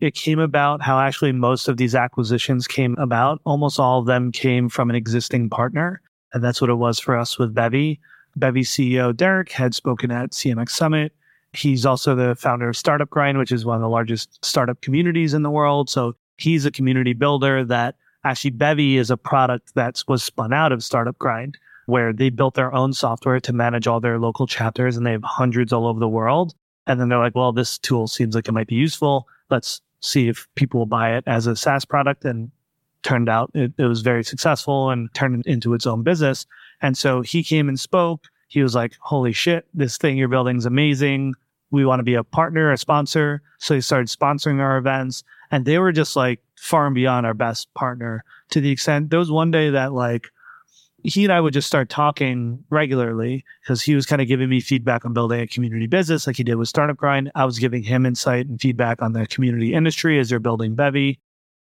It 0.00 0.14
came 0.14 0.38
about 0.38 0.82
how 0.82 0.98
actually 0.98 1.32
most 1.32 1.68
of 1.68 1.76
these 1.76 1.94
acquisitions 1.94 2.66
came 2.66 2.96
about. 2.98 3.40
Almost 3.44 3.78
all 3.78 4.00
of 4.00 4.06
them 4.06 4.32
came 4.32 4.68
from 4.68 4.90
an 4.90 4.96
existing 4.96 5.48
partner. 5.48 6.00
And 6.32 6.44
that's 6.44 6.60
what 6.60 6.70
it 6.70 6.74
was 6.74 6.98
for 6.98 7.16
us 7.16 7.38
with 7.38 7.54
Bevy. 7.54 8.00
Bevy 8.36 8.62
CEO 8.62 9.16
Derek 9.16 9.50
had 9.50 9.74
spoken 9.74 10.10
at 10.10 10.30
CMX 10.30 10.70
Summit. 10.70 11.12
He's 11.52 11.86
also 11.86 12.14
the 12.14 12.34
founder 12.34 12.68
of 12.68 12.76
Startup 12.76 13.08
Grind, 13.08 13.38
which 13.38 13.50
is 13.50 13.64
one 13.64 13.76
of 13.76 13.82
the 13.82 13.88
largest 13.88 14.44
startup 14.44 14.80
communities 14.82 15.32
in 15.32 15.42
the 15.42 15.50
world. 15.50 15.88
So 15.88 16.14
he's 16.36 16.66
a 16.66 16.70
community 16.70 17.14
builder 17.14 17.64
that 17.64 17.96
actually 18.24 18.50
Bevy 18.50 18.98
is 18.98 19.10
a 19.10 19.16
product 19.16 19.74
that 19.74 20.02
was 20.06 20.22
spun 20.22 20.52
out 20.52 20.72
of 20.72 20.84
Startup 20.84 21.18
Grind, 21.18 21.56
where 21.86 22.12
they 22.12 22.28
built 22.28 22.54
their 22.54 22.74
own 22.74 22.92
software 22.92 23.40
to 23.40 23.52
manage 23.52 23.86
all 23.86 24.00
their 24.00 24.18
local 24.18 24.46
chapters 24.46 24.96
and 24.96 25.06
they 25.06 25.12
have 25.12 25.24
hundreds 25.24 25.72
all 25.72 25.86
over 25.86 26.00
the 26.00 26.08
world. 26.08 26.54
And 26.86 27.00
then 27.00 27.08
they're 27.08 27.18
like, 27.18 27.34
well, 27.34 27.52
this 27.52 27.78
tool 27.78 28.06
seems 28.06 28.34
like 28.34 28.48
it 28.48 28.52
might 28.52 28.68
be 28.68 28.74
useful. 28.74 29.26
Let's 29.50 29.80
see 30.00 30.28
if 30.28 30.46
people 30.56 30.78
will 30.78 30.86
buy 30.86 31.16
it 31.16 31.24
as 31.26 31.46
a 31.46 31.56
SaaS 31.56 31.84
product. 31.84 32.24
And 32.24 32.50
turned 33.06 33.28
out 33.28 33.50
it, 33.54 33.72
it 33.78 33.84
was 33.84 34.02
very 34.02 34.24
successful 34.24 34.90
and 34.90 35.12
turned 35.14 35.46
into 35.46 35.74
its 35.74 35.86
own 35.86 36.02
business. 36.02 36.44
And 36.82 36.96
so 36.96 37.22
he 37.22 37.42
came 37.42 37.68
and 37.68 37.78
spoke. 37.78 38.26
He 38.48 38.62
was 38.62 38.74
like, 38.74 38.94
holy 39.00 39.32
shit, 39.32 39.66
this 39.74 39.98
thing 39.98 40.16
you're 40.16 40.28
building 40.28 40.56
is 40.56 40.66
amazing. 40.66 41.34
We 41.70 41.84
want 41.84 42.00
to 42.00 42.04
be 42.04 42.14
a 42.14 42.24
partner, 42.24 42.70
a 42.70 42.78
sponsor. 42.78 43.42
So 43.58 43.74
he 43.74 43.80
started 43.80 44.08
sponsoring 44.08 44.60
our 44.60 44.76
events 44.76 45.24
and 45.50 45.64
they 45.64 45.78
were 45.78 45.92
just 45.92 46.16
like 46.16 46.40
far 46.56 46.86
and 46.86 46.94
beyond 46.94 47.26
our 47.26 47.34
best 47.34 47.72
partner 47.74 48.24
to 48.50 48.60
the 48.60 48.70
extent 48.70 49.10
there 49.10 49.18
was 49.18 49.30
one 49.30 49.50
day 49.50 49.70
that 49.70 49.92
like 49.92 50.28
he 51.02 51.24
and 51.24 51.32
I 51.32 51.40
would 51.40 51.52
just 51.52 51.68
start 51.68 51.88
talking 51.88 52.64
regularly 52.68 53.44
because 53.62 53.80
he 53.80 53.94
was 53.94 54.06
kind 54.06 54.20
of 54.20 54.26
giving 54.26 54.48
me 54.48 54.60
feedback 54.60 55.04
on 55.04 55.12
building 55.12 55.40
a 55.40 55.46
community 55.46 55.86
business 55.86 56.26
like 56.26 56.36
he 56.36 56.42
did 56.42 56.56
with 56.56 56.68
Startup 56.68 56.96
Grind. 56.96 57.30
I 57.36 57.44
was 57.44 57.60
giving 57.60 57.84
him 57.84 58.04
insight 58.04 58.46
and 58.46 58.60
feedback 58.60 59.02
on 59.02 59.12
the 59.12 59.24
community 59.26 59.72
industry 59.72 60.18
as 60.18 60.30
they're 60.30 60.40
building 60.40 60.74
Bevy. 60.74 61.20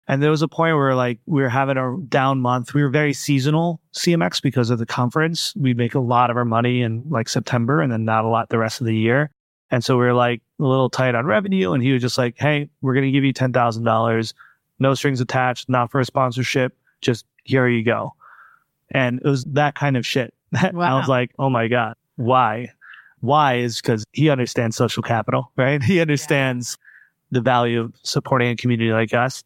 And 0.08 0.22
there 0.22 0.32
was 0.32 0.42
a 0.42 0.48
point 0.48 0.76
where 0.76 0.96
like 0.96 1.20
we 1.26 1.42
were 1.42 1.50
having 1.50 1.78
a 1.78 1.98
down 2.10 2.42
month. 2.42 2.74
We 2.74 2.84
were 2.84 2.90
very 2.90 3.14
seasonal 3.14 3.80
CMX 3.94 4.42
because 4.42 4.70
of 4.70 4.80
the 4.80 4.86
conference. 4.86 5.56
We 5.56 5.74
make 5.74 5.96
a 5.96 6.00
lot 6.00 6.30
of 6.30 6.36
our 6.38 6.46
money 6.46 6.82
in 6.82 7.04
like 7.10 7.30
September 7.30 7.82
and 7.82 7.92
then 7.92 8.04
not 8.04 8.26
a 8.26 8.28
lot 8.28 8.50
the 8.50 8.58
rest 8.58 8.82
of 8.82 8.88
the 8.88 8.96
year. 8.96 9.32
And 9.72 9.84
so 9.84 9.98
we 9.98 10.06
were 10.06 10.14
like 10.14 10.42
a 10.60 10.64
little 10.64 10.90
tight 10.90 11.16
on 11.16 11.26
revenue. 11.26 11.72
And 11.72 11.82
he 11.82 11.94
was 11.94 12.02
just 12.02 12.18
like, 12.18 12.36
Hey, 12.38 12.70
we're 12.82 12.94
going 12.94 13.06
to 13.06 13.12
give 13.12 13.24
you 13.24 13.34
$10,000, 13.34 14.34
no 14.80 14.94
strings 14.94 15.22
attached, 15.22 15.70
not 15.70 15.90
for 15.90 16.00
a 16.00 16.06
sponsorship. 16.06 16.78
Just 17.02 17.26
here 17.44 17.68
you 17.68 17.84
go. 17.84 18.14
And 18.92 19.20
it 19.24 19.28
was 19.28 19.46
that 19.46 19.76
kind 19.76 19.98
of 19.98 20.06
shit. 20.06 20.34
Wow. 20.74 20.96
I 20.96 21.00
was 21.00 21.08
like, 21.08 21.32
Oh 21.40 21.50
my 21.50 21.68
God, 21.68 21.96
why? 22.18 22.72
Why 23.22 23.56
is 23.56 23.78
because 23.78 24.04
he 24.12 24.30
understands 24.30 24.76
social 24.76 25.02
capital, 25.02 25.52
right? 25.56 25.82
He 25.94 26.02
understands 26.02 26.78
yeah. 26.78 27.40
the 27.40 27.42
value 27.42 27.82
of 27.82 27.94
supporting 28.04 28.50
a 28.50 28.56
community 28.58 28.92
like 28.92 29.14
us. 29.14 29.44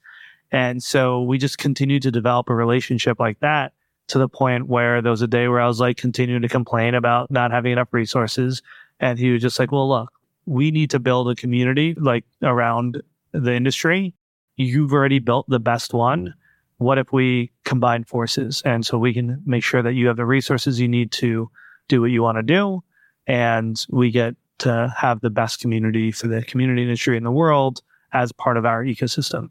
And 0.52 0.82
so 0.82 1.22
we 1.24 1.38
just 1.38 1.58
continued 1.58 2.04
to 2.04 2.12
develop 2.12 2.50
a 2.50 2.56
relationship 2.56 3.20
like 3.20 3.39
that 3.39 3.74
to 4.08 4.18
the 4.18 4.30
point 4.30 4.68
where 4.68 5.02
there 5.02 5.12
was 5.12 5.22
a 5.22 5.28
day 5.28 5.48
where 5.48 5.60
I 5.60 5.68
was 5.68 5.80
like 5.80 5.98
continuing 5.98 6.41
to 6.41 6.48
complain 6.48 6.95
about 6.95 7.30
not 7.30 7.52
having 7.52 7.74
enough 7.74 7.89
resources. 7.91 8.62
And 9.00 9.20
he 9.20 9.32
was 9.32 9.41
just 9.41 9.60
like, 9.60 9.72
well, 9.72 9.89
look, 9.89 10.12
we 10.45 10.72
need 10.72 10.91
to 10.91 11.00
build 11.00 11.30
a 11.30 11.36
community 11.36 11.93
like 11.95 12.24
around 12.41 13.02
the 13.34 13.54
industry. 13.54 14.14
You've 14.56 14.93
already 14.93 15.20
built 15.20 15.50
the 15.50 15.60
best 15.60 15.93
one. 15.93 16.34
What 16.78 16.98
if 16.98 17.12
we 17.12 17.52
combine 17.66 18.06
forces? 18.06 18.62
And 18.64 18.86
so 18.86 18.98
we 18.98 19.14
can 19.14 19.41
make 19.45 19.64
sure 19.64 19.82
that 19.82 19.93
you 19.93 20.08
have 20.08 20.18
the 20.18 20.26
resources 20.26 20.80
you 20.80 20.88
need 20.88 21.12
to 21.14 21.52
do 21.89 22.02
what 22.02 22.12
you 22.12 22.24
want 22.24 22.38
to 22.38 22.43
do 22.43 22.84
and 23.28 23.86
we 23.89 24.10
get 24.10 24.36
to 24.60 24.93
have 24.98 25.22
the 25.22 25.30
best 25.30 25.60
community 25.60 26.12
for 26.12 26.28
the 26.28 26.41
community 26.41 26.82
industry 26.82 27.18
in 27.18 27.24
the 27.24 27.32
world 27.32 27.82
as 28.14 28.32
part 28.32 28.58
of 28.58 28.66
our 28.66 28.84
ecosystem. 28.84 29.50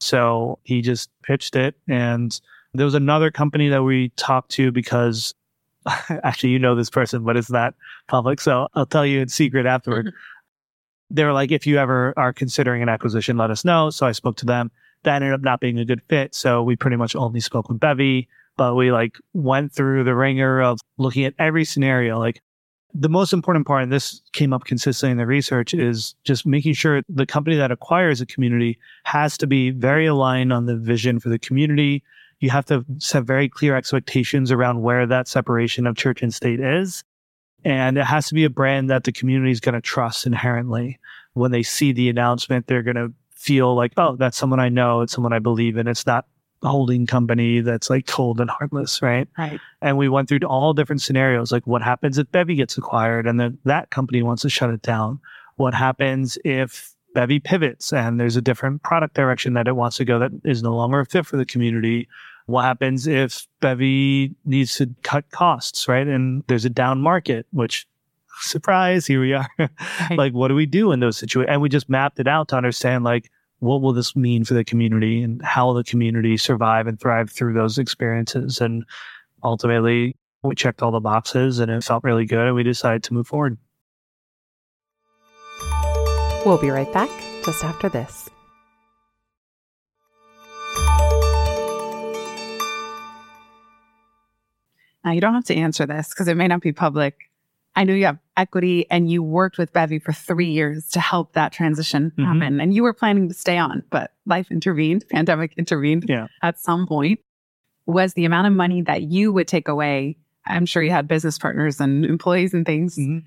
So 0.00 0.58
he 0.64 0.80
just 0.80 1.10
pitched 1.22 1.56
it. 1.56 1.74
And 1.88 2.38
there 2.74 2.84
was 2.84 2.94
another 2.94 3.30
company 3.30 3.68
that 3.68 3.82
we 3.82 4.10
talked 4.10 4.50
to 4.52 4.70
because 4.70 5.34
actually, 6.22 6.50
you 6.50 6.58
know 6.58 6.74
this 6.74 6.90
person, 6.90 7.24
but 7.24 7.36
it's 7.36 7.50
not 7.50 7.74
public. 8.06 8.40
So 8.40 8.68
I'll 8.74 8.86
tell 8.86 9.06
you 9.06 9.20
in 9.20 9.28
secret 9.28 9.66
afterward. 9.66 10.12
they 11.10 11.24
were 11.24 11.32
like, 11.32 11.50
if 11.50 11.66
you 11.66 11.78
ever 11.78 12.12
are 12.16 12.32
considering 12.32 12.82
an 12.82 12.88
acquisition, 12.88 13.36
let 13.36 13.50
us 13.50 13.64
know. 13.64 13.90
So 13.90 14.06
I 14.06 14.12
spoke 14.12 14.36
to 14.38 14.46
them. 14.46 14.70
That 15.04 15.16
ended 15.16 15.32
up 15.32 15.40
not 15.40 15.60
being 15.60 15.78
a 15.78 15.84
good 15.84 16.02
fit. 16.08 16.34
So 16.34 16.62
we 16.62 16.76
pretty 16.76 16.96
much 16.96 17.16
only 17.16 17.40
spoke 17.40 17.68
with 17.68 17.80
Bevy, 17.80 18.28
but 18.56 18.74
we 18.74 18.92
like 18.92 19.16
went 19.32 19.72
through 19.72 20.04
the 20.04 20.14
ringer 20.14 20.60
of 20.60 20.80
looking 20.98 21.24
at 21.24 21.34
every 21.38 21.64
scenario. 21.64 22.18
Like 22.18 22.42
the 22.94 23.08
most 23.08 23.32
important 23.32 23.66
part, 23.66 23.82
and 23.82 23.92
this 23.92 24.20
came 24.32 24.52
up 24.52 24.64
consistently 24.64 25.12
in 25.12 25.18
the 25.18 25.26
research, 25.26 25.74
is 25.74 26.14
just 26.24 26.46
making 26.46 26.74
sure 26.74 27.02
the 27.08 27.26
company 27.26 27.56
that 27.56 27.70
acquires 27.70 28.20
a 28.20 28.26
community 28.26 28.78
has 29.04 29.36
to 29.38 29.46
be 29.46 29.70
very 29.70 30.06
aligned 30.06 30.52
on 30.52 30.66
the 30.66 30.76
vision 30.76 31.20
for 31.20 31.28
the 31.28 31.38
community. 31.38 32.02
You 32.40 32.50
have 32.50 32.64
to 32.66 32.84
set 32.98 33.24
very 33.24 33.48
clear 33.48 33.76
expectations 33.76 34.50
around 34.50 34.82
where 34.82 35.06
that 35.06 35.28
separation 35.28 35.86
of 35.86 35.96
church 35.96 36.22
and 36.22 36.32
state 36.32 36.60
is. 36.60 37.04
And 37.64 37.98
it 37.98 38.04
has 38.04 38.28
to 38.28 38.34
be 38.34 38.44
a 38.44 38.50
brand 38.50 38.88
that 38.88 39.04
the 39.04 39.12
community 39.12 39.50
is 39.50 39.60
going 39.60 39.74
to 39.74 39.80
trust 39.80 40.26
inherently. 40.26 40.98
When 41.34 41.50
they 41.50 41.62
see 41.62 41.92
the 41.92 42.08
announcement, 42.08 42.66
they're 42.66 42.82
going 42.82 42.96
to 42.96 43.12
feel 43.32 43.74
like, 43.74 43.92
oh, 43.96 44.16
that's 44.16 44.38
someone 44.38 44.60
I 44.60 44.68
know. 44.68 45.02
It's 45.02 45.12
someone 45.12 45.32
I 45.32 45.40
believe 45.40 45.76
in. 45.76 45.88
It's 45.88 46.06
not 46.06 46.26
holding 46.62 47.06
company 47.06 47.60
that's 47.60 47.88
like 47.88 48.06
cold 48.06 48.40
and 48.40 48.50
heartless, 48.50 49.00
right? 49.02 49.28
Right. 49.36 49.60
And 49.80 49.96
we 49.96 50.08
went 50.08 50.28
through 50.28 50.40
all 50.40 50.72
different 50.72 51.02
scenarios, 51.02 51.52
like 51.52 51.66
what 51.66 51.82
happens 51.82 52.18
if 52.18 52.30
Bevy 52.32 52.56
gets 52.56 52.76
acquired 52.76 53.26
and 53.26 53.38
then 53.38 53.58
that 53.64 53.90
company 53.90 54.22
wants 54.22 54.42
to 54.42 54.50
shut 54.50 54.70
it 54.70 54.82
down? 54.82 55.20
What 55.56 55.74
happens 55.74 56.38
if 56.44 56.94
Bevy 57.14 57.40
pivots 57.40 57.92
and 57.92 58.20
there's 58.20 58.36
a 58.36 58.42
different 58.42 58.82
product 58.82 59.14
direction 59.14 59.54
that 59.54 59.68
it 59.68 59.76
wants 59.76 59.96
to 59.96 60.04
go 60.04 60.18
that 60.18 60.32
is 60.44 60.62
no 60.62 60.74
longer 60.74 61.00
a 61.00 61.06
fit 61.06 61.26
for 61.26 61.36
the 61.36 61.46
community? 61.46 62.08
What 62.46 62.62
happens 62.62 63.06
if 63.06 63.46
Bevy 63.60 64.34
needs 64.44 64.76
to 64.76 64.94
cut 65.02 65.30
costs, 65.30 65.86
right? 65.86 66.06
And 66.06 66.42
there's 66.48 66.64
a 66.64 66.70
down 66.70 67.00
market, 67.00 67.46
which 67.52 67.86
surprise, 68.40 69.06
here 69.06 69.20
we 69.20 69.34
are. 69.34 69.48
Like, 70.16 70.32
what 70.32 70.48
do 70.48 70.54
we 70.54 70.66
do 70.66 70.92
in 70.92 71.00
those 71.00 71.18
situations? 71.18 71.52
And 71.52 71.60
we 71.60 71.68
just 71.68 71.88
mapped 71.88 72.18
it 72.18 72.26
out 72.26 72.48
to 72.48 72.56
understand, 72.56 73.04
like, 73.04 73.30
what 73.60 73.80
will 73.80 73.92
this 73.92 74.14
mean 74.14 74.44
for 74.44 74.54
the 74.54 74.64
community 74.64 75.22
and 75.22 75.42
how 75.42 75.66
will 75.66 75.74
the 75.74 75.84
community 75.84 76.36
survive 76.36 76.86
and 76.86 77.00
thrive 77.00 77.30
through 77.30 77.54
those 77.54 77.78
experiences? 77.78 78.60
And 78.60 78.84
ultimately, 79.42 80.16
we 80.42 80.54
checked 80.54 80.82
all 80.82 80.92
the 80.92 81.00
boxes 81.00 81.58
and 81.58 81.70
it 81.70 81.82
felt 81.82 82.04
really 82.04 82.24
good. 82.24 82.46
And 82.46 82.54
we 82.54 82.62
decided 82.62 83.02
to 83.04 83.14
move 83.14 83.26
forward. 83.26 83.58
We'll 86.46 86.60
be 86.60 86.70
right 86.70 86.90
back 86.92 87.10
just 87.44 87.64
after 87.64 87.88
this. 87.88 88.28
Now, 95.04 95.12
you 95.12 95.20
don't 95.20 95.34
have 95.34 95.44
to 95.46 95.54
answer 95.54 95.86
this 95.86 96.10
because 96.10 96.28
it 96.28 96.36
may 96.36 96.48
not 96.48 96.60
be 96.60 96.72
public. 96.72 97.14
I 97.74 97.84
know 97.84 97.94
you 97.94 98.06
have 98.06 98.18
equity 98.38 98.86
and 98.90 99.10
you 99.10 99.22
worked 99.22 99.58
with 99.58 99.72
Bevy 99.74 99.98
for 99.98 100.12
three 100.12 100.48
years 100.50 100.88
to 100.90 101.00
help 101.00 101.34
that 101.34 101.52
transition 101.52 102.12
Mhm. 102.16 102.24
happen. 102.24 102.60
And 102.60 102.72
you 102.72 102.82
were 102.82 102.94
planning 102.94 103.28
to 103.28 103.34
stay 103.34 103.58
on, 103.58 103.82
but 103.90 104.12
life 104.24 104.50
intervened, 104.50 105.04
pandemic 105.10 105.52
intervened 105.58 106.06
Yeah. 106.08 106.28
at 106.42 106.58
some 106.58 106.86
point. 106.86 107.20
Was 107.86 108.14
the 108.14 108.24
amount 108.24 108.46
of 108.46 108.52
money 108.54 108.80
that 108.82 109.02
you 109.02 109.32
would 109.32 109.48
take 109.48 109.68
away? 109.68 110.16
I'm 110.46 110.64
sure 110.66 110.82
you 110.82 110.90
had 110.90 111.06
business 111.08 111.38
partners 111.38 111.80
and 111.80 112.04
employees 112.06 112.54
and 112.54 112.64
things. 112.64 112.96
Mhm. 112.96 113.24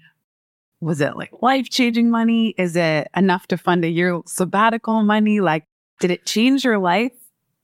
Was 0.80 0.99
it 1.01 1.16
like 1.16 1.30
life 1.43 1.70
changing 1.70 2.09
money? 2.09 2.55
Is 2.57 2.76
it 2.76 3.07
enough 3.16 3.45
to 3.47 3.57
fund 3.57 3.86
a 3.86 3.89
year 3.89 4.20
sabbatical 4.26 5.03
money? 5.03 5.39
Like, 5.39 5.66
did 5.99 6.09
it 6.09 6.26
change 6.26 6.64
your 6.64 6.80
life 6.80 7.12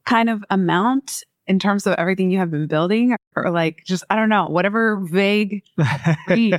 kind 0.06 0.30
of 0.30 0.44
amount 0.52 1.24
in 1.48 1.58
terms 1.60 1.88
of 1.88 1.96
everything 1.96 2.30
you 2.30 2.38
have 2.38 2.52
been 2.52 2.68
building? 2.68 3.16
Or 3.36 3.50
like, 3.50 3.84
just, 3.86 4.04
I 4.10 4.16
don't 4.16 4.30
know, 4.30 4.46
whatever 4.48 4.98
vague. 4.98 5.64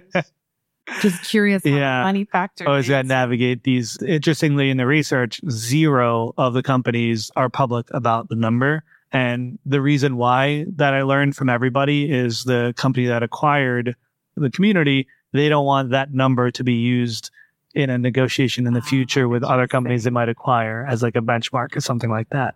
just 1.01 1.23
curious 1.25 1.65
Yeah. 1.65 2.03
money 2.03 2.25
factor. 2.25 2.69
Always 2.69 2.89
got 2.89 3.03
to 3.03 3.09
navigate 3.09 3.65
these. 3.65 4.01
Interestingly, 4.03 4.71
in 4.71 4.77
the 4.77 4.87
research, 4.87 5.41
zero 5.51 6.33
of 6.39 6.55
the 6.55 6.63
companies 6.63 7.31
are 7.37 7.49
public 7.49 7.87
about 7.93 8.29
the 8.29 8.35
number. 8.37 8.83
And 9.13 9.59
the 9.65 9.81
reason 9.81 10.17
why 10.17 10.67
that 10.77 10.93
I 10.95 11.03
learned 11.03 11.35
from 11.37 11.49
everybody 11.49 12.11
is 12.11 12.45
the 12.45 12.75
company 12.77 13.07
that 13.07 13.23
acquired 13.23 13.97
the 14.37 14.51
community, 14.51 15.07
they 15.33 15.49
don't 15.49 15.65
want 15.67 15.91
that 15.91 16.13
number 16.13 16.51
to 16.51 16.63
be 16.65 16.75
used 16.75 17.31
in 17.75 17.91
a 17.91 17.99
negotiation 17.99 18.67
in 18.67 18.73
the 18.73 18.81
Ah, 18.81 18.89
future 18.89 19.29
with 19.29 19.43
other 19.45 19.67
companies 19.67 20.05
they 20.05 20.11
might 20.11 20.29
acquire 20.29 20.87
as 20.89 21.03
like 21.03 21.17
a 21.17 21.21
benchmark 21.21 21.77
or 21.77 21.81
something 21.81 22.11
like 22.11 22.29
that. 22.31 22.55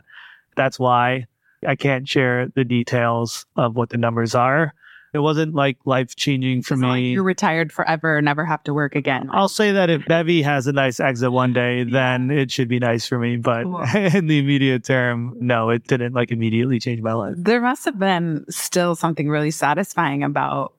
That's 0.57 0.79
why 0.79 1.27
I 1.67 1.77
can't 1.77 2.09
share 2.09 2.49
the 2.55 2.65
details 2.65 3.47
of 3.57 3.77
what 3.77 3.91
the 3.91 3.99
numbers 3.99 4.35
are. 4.35 4.75
It 5.15 5.19
wasn't 5.19 5.55
like 5.55 5.77
life 5.85 6.17
changing 6.17 6.63
for 6.63 6.75
It's 6.75 6.81
not 6.81 6.89
like 6.89 6.97
me. 7.03 7.13
you're 7.13 7.23
retired 7.23 7.71
forever, 7.71 8.23
never 8.23 8.47
have 8.47 8.63
to 8.65 8.73
work 8.73 8.95
again. 8.97 9.29
I'll 9.31 9.49
say 9.49 9.73
that 9.73 9.91
if 9.91 10.07
Bevy 10.07 10.41
has 10.41 10.67
a 10.67 10.73
nice 10.73 11.01
exit 11.01 11.33
one 11.33 11.53
day, 11.53 11.85
then 11.85 12.31
it 12.31 12.51
should 12.51 12.69
be 12.69 12.79
nice 12.79 13.07
for 13.07 13.19
me. 13.19 13.37
But 13.37 13.65
Cool. 13.65 13.83
in 13.95 14.27
the 14.27 14.39
immediate 14.39 14.85
term, 14.85 15.37
no, 15.39 15.69
it 15.69 15.87
didn't 15.87 16.15
like 16.15 16.31
immediately 16.31 16.81
change 16.81 17.03
my 17.03 17.13
life. 17.13 17.35
There 17.37 17.61
must 17.61 17.85
have 17.85 17.99
been 17.99 18.47
still 18.49 18.95
something 18.95 19.29
really 19.29 19.51
satisfying 19.51 20.23
about 20.23 20.73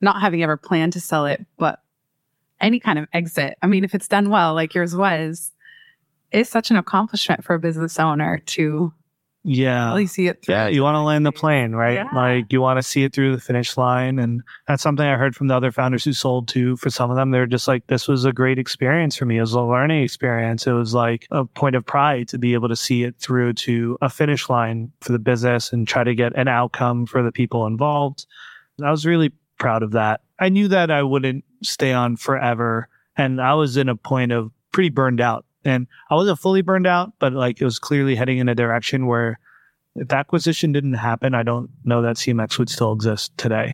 not 0.00 0.20
having 0.20 0.42
ever 0.44 0.56
planned 0.56 0.92
to 0.92 1.00
sell 1.00 1.26
it, 1.26 1.44
but 1.58 1.80
any 2.60 2.78
kind 2.78 2.98
of 3.00 3.08
exit. 3.12 3.58
I 3.60 3.66
mean, 3.66 3.82
if 3.82 3.92
it's 3.94 4.06
done 4.06 4.30
well, 4.30 4.54
like 4.54 4.74
yours 4.74 4.94
was, 4.94 5.50
it's 6.30 6.48
such 6.50 6.70
an 6.70 6.76
accomplishment 6.76 7.42
for 7.42 7.54
a 7.54 7.58
business 7.58 7.98
owner 7.98 8.38
to 8.46 8.92
Yeah. 9.44 9.90
really 9.90 10.06
see 10.06 10.26
it 10.26 10.42
through. 10.42 10.54
Yeah, 10.54 10.68
you 10.68 10.82
want 10.82 10.94
to 10.94 11.00
land 11.00 11.26
the 11.26 11.32
plane, 11.32 11.72
right? 11.72 11.94
Yeah. 11.94 12.08
Like 12.14 12.50
you 12.50 12.62
want 12.62 12.78
to 12.78 12.82
see 12.82 13.04
it 13.04 13.12
through 13.12 13.36
the 13.36 13.40
finish 13.40 13.76
line. 13.76 14.18
And 14.18 14.42
that's 14.66 14.82
something 14.82 15.04
I 15.04 15.16
heard 15.16 15.36
from 15.36 15.48
the 15.48 15.54
other 15.54 15.70
founders 15.70 16.02
who 16.02 16.14
sold 16.14 16.48
to. 16.48 16.76
For 16.78 16.88
some 16.88 17.10
of 17.10 17.16
them, 17.16 17.30
they're 17.30 17.46
just 17.46 17.68
like, 17.68 17.86
this 17.86 18.08
was 18.08 18.24
a 18.24 18.32
great 18.32 18.58
experience 18.58 19.16
for 19.16 19.26
me. 19.26 19.36
It 19.36 19.42
was 19.42 19.52
a 19.52 19.60
learning 19.60 20.02
experience. 20.02 20.66
It 20.66 20.72
was 20.72 20.94
like 20.94 21.26
a 21.30 21.44
point 21.44 21.76
of 21.76 21.84
pride 21.84 22.28
to 22.28 22.38
be 22.38 22.54
able 22.54 22.68
to 22.68 22.76
see 22.76 23.04
it 23.04 23.16
through 23.18 23.52
to 23.54 23.98
a 24.00 24.08
finish 24.08 24.48
line 24.48 24.90
for 25.02 25.12
the 25.12 25.18
business 25.18 25.72
and 25.72 25.86
try 25.86 26.04
to 26.04 26.14
get 26.14 26.34
an 26.36 26.48
outcome 26.48 27.04
for 27.04 27.22
the 27.22 27.32
people 27.32 27.66
involved. 27.66 28.26
I 28.82 28.90
was 28.90 29.04
really 29.04 29.30
proud 29.58 29.82
of 29.82 29.92
that. 29.92 30.22
I 30.40 30.48
knew 30.48 30.68
that 30.68 30.90
I 30.90 31.02
wouldn't 31.02 31.44
stay 31.62 31.92
on 31.92 32.16
forever. 32.16 32.88
And 33.16 33.40
I 33.40 33.54
was 33.54 33.76
in 33.76 33.88
a 33.88 33.94
point 33.94 34.32
of 34.32 34.50
pretty 34.72 34.88
burned 34.88 35.20
out. 35.20 35.44
And 35.64 35.86
I 36.10 36.14
wasn't 36.14 36.38
fully 36.38 36.62
burned 36.62 36.86
out, 36.86 37.12
but 37.18 37.32
like 37.32 37.60
it 37.60 37.64
was 37.64 37.78
clearly 37.78 38.14
heading 38.14 38.38
in 38.38 38.48
a 38.48 38.54
direction 38.54 39.06
where 39.06 39.38
if 39.96 40.12
acquisition 40.12 40.72
didn't 40.72 40.94
happen, 40.94 41.34
I 41.34 41.42
don't 41.42 41.70
know 41.84 42.02
that 42.02 42.16
CMX 42.16 42.58
would 42.58 42.68
still 42.68 42.92
exist 42.92 43.36
today. 43.38 43.72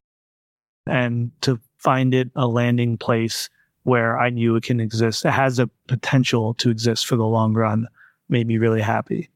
And 0.86 1.32
to 1.42 1.58
find 1.78 2.14
it 2.14 2.30
a 2.36 2.46
landing 2.46 2.96
place 2.98 3.48
where 3.84 4.18
I 4.18 4.30
knew 4.30 4.56
it 4.56 4.64
can 4.64 4.80
exist, 4.80 5.24
it 5.24 5.30
has 5.30 5.58
a 5.58 5.68
potential 5.88 6.54
to 6.54 6.70
exist 6.70 7.06
for 7.06 7.16
the 7.16 7.24
long 7.24 7.54
run, 7.54 7.88
made 8.28 8.46
me 8.46 8.58
really 8.58 8.82
happy. 8.82 9.30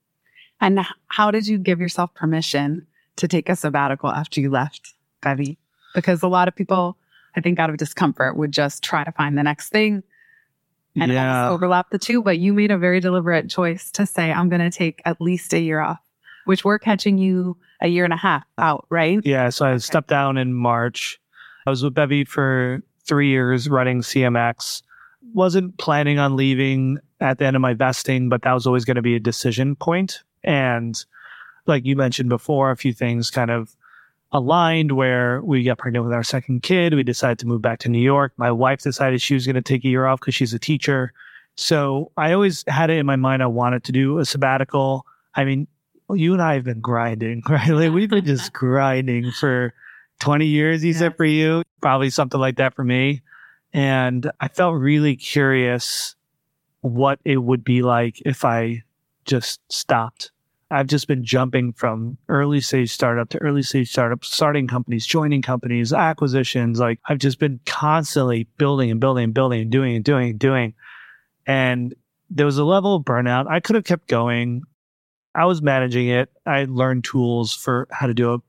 And 0.61 0.81
how 1.09 1.31
did 1.31 1.47
you 1.47 1.59
give 1.59 1.81
yourself 1.81 2.15
permission 2.15 2.87
to 3.17 3.29
take 3.29 3.49
a 3.49 3.57
sabbatical 3.57 4.11
after 4.11 4.41
you 4.41 4.51
left 4.51 4.95
Bevy? 5.23 5.59
Because 5.95 6.23
a 6.23 6.29
lot 6.29 6.49
of 6.49 6.55
people, 6.55 6.97
I 7.37 7.41
think, 7.41 7.59
out 7.59 7.71
of 7.71 7.77
discomfort 7.79 8.37
would 8.37 8.53
just 8.53 8.83
try 8.83 9.05
to 9.05 9.13
find 9.13 9.39
the 9.39 9.43
next 9.43 9.71
thing 9.71 10.03
and 11.01 11.13
yeah. 11.13 11.45
almost 11.45 11.55
overlap 11.55 11.91
the 11.91 11.99
two. 11.99 12.23
But 12.23 12.39
you 12.39 12.53
made 12.53 12.71
a 12.71 12.79
very 12.79 13.01
deliberate 13.01 13.49
choice 13.49 13.91
to 13.93 14.07
say, 14.07 14.33
I'm 14.33 14.49
going 14.49 14.61
to 14.61 14.77
take 14.77 15.03
at 15.05 15.21
least 15.21 15.53
a 15.53 15.61
year 15.61 15.81
off, 15.81 16.01
which 16.45 16.65
we're 16.65 16.79
catching 16.79 17.19
you 17.19 17.57
a 17.81 17.89
year 17.89 18.05
and 18.05 18.13
a 18.13 18.19
half 18.19 18.45
out, 18.59 18.87
right? 18.91 19.21
Yeah. 19.25 19.51
So 19.51 19.67
I 19.67 19.77
stepped 19.79 20.09
down 20.09 20.39
in 20.39 20.55
March. 20.55 21.21
I 21.67 21.71
was 21.71 21.83
with 21.83 21.95
Bevy 21.95 22.25
for 22.25 22.83
three 23.07 23.29
years 23.29 23.69
running 23.69 24.01
CMX. 24.01 24.83
Wasn't 25.33 25.77
planning 25.79 26.19
on 26.19 26.37
leaving 26.37 26.99
at 27.21 27.39
the 27.39 27.47
end 27.47 27.57
of 27.57 27.63
my 27.63 27.75
vesting, 27.75 28.29
but 28.29 28.43
that 28.43 28.53
was 28.53 28.67
always 28.67 28.85
going 28.85 28.97
to 28.97 29.03
be 29.03 29.17
a 29.17 29.21
decision 29.21 29.77
point. 29.77 30.23
And 30.43 31.03
like 31.67 31.85
you 31.87 31.97
mentioned 31.97 32.29
before, 32.29 32.71
a 32.71 32.77
few 32.77 32.93
things 32.93 33.31
kind 33.31 33.51
of 33.51 33.75
aligned 34.35 34.93
where 34.93 35.41
we 35.43 35.63
got 35.63 35.79
pregnant 35.79 36.05
with 36.05 36.13
our 36.13 36.25
second 36.25 36.63
kid. 36.63 36.93
We 36.93 37.05
decided 37.05 37.39
to 37.39 37.47
move 37.47 37.63
back 37.63 37.79
to 37.81 37.89
New 37.89 38.01
York. 38.01 38.33
My 38.37 38.51
wife 38.51 38.83
decided 38.83 39.23
she 39.23 39.35
was 39.35 39.47
going 39.47 39.55
to 39.55 39.63
take 39.63 39.85
a 39.85 39.89
year 39.89 40.07
off 40.07 40.21
because 40.21 40.35
she's 40.35 40.53
a 40.53 40.59
teacher. 40.59 41.13
So 41.57 42.11
I 42.17 42.33
always 42.33 42.65
had 42.67 42.91
it 42.91 42.99
in 42.99 43.07
my 43.07 43.15
mind 43.15 43.45
I 43.45 43.47
wanted 43.47 43.85
to 43.85 43.93
do 43.93 44.19
a 44.19 44.25
sabbatical. 44.25 45.07
I 45.37 45.45
mean, 45.45 45.69
you 46.11 46.33
and 46.33 46.43
I 46.43 46.55
have 46.55 46.65
been 46.65 46.81
grinding, 46.81 47.43
right? 47.49 47.69
Like 47.69 47.93
we've 47.93 48.11
been 48.11 48.25
just 48.25 48.53
grinding 48.53 49.31
for 49.31 49.73
20 50.19 50.47
years, 50.47 50.83
he 50.83 50.93
said 50.93 51.17
for 51.17 51.25
you, 51.25 51.63
probably 51.81 52.11
something 52.11 52.41
like 52.41 52.57
that 52.57 52.75
for 52.75 52.85
me. 52.85 53.23
And 53.73 54.31
I 54.41 54.49
felt 54.49 54.75
really 54.75 55.17
curious 55.17 56.17
what 56.81 57.21
it 57.25 57.39
would 57.39 57.65
be 57.65 57.83
like 57.83 58.21
if 58.25 58.45
I 58.45 58.83
just 59.25 59.61
stopped 59.73 60.33
I've 60.75 60.89
just 60.89 61.07
been 61.07 61.23
jumping 61.23 61.73
from 61.73 62.19
early 62.29 62.61
stage 62.61 62.91
startup 62.91 63.29
to 63.29 63.39
early 63.39 63.63
stage 63.63 63.91
startup, 63.91 64.25
starting 64.25 64.67
companies, 64.67 65.07
joining 65.07 65.41
companies, 65.41 65.93
acquisitions. 65.93 66.81
Like 66.81 66.99
I've 67.07 67.19
just 67.19 67.39
been 67.39 67.61
constantly 67.65 68.49
building 68.59 68.91
and 68.91 68.99
building 68.99 69.23
and 69.23 69.33
building 69.33 69.63
and 69.63 69.71
doing 69.71 69.95
and 69.95 70.05
doing 70.05 70.31
and 70.31 70.39
doing. 70.39 70.75
And 71.47 71.95
there 72.29 72.45
was 72.45 72.59
a 72.59 72.65
level 72.65 72.97
of 72.97 73.05
burnout. 73.05 73.47
I 73.49 73.61
could 73.61 73.77
have 73.77 73.85
kept 73.85 74.09
going. 74.09 74.63
I 75.37 75.45
was 75.45 75.63
managing 75.63 76.09
it. 76.09 76.33
I 76.45 76.65
learned 76.65 77.05
tools 77.05 77.55
for 77.55 77.87
how 77.93 78.09
to 78.09 78.15
do 78.15 78.35
it. 78.35 78.41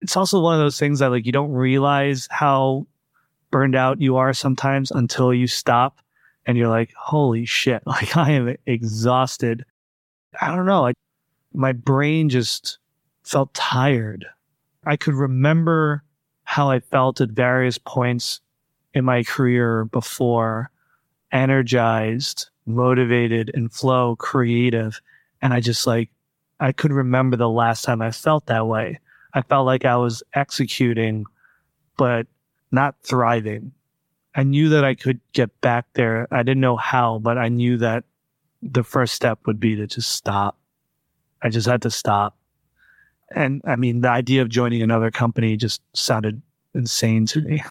It's 0.00 0.16
also 0.16 0.40
one 0.40 0.54
of 0.54 0.60
those 0.60 0.78
things 0.78 1.00
that 1.00 1.10
like 1.10 1.26
you 1.26 1.32
don't 1.32 1.52
realize 1.52 2.28
how 2.30 2.86
burned 3.50 3.76
out 3.76 4.00
you 4.00 4.16
are 4.16 4.32
sometimes 4.32 4.90
until 4.90 5.34
you 5.34 5.46
stop 5.46 5.98
and 6.46 6.56
you're 6.56 6.68
like, 6.68 6.94
holy 6.98 7.44
shit, 7.44 7.82
like 7.86 8.16
I 8.16 8.30
am 8.30 8.56
exhausted. 8.64 9.66
I 10.40 10.56
don't 10.56 10.64
know. 10.64 10.80
Like 10.80 10.96
my 11.58 11.72
brain 11.72 12.28
just 12.28 12.78
felt 13.24 13.52
tired. 13.52 14.24
I 14.86 14.96
could 14.96 15.14
remember 15.14 16.04
how 16.44 16.70
I 16.70 16.78
felt 16.78 17.20
at 17.20 17.30
various 17.30 17.78
points 17.78 18.40
in 18.94 19.04
my 19.04 19.24
career 19.24 19.84
before, 19.86 20.70
energized, 21.32 22.48
motivated, 22.64 23.50
and 23.54 23.72
flow, 23.72 24.14
creative. 24.14 25.00
And 25.42 25.52
I 25.52 25.58
just 25.58 25.84
like, 25.84 26.10
I 26.60 26.70
could 26.70 26.92
remember 26.92 27.36
the 27.36 27.48
last 27.48 27.82
time 27.82 28.02
I 28.02 28.12
felt 28.12 28.46
that 28.46 28.68
way. 28.68 29.00
I 29.34 29.42
felt 29.42 29.66
like 29.66 29.84
I 29.84 29.96
was 29.96 30.22
executing, 30.34 31.24
but 31.96 32.28
not 32.70 32.94
thriving. 33.02 33.72
I 34.32 34.44
knew 34.44 34.68
that 34.68 34.84
I 34.84 34.94
could 34.94 35.18
get 35.32 35.60
back 35.60 35.86
there. 35.94 36.28
I 36.30 36.44
didn't 36.44 36.60
know 36.60 36.76
how, 36.76 37.18
but 37.18 37.36
I 37.36 37.48
knew 37.48 37.78
that 37.78 38.04
the 38.62 38.84
first 38.84 39.14
step 39.14 39.40
would 39.46 39.58
be 39.58 39.74
to 39.74 39.88
just 39.88 40.12
stop. 40.12 40.57
I 41.42 41.48
just 41.48 41.66
had 41.66 41.82
to 41.82 41.90
stop. 41.90 42.36
And 43.34 43.60
I 43.66 43.76
mean, 43.76 44.00
the 44.00 44.10
idea 44.10 44.42
of 44.42 44.48
joining 44.48 44.82
another 44.82 45.10
company 45.10 45.56
just 45.56 45.82
sounded 45.94 46.40
insane 46.74 47.26
to 47.26 47.40
me. 47.40 47.62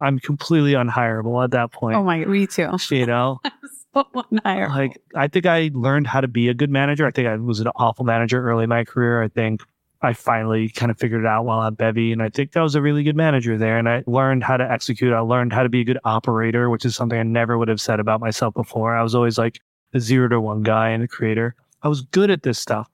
I'm 0.00 0.18
completely 0.18 0.72
unhireable 0.72 1.42
at 1.44 1.50
that 1.50 1.72
point. 1.72 1.96
Oh 1.96 2.02
my, 2.02 2.24
me 2.24 2.46
too. 2.46 2.70
You 2.90 3.06
know, 3.06 3.40
so 3.94 4.04
unhireable. 4.14 4.74
like 4.74 5.02
I 5.14 5.28
think 5.28 5.46
I 5.46 5.70
learned 5.74 6.06
how 6.06 6.20
to 6.20 6.28
be 6.28 6.48
a 6.48 6.54
good 6.54 6.70
manager. 6.70 7.06
I 7.06 7.10
think 7.10 7.28
I 7.28 7.36
was 7.36 7.60
an 7.60 7.68
awful 7.76 8.04
manager 8.04 8.42
early 8.42 8.64
in 8.64 8.70
my 8.70 8.84
career. 8.84 9.22
I 9.22 9.28
think 9.28 9.62
I 10.02 10.14
finally 10.14 10.70
kind 10.70 10.90
of 10.90 10.98
figured 10.98 11.20
it 11.22 11.26
out 11.26 11.44
while 11.44 11.62
at 11.62 11.76
Bevy. 11.76 12.12
And 12.12 12.22
I 12.22 12.30
think 12.30 12.52
that 12.52 12.62
was 12.62 12.74
a 12.74 12.80
really 12.80 13.02
good 13.02 13.16
manager 13.16 13.58
there. 13.58 13.78
And 13.78 13.88
I 13.88 14.02
learned 14.06 14.42
how 14.42 14.56
to 14.56 14.70
execute. 14.70 15.12
I 15.12 15.20
learned 15.20 15.52
how 15.52 15.62
to 15.62 15.68
be 15.68 15.80
a 15.82 15.84
good 15.84 15.98
operator, 16.04 16.70
which 16.70 16.86
is 16.86 16.96
something 16.96 17.18
I 17.18 17.22
never 17.22 17.58
would 17.58 17.68
have 17.68 17.80
said 17.80 18.00
about 18.00 18.20
myself 18.20 18.54
before. 18.54 18.96
I 18.96 19.02
was 19.02 19.14
always 19.14 19.36
like 19.36 19.60
a 19.92 20.00
zero 20.00 20.28
to 20.28 20.40
one 20.40 20.62
guy 20.62 20.88
and 20.88 21.02
a 21.02 21.08
creator. 21.08 21.54
I 21.82 21.88
was 21.88 22.00
good 22.00 22.30
at 22.30 22.42
this 22.42 22.58
stuff. 22.58 22.88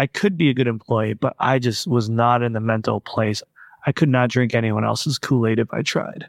I 0.00 0.06
could 0.06 0.38
be 0.38 0.48
a 0.48 0.54
good 0.54 0.66
employee, 0.66 1.12
but 1.12 1.36
I 1.40 1.58
just 1.58 1.86
was 1.86 2.08
not 2.08 2.42
in 2.42 2.54
the 2.54 2.60
mental 2.60 3.02
place. 3.02 3.42
I 3.84 3.92
could 3.92 4.08
not 4.08 4.30
drink 4.30 4.54
anyone 4.54 4.82
else's 4.82 5.18
Kool 5.18 5.46
Aid 5.46 5.58
if 5.58 5.70
I 5.74 5.82
tried. 5.82 6.26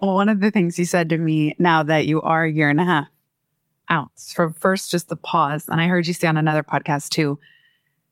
Well, 0.00 0.14
one 0.14 0.28
of 0.28 0.38
the 0.38 0.52
things 0.52 0.78
you 0.78 0.84
said 0.84 1.08
to 1.08 1.18
me 1.18 1.56
now 1.58 1.82
that 1.82 2.06
you 2.06 2.22
are 2.22 2.44
a 2.44 2.52
year 2.52 2.70
and 2.70 2.80
a 2.80 2.84
half 2.84 3.08
out 3.88 4.12
from 4.32 4.52
first 4.52 4.92
just 4.92 5.08
the 5.08 5.16
pause, 5.16 5.68
and 5.68 5.80
I 5.80 5.88
heard 5.88 6.06
you 6.06 6.14
say 6.14 6.28
on 6.28 6.36
another 6.36 6.62
podcast 6.62 7.08
too. 7.08 7.36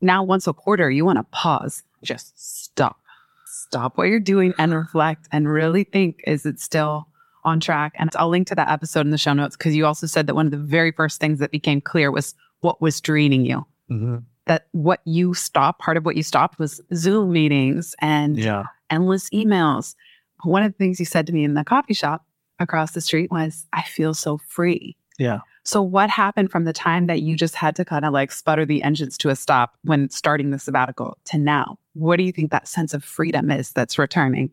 Now, 0.00 0.24
once 0.24 0.48
a 0.48 0.52
quarter, 0.52 0.90
you 0.90 1.04
want 1.04 1.18
to 1.18 1.26
pause, 1.30 1.84
just 2.02 2.32
stop, 2.36 2.98
stop 3.46 3.98
what 3.98 4.08
you're 4.08 4.18
doing 4.18 4.52
and 4.58 4.74
reflect 4.74 5.28
and 5.30 5.48
really 5.48 5.84
think 5.84 6.24
is 6.26 6.44
it 6.44 6.58
still 6.58 7.06
on 7.44 7.60
track? 7.60 7.92
And 8.00 8.10
I'll 8.16 8.28
link 8.28 8.48
to 8.48 8.56
that 8.56 8.68
episode 8.68 9.02
in 9.02 9.10
the 9.12 9.18
show 9.18 9.32
notes 9.32 9.56
because 9.56 9.76
you 9.76 9.86
also 9.86 10.08
said 10.08 10.26
that 10.26 10.34
one 10.34 10.46
of 10.46 10.50
the 10.50 10.58
very 10.58 10.90
first 10.90 11.20
things 11.20 11.38
that 11.38 11.52
became 11.52 11.80
clear 11.80 12.10
was 12.10 12.34
what 12.62 12.82
was 12.82 13.00
draining 13.00 13.46
you. 13.46 13.64
Mm-hmm. 13.88 14.16
That 14.50 14.66
what 14.72 14.98
you 15.04 15.32
stopped, 15.32 15.80
part 15.80 15.96
of 15.96 16.04
what 16.04 16.16
you 16.16 16.24
stopped 16.24 16.58
was 16.58 16.80
Zoom 16.92 17.30
meetings 17.30 17.94
and 18.00 18.36
Yeah. 18.36 18.64
endless 18.90 19.30
emails. 19.30 19.94
One 20.42 20.64
of 20.64 20.72
the 20.72 20.76
things 20.76 20.98
you 20.98 21.06
said 21.06 21.24
to 21.28 21.32
me 21.32 21.44
in 21.44 21.54
the 21.54 21.62
coffee 21.62 21.94
shop 21.94 22.26
across 22.58 22.90
the 22.90 23.00
street 23.00 23.30
was, 23.30 23.64
I 23.72 23.82
feel 23.82 24.12
so 24.12 24.38
free. 24.48 24.96
Yeah. 25.20 25.38
So, 25.62 25.80
what 25.82 26.10
happened 26.10 26.50
from 26.50 26.64
the 26.64 26.72
time 26.72 27.06
that 27.06 27.20
you 27.22 27.36
just 27.36 27.54
had 27.54 27.76
to 27.76 27.84
kind 27.84 28.04
of 28.04 28.12
like 28.12 28.32
sputter 28.32 28.66
the 28.66 28.82
engines 28.82 29.16
to 29.18 29.28
a 29.28 29.36
stop 29.36 29.76
when 29.84 30.10
starting 30.10 30.50
the 30.50 30.58
sabbatical 30.58 31.16
to 31.26 31.38
now? 31.38 31.78
What 31.92 32.16
do 32.16 32.24
you 32.24 32.32
think 32.32 32.50
that 32.50 32.66
sense 32.66 32.92
of 32.92 33.04
freedom 33.04 33.52
is 33.52 33.70
that's 33.72 33.98
returning? 34.00 34.50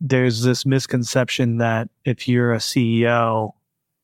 There's 0.00 0.44
this 0.44 0.64
misconception 0.64 1.56
that 1.58 1.88
if 2.04 2.28
you're 2.28 2.52
a 2.52 2.58
CEO, 2.58 3.54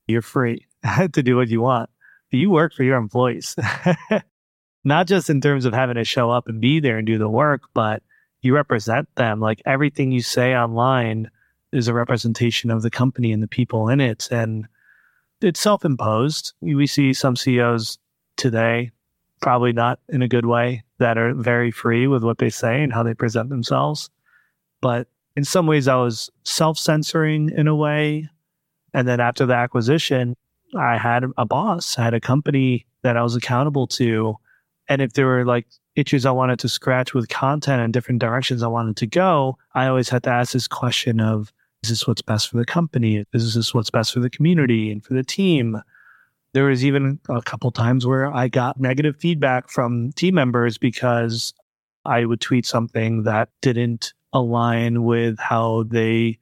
you're 0.08 0.20
free 0.22 0.66
to 1.12 1.22
do 1.22 1.36
what 1.36 1.48
you 1.48 1.60
want. 1.60 1.90
You 2.32 2.50
work 2.50 2.72
for 2.74 2.82
your 2.84 2.96
employees, 2.96 3.56
not 4.84 5.06
just 5.06 5.30
in 5.30 5.40
terms 5.40 5.64
of 5.64 5.74
having 5.74 5.96
to 5.96 6.04
show 6.04 6.30
up 6.30 6.48
and 6.48 6.60
be 6.60 6.80
there 6.80 6.98
and 6.98 7.06
do 7.06 7.18
the 7.18 7.28
work, 7.28 7.62
but 7.74 8.02
you 8.42 8.54
represent 8.54 9.08
them. 9.16 9.40
Like 9.40 9.62
everything 9.66 10.12
you 10.12 10.22
say 10.22 10.54
online 10.54 11.30
is 11.72 11.88
a 11.88 11.94
representation 11.94 12.70
of 12.70 12.82
the 12.82 12.90
company 12.90 13.32
and 13.32 13.42
the 13.42 13.48
people 13.48 13.88
in 13.88 14.00
it. 14.00 14.28
And 14.30 14.66
it's 15.40 15.60
self 15.60 15.84
imposed. 15.84 16.54
We 16.60 16.86
see 16.86 17.12
some 17.12 17.36
CEOs 17.36 17.98
today, 18.36 18.90
probably 19.40 19.72
not 19.72 20.00
in 20.08 20.22
a 20.22 20.28
good 20.28 20.46
way, 20.46 20.84
that 20.98 21.18
are 21.18 21.34
very 21.34 21.70
free 21.70 22.06
with 22.06 22.24
what 22.24 22.38
they 22.38 22.50
say 22.50 22.82
and 22.82 22.92
how 22.92 23.02
they 23.02 23.14
present 23.14 23.48
themselves. 23.50 24.10
But 24.80 25.08
in 25.36 25.44
some 25.44 25.66
ways, 25.66 25.88
I 25.88 25.96
was 25.96 26.30
self 26.44 26.78
censoring 26.78 27.50
in 27.50 27.68
a 27.68 27.76
way. 27.76 28.28
And 28.92 29.06
then 29.06 29.20
after 29.20 29.46
the 29.46 29.54
acquisition, 29.54 30.36
I 30.76 30.98
had 30.98 31.24
a 31.36 31.44
boss, 31.44 31.98
I 31.98 32.04
had 32.04 32.14
a 32.14 32.20
company 32.20 32.86
that 33.02 33.16
I 33.16 33.22
was 33.22 33.36
accountable 33.36 33.86
to. 33.88 34.36
And 34.90 35.00
if 35.00 35.12
there 35.12 35.26
were 35.26 35.44
like 35.44 35.66
issues 35.94 36.26
I 36.26 36.32
wanted 36.32 36.58
to 36.58 36.68
scratch 36.68 37.14
with 37.14 37.28
content 37.28 37.80
and 37.80 37.92
different 37.92 38.20
directions 38.20 38.62
I 38.62 38.66
wanted 38.66 38.96
to 38.98 39.06
go, 39.06 39.56
I 39.74 39.86
always 39.86 40.08
had 40.08 40.24
to 40.24 40.30
ask 40.30 40.52
this 40.52 40.66
question 40.66 41.20
of, 41.20 41.52
is 41.84 41.90
this 41.90 42.06
what's 42.06 42.22
best 42.22 42.50
for 42.50 42.58
the 42.58 42.66
company? 42.66 43.24
Is 43.32 43.54
this 43.54 43.72
what's 43.72 43.88
best 43.88 44.12
for 44.12 44.20
the 44.20 44.28
community 44.28 44.90
and 44.90 45.02
for 45.02 45.14
the 45.14 45.22
team? 45.22 45.80
There 46.52 46.64
was 46.64 46.84
even 46.84 47.20
a 47.28 47.40
couple 47.40 47.70
times 47.70 48.04
where 48.04 48.34
I 48.34 48.48
got 48.48 48.80
negative 48.80 49.16
feedback 49.16 49.70
from 49.70 50.10
team 50.12 50.34
members 50.34 50.76
because 50.76 51.54
I 52.04 52.24
would 52.24 52.40
tweet 52.40 52.66
something 52.66 53.22
that 53.22 53.48
didn't 53.62 54.12
align 54.32 55.04
with 55.04 55.38
how 55.38 55.84
they 55.84 56.38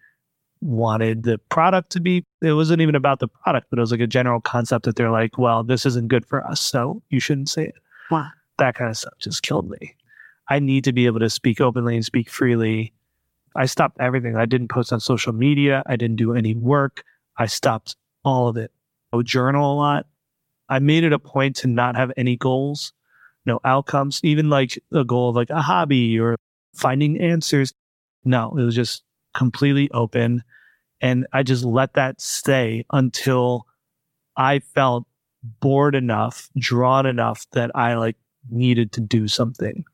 wanted 0.63 1.25
the 1.25 1.39
product 1.51 1.91
to 1.91 2.01
be. 2.01 2.25
It 2.41 2.55
wasn't 2.55 2.81
even 2.81 2.95
about 2.95 3.21
the 3.21 3.29
product, 3.29 3.67
but 3.69 3.79
it 3.79 3.83
was 3.83 3.93
like 3.93 4.01
a 4.01 4.07
general 4.07 4.41
concept 4.41 4.87
that 4.87 4.97
they're 4.97 5.11
like, 5.11 5.37
well, 5.37 5.63
this 5.63 5.85
isn't 5.85 6.09
good 6.09 6.25
for 6.25 6.45
us, 6.47 6.61
so 6.61 7.03
you 7.11 7.21
shouldn't 7.21 7.51
say 7.51 7.65
it. 7.65 7.75
Wow. 8.11 8.29
That 8.59 8.75
kind 8.75 8.91
of 8.91 8.97
stuff 8.97 9.15
just 9.19 9.43
killed 9.43 9.71
me. 9.71 9.97
I 10.49 10.59
need 10.59 10.85
to 10.85 10.93
be 10.93 11.07
able 11.07 11.21
to 11.21 11.31
speak 11.31 11.61
openly 11.61 11.95
and 11.95 12.05
speak 12.05 12.29
freely. 12.29 12.93
I 13.57 13.67
stopped 13.67 13.99
everything. 14.01 14.37
I 14.37 14.47
didn't 14.47 14.69
post 14.69 14.93
on 14.93 15.01
social 15.01 15.33
media. 15.33 15.83
I 15.87 15.97
didn't 15.97 16.17
do 16.17 16.35
any 16.35 16.55
work. 16.55 17.05
I 17.37 17.47
stopped 17.47 17.97
all 18.25 18.49
of 18.49 18.57
it. 18.57 18.73
I 19.13 19.17
would 19.17 19.27
journal 19.27 19.73
a 19.73 19.77
lot. 19.77 20.07
I 20.69 20.79
made 20.81 21.05
it 21.05 21.13
a 21.13 21.19
point 21.19 21.57
to 21.57 21.67
not 21.67 21.97
have 21.97 22.13
any 22.17 22.37
goals, 22.37 22.93
no 23.47 23.59
outcomes, 23.65 24.21
even 24.23 24.51
like 24.51 24.79
a 24.93 25.05
goal 25.05 25.31
of 25.31 25.37
like 25.37 25.51
a 25.51 25.63
hobby 25.63 26.19
or 26.19 26.37
finding 26.75 27.21
answers. 27.21 27.73
No, 28.25 28.57
it 28.57 28.63
was 28.63 28.75
just 28.75 29.03
completely 29.35 29.91
open. 29.93 30.43
And 31.01 31.27
I 31.33 31.43
just 31.43 31.65
let 31.65 31.95
that 31.95 32.21
stay 32.21 32.85
until 32.93 33.67
I 34.37 34.59
felt 34.59 35.07
bored 35.43 35.95
enough, 35.95 36.49
drawn 36.59 37.07
enough 37.07 37.47
that 37.53 37.71
I 37.75 37.95
like 37.95 38.17
needed 38.51 38.93
to 38.93 39.01
do 39.01 39.29
something. 39.29 39.85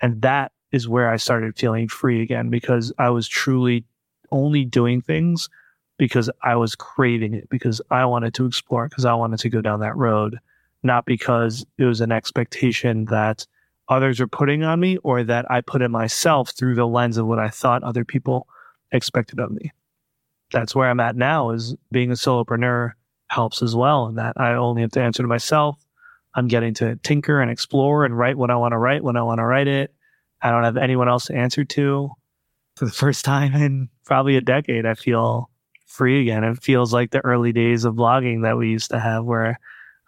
And 0.00 0.22
that 0.22 0.52
is 0.72 0.88
where 0.88 1.10
I 1.10 1.16
started 1.16 1.56
feeling 1.56 1.88
free 1.88 2.22
again 2.22 2.50
because 2.50 2.92
I 2.98 3.10
was 3.10 3.28
truly 3.28 3.84
only 4.30 4.64
doing 4.64 5.00
things 5.00 5.48
because 5.96 6.28
I 6.42 6.56
was 6.56 6.74
craving 6.74 7.34
it, 7.34 7.48
because 7.48 7.80
I 7.90 8.04
wanted 8.04 8.34
to 8.34 8.46
explore, 8.46 8.88
because 8.88 9.04
I 9.04 9.14
wanted 9.14 9.38
to 9.40 9.48
go 9.48 9.60
down 9.60 9.80
that 9.80 9.96
road, 9.96 10.38
not 10.82 11.06
because 11.06 11.64
it 11.78 11.84
was 11.84 12.00
an 12.00 12.10
expectation 12.10 13.04
that 13.06 13.46
others 13.88 14.20
are 14.20 14.26
putting 14.26 14.64
on 14.64 14.80
me 14.80 14.96
or 14.98 15.22
that 15.22 15.48
I 15.50 15.60
put 15.60 15.82
in 15.82 15.90
myself 15.90 16.50
through 16.50 16.74
the 16.74 16.86
lens 16.86 17.16
of 17.16 17.26
what 17.26 17.38
I 17.38 17.48
thought 17.48 17.82
other 17.82 18.04
people 18.04 18.48
expected 18.90 19.38
of 19.38 19.50
me. 19.50 19.72
That's 20.50 20.74
where 20.74 20.88
I'm 20.88 21.00
at 21.00 21.16
now 21.16 21.50
is 21.50 21.74
being 21.90 22.10
a 22.10 22.14
solopreneur 22.14 22.92
helps 23.28 23.62
as 23.62 23.74
well. 23.74 24.06
And 24.06 24.18
that 24.18 24.34
I 24.36 24.54
only 24.54 24.82
have 24.82 24.92
to 24.92 25.02
answer 25.02 25.22
to 25.22 25.28
myself. 25.28 25.83
I'm 26.34 26.48
getting 26.48 26.74
to 26.74 26.96
tinker 26.96 27.40
and 27.40 27.50
explore 27.50 28.04
and 28.04 28.16
write 28.16 28.36
what 28.36 28.50
I 28.50 28.56
want 28.56 28.72
to 28.72 28.78
write 28.78 29.04
when 29.04 29.16
I 29.16 29.22
want 29.22 29.38
to 29.38 29.44
write 29.44 29.68
it. 29.68 29.94
I 30.42 30.50
don't 30.50 30.64
have 30.64 30.76
anyone 30.76 31.08
else 31.08 31.26
to 31.26 31.34
answer 31.34 31.64
to. 31.64 32.10
For 32.76 32.86
the 32.86 32.92
first 32.92 33.24
time 33.24 33.54
in 33.54 33.88
probably 34.04 34.36
a 34.36 34.40
decade, 34.40 34.84
I 34.84 34.94
feel 34.94 35.48
free 35.86 36.20
again. 36.22 36.42
It 36.42 36.62
feels 36.62 36.92
like 36.92 37.12
the 37.12 37.24
early 37.24 37.52
days 37.52 37.84
of 37.84 37.94
blogging 37.94 38.42
that 38.42 38.58
we 38.58 38.68
used 38.68 38.90
to 38.90 38.98
have 38.98 39.24
where 39.24 39.58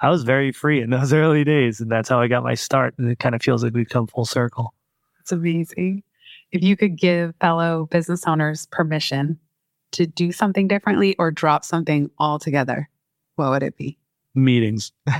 I 0.01 0.11
was 0.11 0.25
very 0.25 0.53
free 0.53 0.81
in 0.81 0.91
those 0.91 1.13
early 1.15 1.45
days. 1.45 1.81
And 1.81 1.91
that's 1.91 2.09
how 2.09 2.21
I 2.21 2.29
got 2.29 2.43
my 2.43 2.55
start. 2.55 2.95
And 2.99 3.11
it 3.11 3.19
kind 3.19 3.35
of 3.35 3.43
feels 3.43 3.63
like 3.63 3.73
we've 3.73 3.89
come 3.89 4.07
full 4.07 4.27
circle. 4.27 4.75
It's 5.21 5.33
amazing. 5.33 6.03
If 6.53 6.63
you 6.63 6.77
could 6.77 6.97
give 6.97 7.35
fellow 7.41 7.87
business 7.91 8.25
owners 8.27 8.67
permission 8.67 9.39
to 9.93 10.07
do 10.07 10.33
something 10.33 10.69
differently 10.69 11.17
or 11.19 11.31
drop 11.31 11.65
something 11.65 12.11
altogether, 12.19 12.89
what 13.37 13.51
would 13.51 13.63
it 13.63 13.77
be? 13.77 13.99
Meetings. 14.37 14.93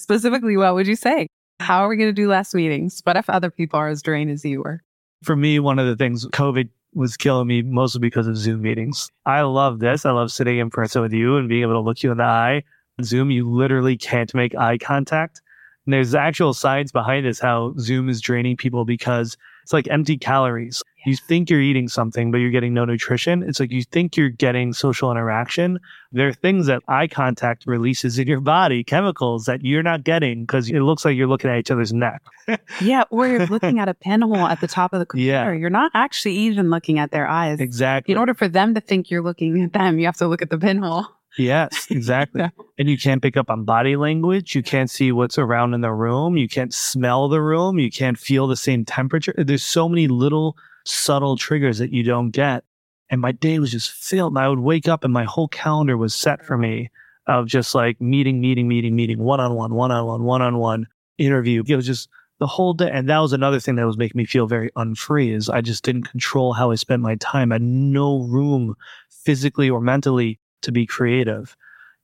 specifically, 0.00 0.56
what 0.56 0.74
would 0.74 0.86
you 0.86 0.96
say? 0.96 1.28
How 1.60 1.84
are 1.84 1.88
we 1.88 1.96
going 1.96 2.08
to 2.08 2.14
do 2.14 2.28
less 2.28 2.54
meetings? 2.54 3.00
What 3.04 3.16
if 3.16 3.28
other 3.28 3.50
people 3.50 3.78
are 3.78 3.88
as 3.88 4.02
drained 4.02 4.30
as 4.30 4.44
you 4.44 4.62
were? 4.62 4.82
For 5.22 5.36
me, 5.36 5.58
one 5.58 5.78
of 5.78 5.86
the 5.86 5.96
things 5.96 6.26
COVID 6.26 6.68
was 6.94 7.16
killing 7.16 7.46
me 7.46 7.62
mostly 7.62 8.00
because 8.00 8.26
of 8.26 8.36
Zoom 8.36 8.62
meetings. 8.62 9.10
I 9.26 9.42
love 9.42 9.78
this. 9.78 10.06
I 10.06 10.10
love 10.10 10.32
sitting 10.32 10.58
in 10.58 10.70
person 10.70 11.02
with 11.02 11.12
you 11.12 11.36
and 11.36 11.48
being 11.48 11.62
able 11.62 11.74
to 11.74 11.80
look 11.80 12.02
you 12.02 12.10
in 12.10 12.18
the 12.18 12.24
eye. 12.24 12.64
Zoom, 13.02 13.30
you 13.30 13.48
literally 13.48 13.96
can't 13.96 14.34
make 14.34 14.54
eye 14.56 14.78
contact. 14.78 15.42
And 15.86 15.92
there's 15.92 16.14
actual 16.14 16.54
science 16.54 16.90
behind 16.90 17.26
this 17.26 17.38
how 17.38 17.74
Zoom 17.78 18.08
is 18.08 18.20
draining 18.20 18.56
people 18.56 18.84
because 18.84 19.36
it's 19.62 19.72
like 19.72 19.88
empty 19.88 20.16
calories. 20.16 20.82
You 21.06 21.16
think 21.16 21.48
you're 21.48 21.60
eating 21.60 21.88
something, 21.88 22.30
but 22.30 22.38
you're 22.38 22.50
getting 22.50 22.74
no 22.74 22.84
nutrition. 22.84 23.42
It's 23.42 23.58
like 23.58 23.70
you 23.70 23.84
think 23.84 24.16
you're 24.16 24.28
getting 24.28 24.72
social 24.72 25.10
interaction. 25.10 25.78
There 26.12 26.28
are 26.28 26.32
things 26.32 26.66
that 26.66 26.82
eye 26.88 27.06
contact 27.06 27.64
releases 27.66 28.18
in 28.18 28.28
your 28.28 28.40
body, 28.40 28.84
chemicals 28.84 29.46
that 29.46 29.64
you're 29.64 29.82
not 29.82 30.04
getting 30.04 30.42
because 30.42 30.68
it 30.68 30.80
looks 30.80 31.04
like 31.04 31.16
you're 31.16 31.26
looking 31.26 31.50
at 31.50 31.58
each 31.58 31.70
other's 31.70 31.92
neck. 31.92 32.22
yeah, 32.82 33.04
or 33.10 33.26
you're 33.26 33.46
looking 33.46 33.78
at 33.78 33.88
a 33.88 33.94
pinhole 33.94 34.36
at 34.46 34.60
the 34.60 34.68
top 34.68 34.92
of 34.92 34.98
the 34.98 35.06
computer. 35.06 35.30
Yeah. 35.30 35.52
You're 35.52 35.70
not 35.70 35.90
actually 35.94 36.34
even 36.34 36.68
looking 36.68 36.98
at 36.98 37.10
their 37.10 37.26
eyes. 37.26 37.60
Exactly. 37.60 38.12
In 38.12 38.18
order 38.18 38.34
for 38.34 38.48
them 38.48 38.74
to 38.74 38.80
think 38.80 39.10
you're 39.10 39.22
looking 39.22 39.62
at 39.62 39.72
them, 39.72 39.98
you 39.98 40.04
have 40.06 40.16
to 40.18 40.28
look 40.28 40.42
at 40.42 40.50
the 40.50 40.58
pinhole. 40.58 41.06
Yes, 41.38 41.86
exactly. 41.90 42.40
Yeah. 42.42 42.50
And 42.78 42.88
you 42.88 42.96
can't 42.96 43.20
pick 43.20 43.36
up 43.36 43.50
on 43.50 43.66
body 43.66 43.94
language. 43.94 44.54
You 44.54 44.62
can't 44.62 44.88
see 44.88 45.12
what's 45.12 45.36
around 45.36 45.74
in 45.74 45.82
the 45.82 45.92
room. 45.92 46.38
You 46.38 46.48
can't 46.48 46.72
smell 46.72 47.28
the 47.28 47.42
room. 47.42 47.78
You 47.78 47.90
can't 47.90 48.18
feel 48.18 48.46
the 48.46 48.56
same 48.56 48.86
temperature. 48.86 49.34
There's 49.36 49.62
so 49.62 49.86
many 49.86 50.08
little 50.08 50.56
subtle 50.86 51.36
triggers 51.36 51.76
that 51.76 51.92
you 51.92 52.02
don't 52.02 52.30
get. 52.30 52.64
And 53.10 53.20
my 53.20 53.32
day 53.32 53.58
was 53.58 53.70
just 53.70 53.90
filled. 53.90 54.32
And 54.32 54.38
I 54.38 54.48
would 54.48 54.60
wake 54.60 54.88
up 54.88 55.04
and 55.04 55.12
my 55.12 55.24
whole 55.24 55.48
calendar 55.48 55.98
was 55.98 56.14
set 56.14 56.42
for 56.42 56.56
me 56.56 56.90
of 57.26 57.46
just 57.46 57.74
like 57.74 58.00
meeting, 58.00 58.40
meeting, 58.40 58.66
meeting, 58.66 58.96
meeting, 58.96 59.18
one 59.18 59.40
on 59.40 59.54
one, 59.54 59.74
one 59.74 59.90
on 59.92 60.06
one, 60.06 60.22
one 60.22 60.40
on 60.40 60.56
one 60.56 60.86
interview. 61.18 61.62
It 61.68 61.76
was 61.76 61.86
just 61.86 62.08
the 62.38 62.46
whole 62.46 62.72
day. 62.72 62.90
And 62.90 63.10
that 63.10 63.18
was 63.18 63.34
another 63.34 63.60
thing 63.60 63.74
that 63.76 63.84
was 63.84 63.98
making 63.98 64.18
me 64.18 64.24
feel 64.24 64.46
very 64.46 64.70
unfree 64.76 65.32
is 65.32 65.50
I 65.50 65.60
just 65.60 65.84
didn't 65.84 66.04
control 66.04 66.54
how 66.54 66.70
I 66.70 66.76
spent 66.76 67.02
my 67.02 67.16
time. 67.16 67.52
I 67.52 67.56
had 67.56 67.62
no 67.62 68.22
room 68.22 68.74
physically 69.10 69.68
or 69.68 69.82
mentally 69.82 70.38
to 70.62 70.72
be 70.72 70.86
creative. 70.86 71.56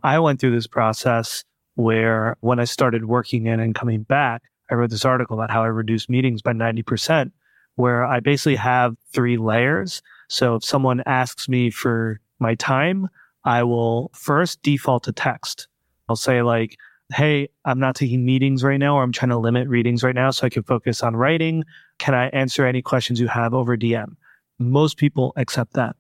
I 0.02 0.18
went 0.18 0.40
through 0.40 0.54
this 0.54 0.66
process 0.66 1.44
where 1.74 2.36
when 2.40 2.58
I 2.58 2.64
started 2.64 3.04
working 3.04 3.46
in 3.46 3.60
and 3.60 3.74
coming 3.74 4.02
back, 4.02 4.42
I 4.70 4.74
wrote 4.74 4.90
this 4.90 5.04
article 5.04 5.36
about 5.36 5.50
how 5.50 5.62
I 5.62 5.68
reduced 5.68 6.10
meetings 6.10 6.42
by 6.42 6.52
90%, 6.52 7.30
where 7.76 8.04
I 8.04 8.20
basically 8.20 8.56
have 8.56 8.96
three 9.12 9.36
layers. 9.36 10.02
So 10.28 10.56
if 10.56 10.64
someone 10.64 11.02
asks 11.06 11.48
me 11.48 11.70
for 11.70 12.20
my 12.38 12.54
time, 12.56 13.08
I 13.44 13.62
will 13.62 14.10
first 14.12 14.62
default 14.62 15.04
to 15.04 15.12
text. 15.12 15.68
I'll 16.08 16.16
say 16.16 16.42
like, 16.42 16.76
Hey, 17.12 17.48
I'm 17.64 17.78
not 17.78 17.94
taking 17.94 18.24
meetings 18.24 18.64
right 18.64 18.78
now, 18.78 18.96
or 18.96 19.04
I'm 19.04 19.12
trying 19.12 19.28
to 19.28 19.38
limit 19.38 19.68
readings 19.68 20.02
right 20.02 20.14
now 20.14 20.32
so 20.32 20.44
I 20.44 20.50
can 20.50 20.64
focus 20.64 21.04
on 21.04 21.14
writing. 21.14 21.62
Can 22.00 22.14
I 22.14 22.26
answer 22.30 22.66
any 22.66 22.82
questions 22.82 23.20
you 23.20 23.28
have 23.28 23.54
over 23.54 23.76
DM? 23.76 24.16
Most 24.58 24.96
people 24.96 25.32
accept 25.36 25.74
that 25.74 25.94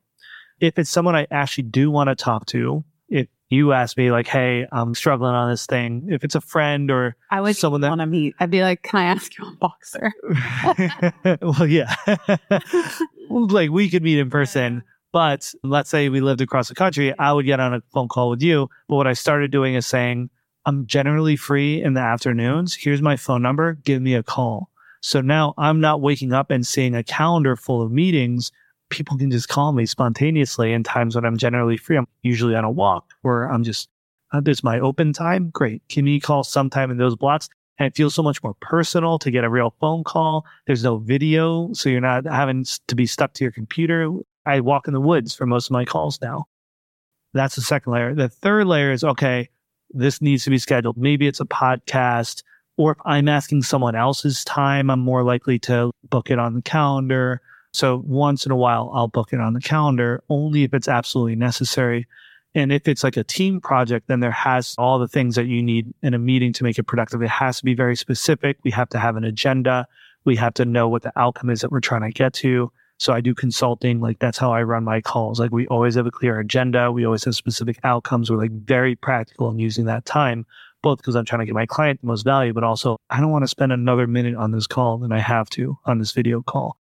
if 0.60 0.78
it's 0.78 0.90
someone 0.90 1.14
I 1.14 1.26
actually 1.30 1.64
do 1.64 1.90
want 1.90 2.08
to 2.08 2.14
talk 2.14 2.46
to, 2.46 2.84
if 3.08 3.28
you 3.48 3.72
ask 3.72 3.96
me 3.96 4.10
like, 4.10 4.26
"Hey, 4.26 4.66
I'm 4.72 4.94
struggling 4.94 5.34
on 5.34 5.50
this 5.50 5.66
thing," 5.66 6.08
if 6.10 6.24
it's 6.24 6.34
a 6.34 6.40
friend 6.40 6.90
or 6.90 7.16
I 7.30 7.40
would 7.40 7.56
someone 7.56 7.80
that 7.82 7.88
I 7.88 7.90
want 7.90 8.00
to 8.00 8.06
meet. 8.06 8.34
I'd 8.40 8.50
be 8.50 8.62
like, 8.62 8.82
"Can 8.82 9.00
I 9.00 9.04
ask 9.04 9.36
you 9.38 9.46
a 9.46 9.56
boxer?" 9.56 10.12
well, 11.42 11.66
yeah, 11.66 11.94
like 13.30 13.70
we 13.70 13.88
could 13.90 14.02
meet 14.02 14.18
in 14.18 14.30
person. 14.30 14.82
But 15.12 15.54
let's 15.62 15.88
say 15.88 16.10
we 16.10 16.20
lived 16.20 16.42
across 16.42 16.68
the 16.68 16.74
country, 16.74 17.16
I 17.18 17.32
would 17.32 17.46
get 17.46 17.58
on 17.58 17.72
a 17.72 17.80
phone 17.94 18.08
call 18.08 18.28
with 18.28 18.42
you. 18.42 18.68
But 18.86 18.96
what 18.96 19.06
I 19.06 19.14
started 19.14 19.50
doing 19.50 19.74
is 19.74 19.86
saying, 19.86 20.28
I'm 20.66 20.86
generally 20.86 21.36
free 21.36 21.82
in 21.82 21.94
the 21.94 22.00
afternoons. 22.00 22.74
Here's 22.74 23.00
my 23.00 23.16
phone 23.16 23.40
number. 23.40 23.74
Give 23.84 24.02
me 24.02 24.14
a 24.14 24.22
call. 24.22 24.68
So 25.00 25.20
now 25.20 25.54
I'm 25.56 25.80
not 25.80 26.02
waking 26.02 26.32
up 26.32 26.50
and 26.50 26.66
seeing 26.66 26.94
a 26.94 27.04
calendar 27.04 27.56
full 27.56 27.80
of 27.80 27.92
meetings 27.92 28.52
people 28.88 29.16
can 29.16 29.30
just 29.30 29.48
call 29.48 29.72
me 29.72 29.86
spontaneously 29.86 30.72
in 30.72 30.82
times 30.82 31.14
when 31.14 31.24
I'm 31.24 31.36
generally 31.36 31.76
free. 31.76 31.96
I'm 31.96 32.06
usually 32.22 32.54
on 32.54 32.64
a 32.64 32.70
walk 32.70 33.12
where 33.22 33.44
I'm 33.44 33.64
just, 33.64 33.88
uh, 34.32 34.40
there's 34.40 34.64
my 34.64 34.78
open 34.78 35.12
time. 35.12 35.50
Great. 35.50 35.82
Can 35.88 36.06
you 36.06 36.20
call 36.20 36.44
sometime 36.44 36.90
in 36.90 36.96
those 36.96 37.16
blocks? 37.16 37.48
And 37.78 37.86
it 37.86 37.96
feels 37.96 38.14
so 38.14 38.22
much 38.22 38.42
more 38.42 38.54
personal 38.60 39.18
to 39.18 39.30
get 39.30 39.44
a 39.44 39.50
real 39.50 39.74
phone 39.80 40.02
call. 40.02 40.46
There's 40.66 40.82
no 40.82 40.96
video. 40.96 41.72
So 41.74 41.88
you're 41.90 42.00
not 42.00 42.24
having 42.24 42.64
to 42.86 42.94
be 42.94 43.06
stuck 43.06 43.34
to 43.34 43.44
your 43.44 43.52
computer. 43.52 44.10
I 44.46 44.60
walk 44.60 44.86
in 44.86 44.94
the 44.94 45.00
woods 45.00 45.34
for 45.34 45.46
most 45.46 45.66
of 45.66 45.72
my 45.72 45.84
calls 45.84 46.20
now. 46.22 46.46
That's 47.34 47.56
the 47.56 47.62
second 47.62 47.92
layer. 47.92 48.14
The 48.14 48.30
third 48.30 48.66
layer 48.66 48.92
is 48.92 49.04
okay, 49.04 49.50
this 49.90 50.22
needs 50.22 50.44
to 50.44 50.50
be 50.50 50.58
scheduled. 50.58 50.96
Maybe 50.96 51.26
it's 51.26 51.40
a 51.40 51.44
podcast, 51.44 52.42
or 52.78 52.92
if 52.92 52.98
I'm 53.04 53.28
asking 53.28 53.62
someone 53.62 53.94
else's 53.94 54.42
time, 54.44 54.88
I'm 54.88 55.00
more 55.00 55.22
likely 55.22 55.58
to 55.60 55.90
book 56.08 56.30
it 56.30 56.38
on 56.38 56.54
the 56.54 56.62
calendar 56.62 57.42
so 57.76 58.02
once 58.06 58.46
in 58.46 58.52
a 58.52 58.56
while, 58.56 58.90
I'll 58.94 59.06
book 59.06 59.34
it 59.34 59.40
on 59.40 59.52
the 59.52 59.60
calendar 59.60 60.24
only 60.30 60.64
if 60.64 60.72
it's 60.72 60.88
absolutely 60.88 61.36
necessary. 61.36 62.06
And 62.54 62.72
if 62.72 62.88
it's 62.88 63.04
like 63.04 63.18
a 63.18 63.22
team 63.22 63.60
project, 63.60 64.08
then 64.08 64.20
there 64.20 64.30
has 64.30 64.74
all 64.78 64.98
the 64.98 65.06
things 65.06 65.34
that 65.34 65.44
you 65.44 65.62
need 65.62 65.92
in 66.02 66.14
a 66.14 66.18
meeting 66.18 66.54
to 66.54 66.64
make 66.64 66.78
it 66.78 66.84
productive. 66.84 67.20
It 67.20 67.28
has 67.28 67.58
to 67.58 67.66
be 67.66 67.74
very 67.74 67.94
specific. 67.94 68.56
We 68.64 68.70
have 68.70 68.88
to 68.88 68.98
have 68.98 69.16
an 69.16 69.24
agenda. 69.24 69.86
We 70.24 70.36
have 70.36 70.54
to 70.54 70.64
know 70.64 70.88
what 70.88 71.02
the 71.02 71.12
outcome 71.16 71.50
is 71.50 71.60
that 71.60 71.70
we're 71.70 71.80
trying 71.80 72.00
to 72.00 72.10
get 72.10 72.32
to. 72.34 72.72
So 72.98 73.12
I 73.12 73.20
do 73.20 73.34
consulting. 73.34 74.00
Like 74.00 74.20
that's 74.20 74.38
how 74.38 74.54
I 74.54 74.62
run 74.62 74.84
my 74.84 75.02
calls. 75.02 75.38
Like 75.38 75.50
we 75.50 75.66
always 75.66 75.96
have 75.96 76.06
a 76.06 76.10
clear 76.10 76.40
agenda. 76.40 76.90
We 76.90 77.04
always 77.04 77.24
have 77.24 77.34
specific 77.34 77.78
outcomes. 77.84 78.30
We're 78.30 78.38
like 78.38 78.52
very 78.52 78.96
practical 78.96 79.50
in 79.50 79.58
using 79.58 79.84
that 79.84 80.06
time, 80.06 80.46
both 80.82 80.96
because 80.96 81.14
I'm 81.14 81.26
trying 81.26 81.40
to 81.40 81.44
get 81.44 81.54
my 81.54 81.66
client 81.66 82.00
the 82.00 82.06
most 82.06 82.22
value, 82.22 82.54
but 82.54 82.64
also 82.64 82.96
I 83.10 83.20
don't 83.20 83.32
want 83.32 83.42
to 83.42 83.48
spend 83.48 83.70
another 83.70 84.06
minute 84.06 84.34
on 84.34 84.52
this 84.52 84.66
call 84.66 84.96
than 84.96 85.12
I 85.12 85.18
have 85.18 85.50
to 85.50 85.76
on 85.84 85.98
this 85.98 86.12
video 86.12 86.40
call. 86.40 86.78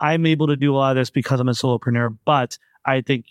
I'm 0.00 0.26
able 0.26 0.46
to 0.46 0.56
do 0.56 0.74
a 0.74 0.76
lot 0.76 0.90
of 0.90 0.96
this 0.96 1.10
because 1.10 1.40
I'm 1.40 1.48
a 1.48 1.52
solopreneur, 1.52 2.16
but 2.24 2.58
I 2.84 3.02
think 3.02 3.26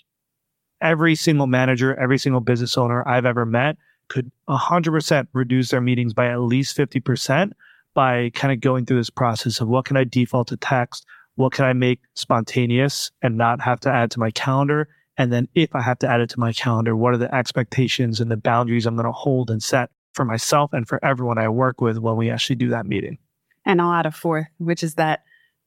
every 0.82 1.16
single 1.16 1.48
manager, 1.48 1.96
every 2.00 2.18
single 2.18 2.42
business 2.42 2.78
owner 2.78 3.08
I've 3.08 3.26
ever 3.26 3.46
met 3.46 3.78
could 4.08 4.32
100% 4.48 5.28
reduce 5.34 5.70
their 5.70 5.82
meetings 5.82 6.14
by 6.14 6.28
at 6.28 6.42
least 6.42 6.78
50% 6.78 7.52
by 7.94 8.30
kind 8.34 8.54
of 8.54 8.60
going 8.60 8.86
through 8.86 8.98
this 8.98 9.10
process 9.10 9.60
of 9.62 9.68
what 9.68 9.86
can 9.86 9.98
I 9.98 10.04
default 10.04 10.48
to 10.50 10.58
text? 10.58 11.06
What 11.36 11.54
can 11.54 11.66
I 11.66 11.74
make 11.74 12.02
spontaneous 12.14 13.12
and 13.22 13.38
not 13.38 13.62
have 13.62 13.80
to 13.82 13.90
add 13.90 14.12
to 14.12 14.20
my 14.20 14.32
calendar? 14.32 14.90
And 15.18 15.34
then 15.34 15.48
if 15.54 15.76
I 15.76 15.82
have 15.82 16.00
to 16.00 16.08
add 16.08 16.22
it 16.22 16.30
to 16.32 16.40
my 16.40 16.54
calendar, 16.54 16.96
what 16.96 17.14
are 17.14 17.18
the 17.18 17.34
expectations 17.34 18.20
and 18.20 18.32
the 18.32 18.38
boundaries 18.38 18.86
I'm 18.86 18.96
going 18.96 19.06
to 19.06 19.12
hold 19.12 19.50
and 19.50 19.62
set 19.62 19.90
for 20.14 20.24
myself 20.26 20.72
and 20.74 20.88
for 20.88 21.04
everyone 21.04 21.38
I 21.38 21.50
work 21.50 21.82
with 21.82 21.98
when 21.98 22.16
we 22.16 22.30
actually 22.30 22.56
do 22.56 22.70
that 22.70 22.86
meeting? 22.86 23.18
And 23.66 23.82
I'll 23.82 23.94
add 23.94 24.06
a 24.06 24.12
fourth, 24.12 24.48
which 24.58 24.82
is 24.82 24.96
that 24.96 25.24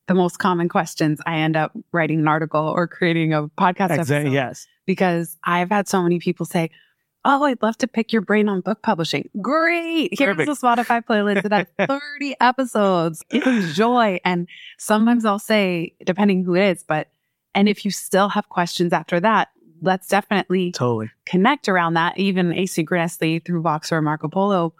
the 0.09 0.15
most 0.15 0.39
common 0.39 0.69
questions, 0.69 1.21
I 1.27 1.37
end 1.39 1.57
up 1.57 1.73
writing 1.93 2.21
an 2.21 2.29
article 2.29 2.61
or 2.67 2.87
creating 2.89 3.33
a 3.33 3.45
podcast 3.49 3.91
Exactly. 3.91 4.15
episode 4.17 4.33
Yes. 4.33 4.67
because 4.87 5.39
I've 5.45 5.71
had 5.71 5.89
so 5.89 6.03
many 6.03 6.19
people 6.19 6.47
say, 6.47 6.71
Oh, 7.25 7.45
I'd 7.45 7.63
love 7.63 7.79
to 7.79 7.87
pick 7.87 8.13
your 8.13 8.21
brain 8.23 8.49
on 8.49 8.63
book 8.63 8.83
publishing. 8.83 9.29
Great. 9.41 10.09
Here's 10.19 10.35
Perfect. 10.37 10.61
the 10.61 10.67
Spotify 10.67 11.05
playlist 11.05 11.49
that 11.49 11.69
has 11.79 11.89
30 12.19 12.35
episodes. 12.41 13.23
Enjoy. 13.31 14.19
And 14.25 14.49
sometimes 14.77 15.25
I'll 15.25 15.39
say, 15.39 15.95
depending 16.05 16.43
who 16.43 16.57
it 16.57 16.65
is, 16.65 16.83
but, 16.83 17.11
and 17.55 17.69
if 17.69 17.85
you 17.85 17.93
still 17.93 18.29
have 18.31 18.49
questions 18.49 18.93
after 18.93 19.21
that, 19.21 19.51
let's 19.83 20.09
definitely 20.09 20.73
Totally. 20.73 21.11
connect 21.25 21.69
around 21.69 21.95
that, 21.95 22.19
even 22.19 22.51
asynchronously 22.51 23.45
through 23.45 23.63
Vox 23.63 23.93
or 23.93 24.03
Marco 24.03 24.27
Polo 24.27 24.75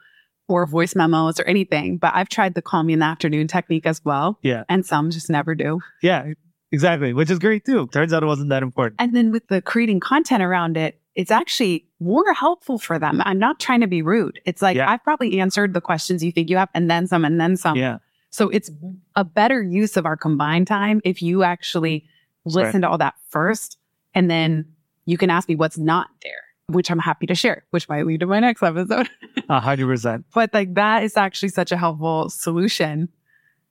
or 0.49 0.67
voice 0.67 0.95
memos 0.95 1.39
or 1.41 1.45
anything. 1.45 1.97
But 1.99 2.13
I've 2.15 2.29
tried 2.29 2.55
the 2.55 2.63
call 2.63 2.83
me 2.83 2.93
in 2.93 2.99
the 2.99 3.07
afternoon 3.07 3.49
technique 3.49 3.87
as 3.87 4.05
well. 4.05 4.39
Yeah. 4.43 4.65
And 4.69 4.85
some 4.85 5.11
just 5.11 5.31
never 5.31 5.55
do. 5.55 5.81
Yeah. 6.03 6.33
Exactly. 6.71 7.13
Which 7.13 7.31
is 7.31 7.39
great 7.39 7.65
too. 7.65 7.87
Turns 7.89 8.13
out 8.13 8.23
it 8.23 8.27
wasn't 8.27 8.49
that 8.49 8.63
important. 8.63 9.01
And 9.01 9.15
then 9.15 9.31
with 9.31 9.47
the 9.49 9.61
creating 9.61 10.01
content 10.01 10.43
around 10.43 10.77
it, 10.77 10.99
it's 11.15 11.31
actually 11.31 11.87
more 12.01 12.33
helpful 12.33 12.79
for 12.79 12.99
them. 12.99 13.21
I'm 13.27 13.39
not 13.39 13.61
trying 13.61 13.81
to 13.83 13.87
be 13.87 14.01
rude. 14.01 14.41
It's 14.47 14.63
like 14.63 14.77
Yeah. 14.77 14.91
I've 14.91 15.05
probably 15.05 15.39
answered 15.39 15.75
the 15.75 15.81
questions 15.83 16.25
you 16.25 16.33
think 16.33 16.49
you 16.49 16.57
have 16.57 16.71
and 16.75 16.91
then 16.91 17.07
some 17.07 17.25
and 17.27 17.39
then 17.39 17.57
some. 17.59 17.77
Yeah. 17.77 17.99
So 18.31 18.49
it's 18.49 18.71
a 19.15 19.25
better 19.25 19.63
use 19.63 19.99
of 19.99 20.07
our 20.07 20.17
combined 20.17 20.67
time 20.67 21.03
if 21.05 21.21
you 21.21 21.43
actually 21.43 22.07
That's 22.47 22.57
right. 22.57 22.65
listen 22.67 22.81
to 22.81 22.89
all 22.89 22.97
that 22.99 23.15
first 23.29 23.77
and 24.15 24.31
then 24.31 24.65
you 25.05 25.19
can 25.19 25.29
ask 25.29 25.49
me 25.51 25.55
what's 25.55 25.77
not 25.77 26.09
there, 26.23 26.41
which 26.73 26.91
I'm 26.91 26.99
happy 26.99 27.27
to 27.27 27.35
share, 27.35 27.65
which 27.71 27.89
might 27.89 28.07
lead 28.07 28.21
to 28.21 28.27
my 28.27 28.41
next 28.41 28.63
episode. 28.63 29.09
A 29.49 29.61
hundred 29.61 29.87
percent. 29.87 30.25
but 30.35 30.53
like 30.53 30.75
that 30.75 31.03
is 31.05 31.17
actually 31.17 31.49
such 31.51 31.73
a 31.73 31.77
helpful 31.77 32.29
solution. 32.29 33.09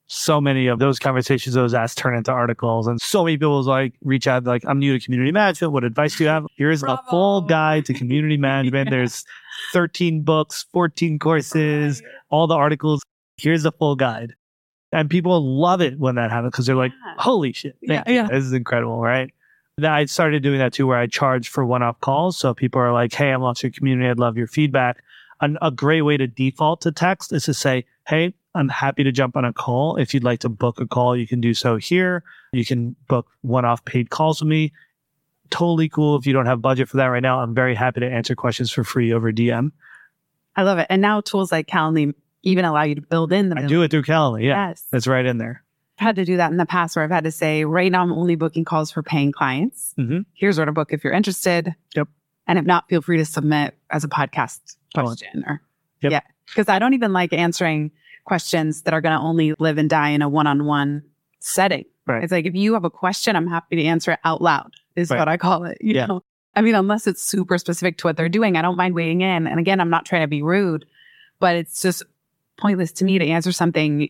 So 0.08 0.40
many 0.40 0.66
of 0.66 0.78
those 0.78 0.98
conversations, 0.98 1.54
those 1.54 1.72
asks 1.72 1.94
turn 1.94 2.14
into 2.14 2.30
articles, 2.32 2.86
and 2.86 3.00
so 3.00 3.24
many 3.24 3.36
people 3.36 3.62
like 3.62 3.94
reach 4.02 4.26
out 4.26 4.44
like, 4.44 4.62
"I'm 4.66 4.78
new 4.78 4.98
to 4.98 5.02
community 5.02 5.32
management. 5.32 5.72
What 5.72 5.84
advice 5.84 6.16
do 6.16 6.24
you 6.24 6.28
have?" 6.30 6.44
Here's 6.56 6.80
Bravo. 6.80 7.00
a 7.00 7.10
full 7.10 7.40
guide 7.42 7.86
to 7.86 7.94
community 7.94 8.36
management. 8.36 8.88
Yeah. 8.88 8.96
There's 8.96 9.24
13 9.72 10.22
books, 10.22 10.66
14 10.72 11.18
courses, 11.18 12.02
all 12.30 12.46
the 12.46 12.54
articles. 12.56 13.00
Here's 13.38 13.62
the 13.62 13.72
full 13.72 13.96
guide, 13.96 14.34
and 14.92 15.08
people 15.08 15.58
love 15.58 15.80
it 15.80 15.98
when 15.98 16.16
that 16.16 16.30
happens 16.30 16.50
because 16.50 16.66
they're 16.66 16.76
like. 16.76 16.92
"Holy 17.16 17.52
shit! 17.52 17.76
Yeah, 17.80 18.02
you. 18.06 18.14
yeah. 18.14 18.28
This 18.28 18.44
is 18.44 18.52
incredible!" 18.52 19.00
Right? 19.00 19.30
Then 19.78 19.90
I 19.90 20.04
started 20.04 20.42
doing 20.42 20.58
that 20.58 20.72
too, 20.72 20.86
where 20.86 20.98
I 20.98 21.06
charge 21.06 21.48
for 21.48 21.64
one-off 21.64 22.00
calls. 22.00 22.36
So 22.36 22.54
people 22.54 22.80
are 22.80 22.92
like, 22.92 23.12
"Hey, 23.12 23.30
I'm 23.30 23.40
launching 23.40 23.68
a 23.68 23.72
community. 23.72 24.08
I'd 24.08 24.18
love 24.18 24.36
your 24.36 24.46
feedback." 24.46 25.02
an, 25.42 25.58
a 25.60 25.70
great 25.70 26.02
way 26.02 26.16
to 26.16 26.26
default 26.26 26.80
to 26.82 26.92
text 26.92 27.32
is 27.32 27.44
to 27.44 27.52
say, 27.52 27.84
Hey, 28.06 28.34
I'm 28.54 28.68
happy 28.68 29.04
to 29.04 29.12
jump 29.12 29.36
on 29.36 29.44
a 29.44 29.52
call. 29.52 29.96
If 29.96 30.14
you'd 30.14 30.24
like 30.24 30.40
to 30.40 30.48
book 30.48 30.80
a 30.80 30.86
call, 30.86 31.16
you 31.16 31.26
can 31.26 31.40
do 31.40 31.52
so 31.52 31.76
here. 31.76 32.22
You 32.52 32.64
can 32.64 32.96
book 33.08 33.26
one 33.42 33.64
off 33.64 33.84
paid 33.84 34.10
calls 34.10 34.40
with 34.40 34.48
me. 34.48 34.72
Totally 35.50 35.88
cool. 35.88 36.16
If 36.16 36.26
you 36.26 36.32
don't 36.32 36.46
have 36.46 36.62
budget 36.62 36.88
for 36.88 36.96
that 36.98 37.06
right 37.06 37.22
now, 37.22 37.40
I'm 37.40 37.54
very 37.54 37.74
happy 37.74 38.00
to 38.00 38.10
answer 38.10 38.34
questions 38.34 38.70
for 38.70 38.84
free 38.84 39.12
over 39.12 39.32
DM. 39.32 39.72
I 40.56 40.62
love 40.62 40.78
it. 40.78 40.86
And 40.88 41.02
now 41.02 41.20
tools 41.20 41.52
like 41.52 41.66
Calendly 41.66 42.14
even 42.42 42.64
allow 42.64 42.82
you 42.82 42.94
to 42.94 43.00
build 43.02 43.32
in 43.32 43.48
the 43.48 43.58
I 43.58 43.66
do 43.66 43.82
it 43.82 43.90
through 43.90 44.02
Calendly. 44.02 44.44
Yeah. 44.44 44.68
Yes. 44.68 44.86
It's 44.92 45.06
right 45.06 45.24
in 45.24 45.38
there. 45.38 45.62
Had 46.02 46.16
to 46.16 46.24
do 46.24 46.36
that 46.36 46.50
in 46.50 46.56
the 46.58 46.66
past 46.66 46.96
where 46.96 47.04
I've 47.04 47.10
had 47.10 47.24
to 47.24 47.30
say, 47.30 47.64
right 47.64 47.90
now 47.90 48.02
I'm 48.02 48.12
only 48.12 48.34
booking 48.34 48.64
calls 48.64 48.90
for 48.90 49.02
paying 49.02 49.32
clients. 49.32 49.94
Mhm. 49.98 50.24
Here's 50.34 50.56
where 50.58 50.66
to 50.66 50.72
book 50.72 50.92
if 50.92 51.02
you're 51.04 51.12
interested. 51.12 51.74
Yep. 51.94 52.08
And 52.46 52.58
if 52.58 52.64
not, 52.64 52.88
feel 52.88 53.00
free 53.02 53.18
to 53.18 53.24
submit 53.24 53.76
as 53.90 54.04
a 54.04 54.08
podcast 54.08 54.76
on. 54.96 55.04
question 55.04 55.44
or 55.46 55.62
Yep. 56.02 56.12
yeah. 56.12 56.20
Because 56.46 56.68
I 56.68 56.78
don't 56.78 56.94
even 56.94 57.12
like 57.12 57.32
answering 57.32 57.92
questions 58.24 58.82
that 58.82 58.92
are 58.94 59.00
going 59.00 59.16
to 59.16 59.22
only 59.22 59.54
live 59.58 59.78
and 59.78 59.88
die 59.88 60.10
in 60.10 60.22
a 60.22 60.28
one-on-one 60.28 61.02
setting. 61.38 61.84
Right. 62.06 62.22
It's 62.22 62.32
like 62.32 62.46
if 62.46 62.54
you 62.54 62.74
have 62.74 62.84
a 62.84 62.90
question, 62.90 63.36
I'm 63.36 63.46
happy 63.46 63.76
to 63.76 63.84
answer 63.84 64.10
it 64.12 64.18
out 64.24 64.42
loud. 64.42 64.72
Is 64.96 65.10
Right. 65.10 65.18
what 65.20 65.28
I 65.28 65.36
call 65.36 65.64
it. 65.64 65.78
You 65.80 65.94
Yeah. 65.94 66.06
know, 66.06 66.22
I 66.54 66.60
mean, 66.62 66.74
unless 66.74 67.06
it's 67.06 67.22
super 67.22 67.56
specific 67.58 67.96
to 67.98 68.08
what 68.08 68.16
they're 68.16 68.28
doing, 68.28 68.56
I 68.56 68.62
don't 68.62 68.76
mind 68.76 68.94
weighing 68.94 69.20
in. 69.22 69.46
And 69.46 69.58
again, 69.58 69.80
I'm 69.80 69.88
not 69.90 70.04
trying 70.04 70.22
to 70.22 70.26
be 70.28 70.42
rude, 70.42 70.84
but 71.38 71.56
it's 71.56 71.80
just 71.80 72.02
pointless 72.58 72.92
to 72.92 73.04
me 73.04 73.18
to 73.18 73.26
answer 73.26 73.52
something 73.52 74.08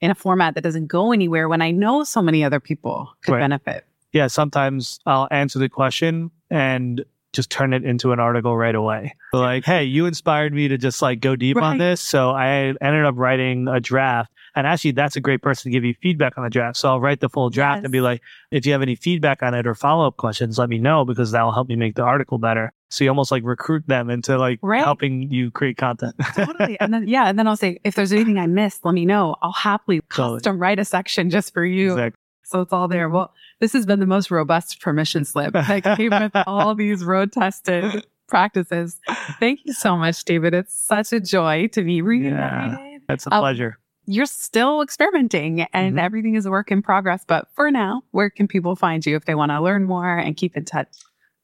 in 0.00 0.10
a 0.10 0.14
format 0.14 0.54
that 0.54 0.62
doesn't 0.62 0.86
go 0.86 1.12
anywhere 1.12 1.48
when 1.48 1.62
I 1.62 1.70
know 1.70 2.04
so 2.04 2.22
many 2.22 2.44
other 2.44 2.60
people 2.60 3.12
could 3.22 3.32
Right. 3.32 3.40
benefit. 3.40 3.84
Yeah. 4.12 4.26
Sometimes 4.28 5.00
I'll 5.06 5.28
answer 5.30 5.58
the 5.58 5.68
question 5.68 6.30
and 6.50 7.04
just 7.38 7.50
turn 7.50 7.72
it 7.72 7.84
into 7.84 8.10
an 8.10 8.18
article 8.18 8.56
right 8.56 8.74
away. 8.74 9.14
Like, 9.32 9.64
hey, 9.66 9.84
you 9.84 10.06
inspired 10.06 10.52
me 10.54 10.68
to 10.68 10.78
just 10.78 11.02
like 11.02 11.20
go 11.20 11.36
deep 11.36 11.58
on 11.58 11.76
this. 11.76 12.00
So 12.00 12.30
I 12.30 12.72
ended 12.80 13.04
up 13.04 13.14
writing 13.18 13.68
a 13.68 13.78
draft. 13.78 14.32
And 14.56 14.66
actually, 14.66 14.92
that's 14.92 15.16
a 15.16 15.20
great 15.20 15.42
person 15.42 15.70
to 15.70 15.76
give 15.76 15.84
you 15.84 15.94
feedback 16.02 16.38
on 16.38 16.44
the 16.44 16.50
draft. 16.50 16.78
So 16.78 16.88
I'll 16.88 17.00
write 17.00 17.20
the 17.20 17.28
full 17.28 17.50
draft 17.50 17.84
and 17.84 17.92
be 17.92 18.00
like, 18.00 18.22
if 18.50 18.64
you 18.64 18.72
have 18.72 18.80
any 18.80 18.96
feedback 18.96 19.42
on 19.42 19.52
it 19.52 19.66
or 19.66 19.74
follow 19.74 20.06
up 20.06 20.16
questions, 20.16 20.58
let 20.58 20.70
me 20.70 20.78
know 20.78 21.04
because 21.04 21.30
that 21.32 21.42
will 21.42 21.52
help 21.52 21.68
me 21.68 21.76
make 21.76 21.94
the 21.94 22.02
article 22.02 22.38
better. 22.38 22.72
So 22.88 23.04
you 23.04 23.10
almost 23.10 23.30
like 23.30 23.44
recruit 23.44 23.86
them 23.86 24.08
into 24.08 24.38
like 24.38 24.58
Right. 24.62 24.82
helping 24.82 25.30
you 25.30 25.50
create 25.50 25.76
content. 25.76 26.14
Totally. 26.34 26.80
and 26.80 26.92
then, 26.94 27.06
yeah. 27.06 27.26
And 27.28 27.38
then 27.38 27.46
I'll 27.46 27.56
say, 27.56 27.78
if 27.84 27.94
there's 27.94 28.12
anything 28.12 28.38
I 28.38 28.46
missed, 28.46 28.82
let 28.86 28.94
me 28.94 29.04
know. 29.04 29.36
I'll 29.42 29.52
happily 29.52 30.00
Totally. 30.10 30.38
custom 30.38 30.58
write 30.58 30.78
a 30.80 30.84
section 30.86 31.28
just 31.28 31.52
for 31.52 31.64
you. 31.66 31.92
Exactly. 31.92 32.18
So 32.48 32.62
it's 32.62 32.72
all 32.72 32.88
there. 32.88 33.08
Well, 33.08 33.32
this 33.60 33.72
has 33.74 33.84
been 33.84 34.00
the 34.00 34.06
most 34.06 34.30
robust 34.30 34.80
permission 34.80 35.24
slip. 35.24 35.54
Like 35.68 35.84
came 35.84 36.10
with 36.10 36.32
all 36.46 36.74
these 36.74 37.04
road 37.04 37.30
tested 37.32 38.06
practices. 38.26 38.98
Thank 39.38 39.60
you 39.64 39.72
so 39.72 39.96
much, 39.96 40.24
David. 40.24 40.54
It's 40.54 40.74
such 40.74 41.12
a 41.12 41.20
joy 41.20 41.68
to 41.68 41.82
be 41.82 42.00
reunited. 42.02 42.78
Yeah, 42.78 42.98
That's 43.08 43.26
a 43.26 43.34
Oh, 43.34 43.40
pleasure. 43.40 43.78
You're 44.06 44.24
still 44.26 44.80
experimenting 44.80 45.62
and 45.74 45.96
Mhm. 45.96 46.00
everything 46.00 46.34
is 46.36 46.46
a 46.46 46.50
work 46.50 46.70
in 46.70 46.80
progress. 46.80 47.24
But 47.26 47.48
for 47.54 47.70
now, 47.70 48.02
where 48.12 48.30
can 48.30 48.48
people 48.48 48.74
find 48.76 49.04
you 49.04 49.16
if 49.16 49.26
they 49.26 49.34
want 49.34 49.50
to 49.52 49.60
learn 49.60 49.84
more 49.84 50.16
and 50.16 50.34
keep 50.36 50.56
in 50.56 50.64
touch? 50.64 50.88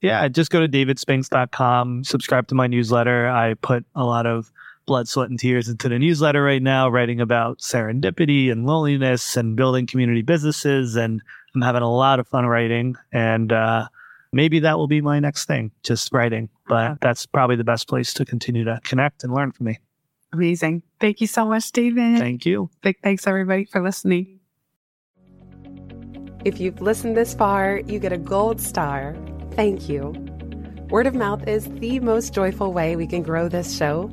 Yeah, 0.01 0.27
just 0.29 0.51
go 0.51 0.61
to 0.61 0.69
davidspinks.com, 0.69 2.05
subscribe 2.05 2.49
to 2.49 2.55
my 2.55 2.67
newsletter. 2.67 3.29
I 3.29 3.55
put 3.55 3.85
a 3.95 4.05
lot 4.05 4.27
of 4.27 4.51
blood, 4.87 5.09
sweat, 5.09 5.31
and 5.31 5.39
tears 5.39 5.69
into 5.69 5.89
the 5.89 5.99
newsletter 5.99 6.43
right 6.43 6.63
now, 6.63 6.89
writing 6.89 7.21
about 7.21 7.59
serendipity 7.59 8.51
and 8.51 8.67
loneliness 8.67 9.37
and 9.37 9.57
building 9.57 9.87
community 9.87 10.23
businesses. 10.23 10.97
And 10.97 11.23
I'm 11.55 11.63
having 11.63 11.83
a 11.83 11.93
lot 11.93 12.21
of 12.21 12.29
fun 12.29 12.47
writing. 12.47 12.97
And 13.13 13.53
uh, 13.53 13.89
maybe 14.33 14.61
that 14.61 14.77
will 14.77 14.89
be 14.89 15.01
my 15.01 15.21
next 15.21 15.47
thing, 15.47 15.71
just 15.83 16.13
writing. 16.13 16.49
But 16.69 17.01
that's 17.01 17.27
probably 17.27 17.57
the 17.57 17.65
best 17.65 17.89
place 17.89 18.13
to 18.15 18.25
continue 18.25 18.65
to 18.65 18.81
connect 18.85 19.25
and 19.25 19.33
learn 19.33 19.53
from 19.53 19.67
me. 19.67 19.79
Amazing. 20.33 20.83
Thank 20.99 21.21
you 21.21 21.27
so 21.27 21.47
much, 21.47 21.71
David. 21.71 22.19
Thank 22.19 22.45
you. 22.45 22.69
Big 22.83 22.99
thanks, 23.03 23.27
everybody, 23.27 23.67
for 23.67 23.81
listening. 23.81 24.41
If 26.45 26.61
you've 26.61 26.81
listened 26.81 27.17
this 27.17 27.35
far, 27.35 27.81
you 27.87 27.99
get 27.99 28.13
a 28.13 28.19
gold 28.19 28.61
star. 28.61 29.17
Thank 29.53 29.89
you. 29.89 30.13
Word 30.91 31.07
of 31.07 31.15
mouth 31.15 31.49
is 31.49 31.67
the 31.81 32.01
most 32.01 32.35
joyful 32.35 32.73
way 32.73 32.97
we 32.97 33.07
can 33.07 33.23
grow 33.23 33.49
this 33.49 33.77
show, 33.77 34.13